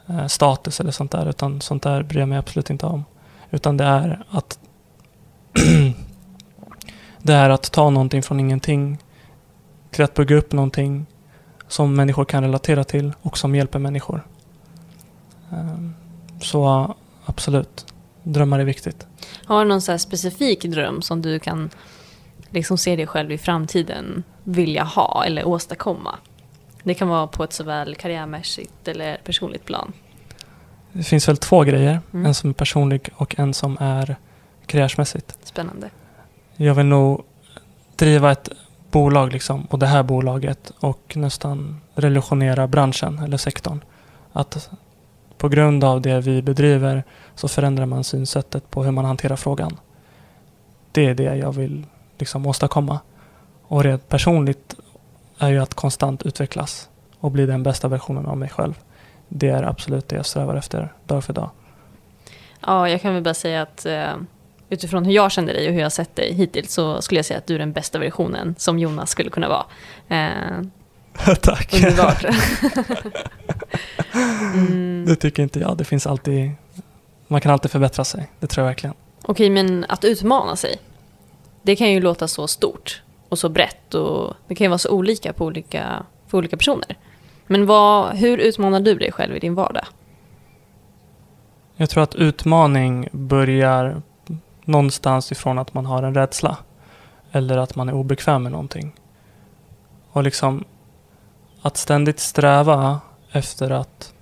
Eh, 0.07 0.27
status 0.27 0.79
eller 0.79 0.91
sånt 0.91 1.11
där. 1.11 1.29
Utan 1.29 1.61
sånt 1.61 1.83
där 1.83 2.03
bryr 2.03 2.19
jag 2.19 2.29
mig 2.29 2.37
absolut 2.37 2.69
inte 2.69 2.85
om. 2.85 3.05
Utan 3.51 3.77
det 3.77 3.83
är 3.83 4.23
att 4.29 4.59
det 7.21 7.33
är 7.33 7.49
att 7.49 7.71
ta 7.71 7.89
någonting 7.89 8.23
från 8.23 8.39
ingenting 8.39 8.97
till 9.91 10.03
att 10.03 10.13
bygga 10.13 10.35
upp 10.35 10.51
någonting 10.51 11.05
som 11.67 11.95
människor 11.95 12.25
kan 12.25 12.43
relatera 12.43 12.83
till 12.83 13.13
och 13.21 13.37
som 13.37 13.55
hjälper 13.55 13.79
människor. 13.79 14.27
Ehm, 15.51 15.93
så 16.41 16.95
absolut, 17.25 17.85
drömmar 18.23 18.59
är 18.59 18.63
viktigt. 18.63 19.07
Har 19.45 19.63
du 19.63 19.69
någon 19.69 19.81
så 19.81 19.91
här 19.91 19.97
specifik 19.97 20.63
dröm 20.63 21.01
som 21.01 21.21
du 21.21 21.39
kan 21.39 21.69
liksom 22.49 22.77
se 22.77 22.95
dig 22.95 23.07
själv 23.07 23.31
i 23.31 23.37
framtiden 23.37 24.23
vilja 24.43 24.83
ha 24.83 25.23
eller 25.25 25.47
åstadkomma? 25.47 26.15
Det 26.83 26.93
kan 26.93 27.07
vara 27.07 27.27
på 27.27 27.43
ett 27.43 27.53
såväl 27.53 27.95
karriärmässigt 27.95 28.87
eller 28.87 29.17
personligt 29.23 29.65
plan. 29.65 29.93
Det 30.91 31.03
finns 31.03 31.29
väl 31.29 31.37
två 31.37 31.63
grejer, 31.63 31.99
Mm. 32.13 32.25
en 32.25 32.33
som 32.33 32.49
är 32.49 32.53
personlig 32.53 33.09
och 33.15 33.39
en 33.39 33.53
som 33.53 33.77
är 33.79 34.15
karriärsmässigt. 34.65 35.37
Spännande. 35.43 35.89
Jag 36.55 36.75
vill 36.75 36.85
nog 36.85 37.23
driva 37.95 38.31
ett 38.31 38.49
bolag 38.91 39.33
liksom, 39.33 39.65
och 39.69 39.79
det 39.79 39.85
här 39.85 40.03
bolaget 40.03 40.71
och 40.79 41.13
nästan 41.17 41.81
revolutionera 41.95 42.67
branschen 42.67 43.19
eller 43.19 43.37
sektorn. 43.37 43.83
Att 44.33 44.69
på 45.37 45.49
grund 45.49 45.83
av 45.83 46.01
det 46.01 46.21
vi 46.21 46.41
bedriver 46.41 47.03
så 47.35 47.47
förändrar 47.47 47.85
man 47.85 48.03
synsättet 48.03 48.71
på 48.71 48.83
hur 48.83 48.91
man 48.91 49.05
hanterar 49.05 49.35
frågan. 49.35 49.77
Det 50.91 51.05
är 51.05 51.13
det 51.13 51.35
jag 51.35 51.51
vill 51.51 51.85
liksom 52.17 52.45
åstadkomma. 52.45 52.99
Och 53.63 53.83
rent 53.83 54.09
personligt 54.09 54.75
är 55.41 55.49
ju 55.49 55.59
att 55.59 55.73
konstant 55.73 56.23
utvecklas 56.23 56.89
och 57.19 57.31
bli 57.31 57.45
den 57.45 57.63
bästa 57.63 57.87
versionen 57.87 58.25
av 58.25 58.37
mig 58.37 58.49
själv. 58.49 58.73
Det 59.27 59.49
är 59.49 59.63
absolut 59.63 60.07
det 60.07 60.15
jag 60.15 60.25
strävar 60.25 60.55
efter 60.55 60.93
dag 61.05 61.23
för 61.23 61.33
dag. 61.33 61.49
Ja, 62.65 62.89
jag 62.89 63.01
kan 63.01 63.13
väl 63.13 63.23
bara 63.23 63.33
säga 63.33 63.61
att 63.61 63.85
eh, 63.85 64.15
utifrån 64.69 65.05
hur 65.05 65.13
jag 65.13 65.31
känner 65.31 65.53
dig 65.53 65.67
och 65.67 65.73
hur 65.73 65.79
jag 65.79 65.85
har 65.85 65.89
sett 65.89 66.15
dig 66.15 66.33
hittills 66.33 66.73
så 66.73 67.01
skulle 67.01 67.19
jag 67.19 67.25
säga 67.25 67.37
att 67.37 67.47
du 67.47 67.55
är 67.55 67.59
den 67.59 67.71
bästa 67.71 67.99
versionen 67.99 68.55
som 68.57 68.79
Jonas 68.79 69.09
skulle 69.09 69.29
kunna 69.29 69.49
vara. 69.49 69.65
Eh, 70.07 70.61
Tack! 71.41 71.73
underbart. 71.73 72.25
mm, 74.53 75.05
Det 75.07 75.15
tycker 75.15 75.43
inte 75.43 75.59
jag. 75.59 75.77
Det 75.77 75.83
finns 75.83 76.07
alltid... 76.07 76.51
Man 77.27 77.41
kan 77.41 77.51
alltid 77.51 77.71
förbättra 77.71 78.05
sig. 78.05 78.31
Det 78.39 78.47
tror 78.47 78.63
jag 78.63 78.69
verkligen. 78.69 78.95
Okej, 79.21 79.49
men 79.49 79.85
att 79.89 80.03
utmana 80.03 80.55
sig. 80.55 80.75
Det 81.61 81.75
kan 81.75 81.91
ju 81.91 82.01
låta 82.01 82.27
så 82.27 82.47
stort 82.47 83.01
och 83.31 83.39
så 83.39 83.49
brett 83.49 83.93
och 83.93 84.33
det 84.47 84.55
kan 84.55 84.65
ju 84.65 84.69
vara 84.69 84.77
så 84.77 84.89
olika 84.89 85.33
på 85.33 85.45
olika, 85.45 86.03
för 86.27 86.37
olika 86.37 86.57
personer. 86.57 86.97
Men 87.47 87.65
vad, 87.65 88.15
hur 88.15 88.37
utmanar 88.37 88.79
du 88.79 88.95
dig 88.95 89.11
själv 89.11 89.35
i 89.35 89.39
din 89.39 89.55
vardag? 89.55 89.85
Jag 91.75 91.89
tror 91.89 92.03
att 92.03 92.15
utmaning 92.15 93.07
börjar 93.11 94.01
någonstans 94.65 95.31
ifrån 95.31 95.59
att 95.59 95.73
man 95.73 95.85
har 95.85 96.03
en 96.03 96.15
rädsla. 96.15 96.57
Eller 97.31 97.57
att 97.57 97.75
man 97.75 97.89
är 97.89 97.93
obekväm 97.93 98.43
med 98.43 98.51
någonting. 98.51 98.95
Och 100.11 100.23
liksom 100.23 100.63
att 101.61 101.77
ständigt 101.77 102.19
sträva 102.19 102.99
efter 103.31 103.69
att 103.69 104.13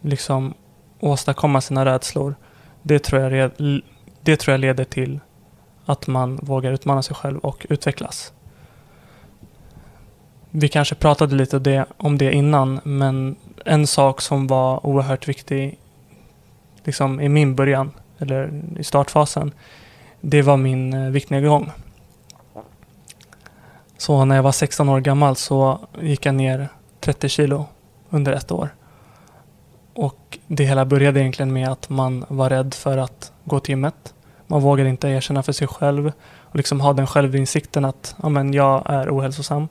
liksom 0.00 0.54
åstadkomma 1.00 1.60
sina 1.60 1.84
rädslor. 1.84 2.34
Det 2.82 2.98
tror 2.98 3.22
jag, 3.22 3.50
det 4.20 4.36
tror 4.36 4.52
jag 4.52 4.60
leder 4.60 4.84
till 4.84 5.20
att 5.88 6.06
man 6.06 6.38
vågar 6.42 6.72
utmana 6.72 7.02
sig 7.02 7.16
själv 7.16 7.38
och 7.38 7.66
utvecklas. 7.68 8.32
Vi 10.50 10.68
kanske 10.68 10.94
pratade 10.94 11.34
lite 11.34 11.58
det, 11.58 11.86
om 11.96 12.18
det 12.18 12.32
innan, 12.32 12.80
men 12.84 13.36
en 13.64 13.86
sak 13.86 14.20
som 14.20 14.46
var 14.46 14.86
oerhört 14.86 15.28
viktig 15.28 15.78
liksom 16.84 17.20
i 17.20 17.28
min 17.28 17.54
början, 17.54 17.92
eller 18.18 18.62
i 18.78 18.84
startfasen, 18.84 19.52
det 20.20 20.42
var 20.42 20.56
min 20.56 20.94
eh, 20.94 21.10
viktnedgång. 21.10 21.70
Så 23.98 24.24
när 24.24 24.36
jag 24.36 24.42
var 24.42 24.52
16 24.52 24.88
år 24.88 25.00
gammal 25.00 25.36
så 25.36 25.88
gick 26.00 26.26
jag 26.26 26.34
ner 26.34 26.68
30 27.00 27.28
kilo 27.28 27.66
under 28.10 28.32
ett 28.32 28.50
år. 28.50 28.68
Och 29.94 30.38
det 30.46 30.64
hela 30.64 30.84
började 30.84 31.20
egentligen 31.20 31.52
med 31.52 31.68
att 31.68 31.88
man 31.88 32.24
var 32.28 32.50
rädd 32.50 32.74
för 32.74 32.98
att 32.98 33.32
gå 33.44 33.60
till 33.60 33.72
gymmet. 33.72 34.14
Man 34.50 34.60
vågar 34.60 34.84
inte 34.84 35.08
erkänna 35.08 35.42
för 35.42 35.52
sig 35.52 35.66
själv 35.68 36.12
och 36.42 36.56
liksom 36.56 36.80
ha 36.80 36.92
den 36.92 37.06
självinsikten 37.06 37.84
att 37.84 38.14
ja, 38.22 38.28
men 38.28 38.52
jag 38.52 38.82
är 38.86 39.18
ohälsosam. 39.18 39.68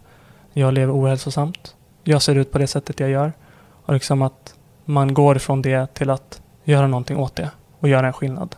Jag 0.53 0.73
lever 0.73 0.93
ohälsosamt. 0.93 1.75
Jag 2.03 2.21
ser 2.21 2.35
ut 2.35 2.51
på 2.51 2.57
det 2.57 2.67
sättet 2.67 2.99
jag 2.99 3.09
gör. 3.09 3.33
Och 3.85 3.93
liksom 3.93 4.21
att 4.21 4.55
man 4.85 5.13
går 5.13 5.35
ifrån 5.35 5.61
det 5.61 5.93
till 5.93 6.09
att 6.09 6.41
göra 6.63 6.87
någonting 6.87 7.17
åt 7.17 7.35
det 7.35 7.51
och 7.79 7.87
göra 7.87 8.07
en 8.07 8.13
skillnad. 8.13 8.55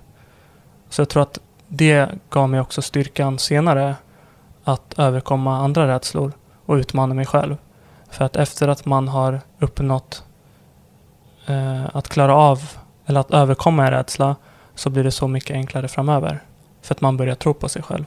Så 0.89 1.01
jag 1.01 1.09
tror 1.09 1.24
att 1.24 1.39
det 1.67 2.09
gav 2.30 2.49
mig 2.49 2.59
också 2.59 2.82
styrkan 2.82 3.39
senare 3.39 3.95
att 4.63 4.99
överkomma 4.99 5.57
andra 5.57 5.88
rädslor 5.88 6.32
och 6.65 6.76
utmana 6.76 7.13
mig 7.13 7.26
själv. 7.26 7.57
För 8.09 8.26
att 8.26 8.36
efter 8.36 8.67
att 8.67 8.86
man 8.86 9.07
har 9.07 9.41
uppnått 9.59 10.24
eh, 11.47 11.95
att 11.95 12.07
klara 12.07 12.36
av 12.36 12.70
eller 13.05 13.20
att 13.20 13.32
överkomma 13.32 13.86
en 13.86 13.91
rädsla 13.91 14.36
så 14.80 14.89
blir 14.89 15.03
det 15.03 15.11
så 15.11 15.27
mycket 15.27 15.53
enklare 15.55 15.88
framöver. 15.88 16.39
För 16.82 16.95
att 16.95 17.01
man 17.01 17.17
börjar 17.17 17.36
tro 17.36 17.53
på 17.53 17.69
sig 17.69 17.82
själv. 17.82 18.05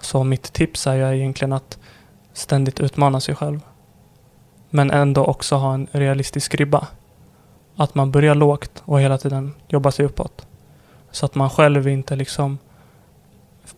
Så 0.00 0.24
mitt 0.24 0.52
tips 0.52 0.86
är 0.86 0.94
ju 0.94 1.16
egentligen 1.16 1.52
att 1.52 1.78
ständigt 2.32 2.80
utmana 2.80 3.20
sig 3.20 3.34
själv. 3.34 3.60
Men 4.70 4.90
ändå 4.90 5.24
också 5.24 5.56
ha 5.56 5.74
en 5.74 5.86
realistisk 5.92 6.54
ribba. 6.54 6.86
Att 7.76 7.94
man 7.94 8.10
börjar 8.10 8.34
lågt 8.34 8.82
och 8.84 9.00
hela 9.00 9.18
tiden 9.18 9.54
jobbar 9.68 9.90
sig 9.90 10.04
uppåt. 10.04 10.46
Så 11.10 11.26
att 11.26 11.34
man 11.34 11.50
själv 11.50 11.88
inte 11.88 12.16
liksom 12.16 12.58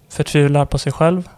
förtvivlar 0.09 0.67
på 0.67 0.79
sig 0.79 0.93
själv 0.93 1.29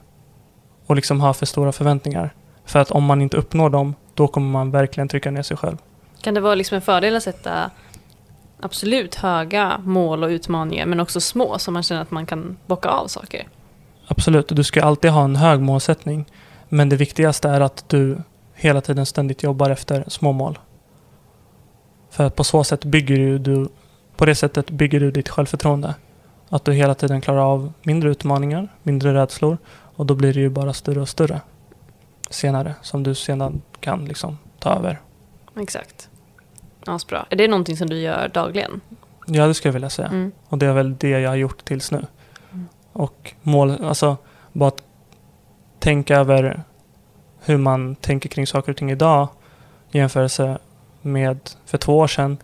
och 0.87 0.97
liksom 0.97 1.21
har 1.21 1.33
för 1.33 1.47
stora 1.47 1.73
förväntningar. 1.73 2.35
För 2.65 2.79
att 2.79 2.91
om 2.91 3.05
man 3.05 3.23
inte 3.23 3.37
uppnår 3.37 3.71
dem, 3.71 3.95
då 4.15 4.29
kommer 4.29 4.51
man 4.51 4.71
verkligen 4.71 5.09
trycka 5.09 5.31
ner 5.31 5.43
sig 5.43 5.57
själv. 5.57 5.77
Kan 6.21 6.35
det 6.35 6.41
vara 6.41 6.55
liksom 6.55 6.77
en 6.77 6.83
fördel 6.83 7.17
att 7.17 7.23
sätta 7.23 7.71
absolut 8.63 9.15
höga 9.15 9.81
mål 9.85 10.25
och 10.25 10.29
utmaningar 10.29 10.87
men 10.87 11.01
också 11.01 11.21
små 11.21 11.59
så 11.59 11.71
man 11.71 11.83
känner 11.83 12.03
att 12.03 12.11
man 12.11 12.27
kan 12.27 12.57
bocka 12.67 12.89
av 12.89 13.07
saker? 13.07 13.49
Absolut, 14.07 14.49
du 14.49 14.65
ska 14.65 14.83
alltid 14.83 15.11
ha 15.11 15.25
en 15.25 15.37
hög 15.37 15.61
målsättning. 15.61 16.27
Men 16.69 16.89
det 16.89 16.97
viktigaste 16.97 17.49
är 17.49 17.61
att 17.61 17.89
du 17.89 18.19
hela 18.55 18.81
tiden 18.81 19.07
ständigt 19.07 19.43
jobbar 19.43 19.71
efter 19.71 20.05
små 20.09 20.33
mål. 20.33 20.59
För 22.11 22.31
på 22.31 22.45
så 22.45 22.65
sätt 22.65 22.85
bygger 22.85 23.39
du, 23.39 23.69
på 24.17 24.27
det 24.27 24.35
sättet 24.35 24.71
bygger 24.71 25.01
du 25.01 25.11
ditt 25.11 25.29
självförtroende. 25.29 25.95
Att 26.49 26.65
du 26.65 26.73
hela 26.73 26.95
tiden 26.95 27.21
klarar 27.21 27.53
av 27.53 27.73
mindre 27.83 28.11
utmaningar, 28.11 28.69
mindre 28.83 29.15
rädslor 29.15 29.59
och 29.97 30.07
då 30.07 30.15
blir 30.15 30.35
det 30.35 30.41
ju 30.41 30.49
bara 30.49 30.73
större 30.73 31.01
och 31.01 31.09
större 31.09 31.41
senare 32.31 32.75
som 32.83 33.03
du 33.03 33.15
sedan 33.15 33.63
kan 33.81 34.05
liksom 34.05 34.39
ta 34.59 34.75
över. 34.75 35.01
Exakt. 35.61 36.10
Asbra. 36.87 37.27
Är 37.31 37.37
det 37.37 37.49
någonting 37.49 37.77
som 37.77 37.91
du 37.91 37.99
gör 37.99 38.29
dagligen? 38.29 38.81
Ja, 39.27 39.47
det 39.47 39.55
skulle 39.55 39.69
jag 39.69 39.73
vilja 39.73 39.91
säga. 39.91 40.09
Mm. 40.09 40.33
Och 40.49 40.59
det 40.59 40.67
är 40.67 40.73
väl 40.73 40.97
det 40.97 41.09
jag 41.09 41.31
har 41.31 41.37
gjort 41.37 41.65
tills 41.65 41.91
nu. 41.91 42.07
Mm. 42.53 42.69
Och 42.93 43.35
mål, 43.43 43.85
alltså 43.85 44.17
bara 44.53 44.69
att 44.69 44.83
tänka 45.79 46.17
över 46.17 46.63
hur 47.45 47.57
man 47.57 47.95
tänker 47.95 48.29
kring 48.29 48.47
saker 48.47 48.73
och 48.73 48.79
ting 48.79 48.91
idag 48.91 49.29
i 49.93 49.99
jämförelse 49.99 50.59
med 51.03 51.39
för 51.65 51.79
två 51.79 51.99
år 51.99 52.07
sedan 52.07 52.39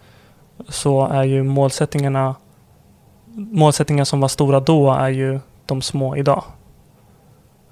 så 0.69 1.07
är 1.07 1.25
ju 1.25 1.43
målsättningarna 1.43 2.35
målsättningar 3.37 4.05
som 4.05 4.21
var 4.21 4.29
stora 4.29 4.61
då 4.61 4.93
är 4.93 5.09
ju 5.09 5.41
de 5.67 5.83
små 5.83 6.17
idag. 6.17 6.45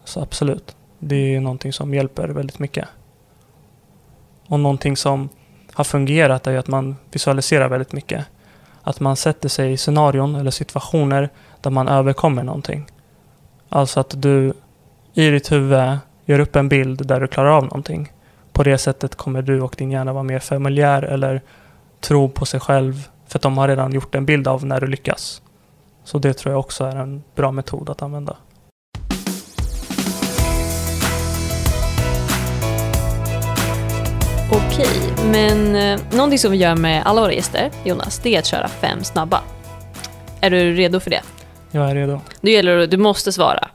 Så 0.05 0.21
absolut, 0.21 0.77
det 0.99 1.35
är 1.35 1.41
någonting 1.41 1.73
som 1.73 1.95
hjälper 1.95 2.29
väldigt 2.29 2.59
mycket. 2.59 2.89
Och 4.47 4.61
någonting 4.61 4.97
som 4.97 5.29
har 5.75 5.85
fungerat 5.85 6.47
är 6.47 6.51
ju 6.51 6.59
att 6.59 6.69
man 6.69 6.97
visualiserar 7.13 7.69
väldigt 7.69 7.93
mycket. 7.93 8.27
Att 8.83 9.01
man 9.01 9.17
sätter 9.17 9.49
sig 9.49 9.73
i 9.73 9.77
scenarion 9.77 10.35
eller 10.35 10.51
situationer 10.51 11.29
där 11.61 11.71
man 11.71 11.89
överkommer 11.89 12.43
någonting. 12.43 12.87
Alltså 13.69 14.01
att 14.01 14.23
du 14.23 14.53
i 15.15 15.31
ditt 15.31 15.53
huvud 15.53 15.99
gör 16.25 16.39
upp 16.39 16.57
en 16.57 16.69
bild 16.69 17.07
där 17.07 17.21
du 17.21 17.27
klarar 17.27 17.51
av 17.51 17.63
någonting. 17.63 18.13
På 18.53 18.63
det 18.63 18.79
sättet 18.79 19.15
kommer 19.15 19.43
du 19.43 19.61
och 19.61 19.75
din 19.79 19.91
hjärna 19.91 20.13
vara 20.13 20.23
mer 20.23 20.39
familjär 20.39 21.03
eller 21.03 21.43
tro 22.01 22.29
på 22.29 22.47
sig 22.47 22.61
själv 22.61 23.09
för 23.29 23.39
att 23.39 23.43
de 23.43 23.59
har 23.59 23.69
redan 23.69 23.93
gjort 23.93 24.15
en 24.15 24.27
bild 24.27 24.49
av 24.49 24.65
när 24.67 24.81
du 24.81 24.87
lyckas. 24.87 25.43
Så 26.05 26.19
det 26.19 26.35
tror 26.35 26.53
jag 26.53 26.61
också 26.61 26.85
är 26.85 26.97
en 26.97 27.23
bra 27.35 27.53
metod 27.53 27.91
att 27.91 28.03
använda. 28.03 28.37
Okej, 34.53 34.87
men 35.25 35.77
eh, 35.77 36.01
någonting 36.13 36.39
som 36.39 36.51
vi 36.53 36.57
gör 36.57 36.75
med 36.75 37.03
alla 37.07 37.21
våra 37.21 37.33
gäster, 37.33 37.71
Jonas, 37.85 38.19
det 38.19 38.35
är 38.35 38.39
att 38.39 38.47
köra 38.47 38.69
fem 38.69 39.05
snabba. 39.05 39.41
Är 40.41 40.51
du 40.51 40.73
redo 40.75 41.01
för 41.01 41.11
det? 41.11 41.21
Jag 41.71 41.91
är 41.91 41.95
redo. 41.95 42.21
Nu 42.41 42.51
gäller 42.51 42.87
du 42.87 42.97
måste 42.97 43.33
svara. 43.33 43.69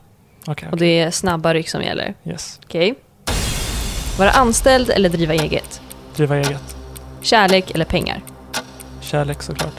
Okej, 0.46 0.68
Och 0.72 0.76
det 0.76 1.00
är 1.00 1.10
snabba 1.10 1.54
ryck 1.54 1.68
som 1.68 1.82
gäller. 1.82 2.14
yes. 2.24 2.60
Okej? 2.64 2.94
Vara 4.18 4.30
anställd 4.30 4.90
eller 4.90 5.08
driva 5.08 5.34
eget? 5.34 5.80
Driva 6.16 6.36
eget. 6.36 6.76
Kärlek 7.20 7.70
eller 7.70 7.84
pengar? 7.84 8.20
Kärlek 9.00 9.42
såklart. 9.42 9.74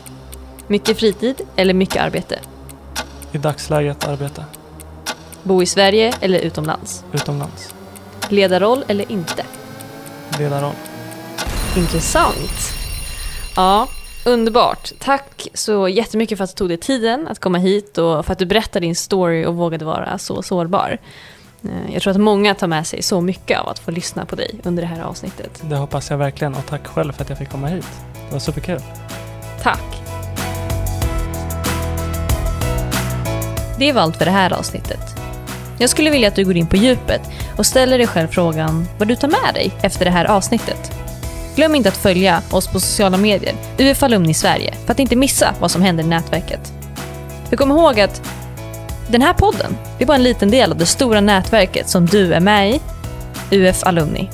Mycket 0.68 0.98
fritid 1.00 1.42
eller 1.56 1.74
mycket 1.74 2.02
arbete? 2.02 2.40
I 3.32 3.38
dagsläget 3.38 4.08
arbete. 4.08 4.46
Bo 5.44 5.62
i 5.64 5.66
Sverige 5.66 6.14
eller 6.22 6.40
utomlands? 6.40 7.04
Utomlands. 7.14 7.74
Ledarroll 8.30 8.84
eller 8.88 9.12
inte? 9.12 9.44
Ledarroll. 10.42 10.74
Intressant. 11.78 12.74
Ja, 13.56 13.88
underbart. 14.26 14.92
Tack 15.00 15.48
så 15.54 15.88
jättemycket 15.90 16.38
för 16.38 16.44
att 16.44 16.50
du 16.50 16.56
tog 16.56 16.70
dig 16.70 16.78
tiden 16.78 17.28
att 17.28 17.40
komma 17.40 17.58
hit 17.58 17.98
och 17.98 18.26
för 18.26 18.34
att 18.34 18.40
du 18.40 18.46
berättade 18.46 18.86
din 18.86 18.96
story 18.96 19.46
och 19.46 19.56
vågade 19.56 19.86
vara 19.86 20.18
så 20.18 20.42
sårbar. 20.42 20.98
Eh, 21.64 21.94
Jag 21.94 22.02
tror 22.02 22.12
att 22.12 22.20
många 22.20 22.56
tar 22.56 22.68
med 22.68 22.88
sig 22.88 23.02
så 23.04 23.22
mycket 23.22 23.60
av 23.60 23.68
att 23.70 23.80
få 23.80 23.92
lyssna 23.92 24.26
på 24.26 24.36
dig 24.36 24.60
under 24.64 24.82
det 24.82 24.88
här 24.88 25.02
avsnittet. 25.02 25.62
Det 25.64 25.76
hoppas 25.76 26.10
jag 26.10 26.18
verkligen 26.18 26.56
och 26.56 26.66
tack 26.66 26.88
själv 26.88 27.12
för 27.14 27.24
att 27.24 27.30
jag 27.30 27.38
fick 27.38 27.50
komma 27.50 27.68
hit. 27.68 27.88
Det 28.28 28.34
var 28.34 28.40
superkul. 28.40 28.80
Tack! 29.62 29.84
Det 33.80 33.92
var 33.94 34.02
allt 34.02 34.18
för 34.18 34.26
det 34.26 34.32
här 34.32 34.54
avsnittet. 34.54 35.00
Jag 35.82 35.90
skulle 35.90 36.10
vilja 36.10 36.28
att 36.28 36.36
du 36.36 36.46
går 36.46 36.58
in 36.58 36.68
på 36.68 36.76
djupet 36.76 37.22
och 37.58 37.66
ställer 37.66 37.98
dig 37.98 38.08
själv 38.08 38.28
frågan 38.28 38.88
vad 38.98 39.08
du 39.08 39.16
tar 39.16 39.28
med 39.28 39.54
dig 39.54 39.72
efter 39.82 40.06
det 40.06 40.12
här 40.12 40.26
avsnittet. 40.26 40.92
Glöm 41.56 41.76
inte 41.76 41.90
att 41.90 41.98
följa 41.98 42.42
oss 42.52 42.68
på 42.68 42.80
sociala 42.80 43.18
medier, 43.18 43.56
UF 43.80 44.04
Alumni 44.04 44.34
Sverige, 44.34 44.74
för 44.86 44.92
att 44.92 45.00
inte 45.00 45.16
missa 45.16 45.56
vad 45.60 45.72
som 45.72 45.82
händer 45.82 46.04
i 46.04 46.08
nätverket. 46.08 46.74
För 47.50 47.58
kom 47.58 47.72
ihåg 47.72 48.00
att 48.00 48.22
den 49.10 49.22
här 49.22 49.34
podden, 49.34 49.78
det 49.98 50.04
är 50.04 50.08
bara 50.08 50.18
en 50.18 50.24
liten 50.24 50.52
del 50.52 50.72
av 50.72 50.78
det 50.78 50.86
stora 50.86 51.22
nätverket 51.22 51.90
som 51.90 52.06
du 52.06 52.34
är 52.34 52.40
med 52.40 52.70
i, 52.70 52.82
UF 53.52 53.84
Alumni. 53.84 54.30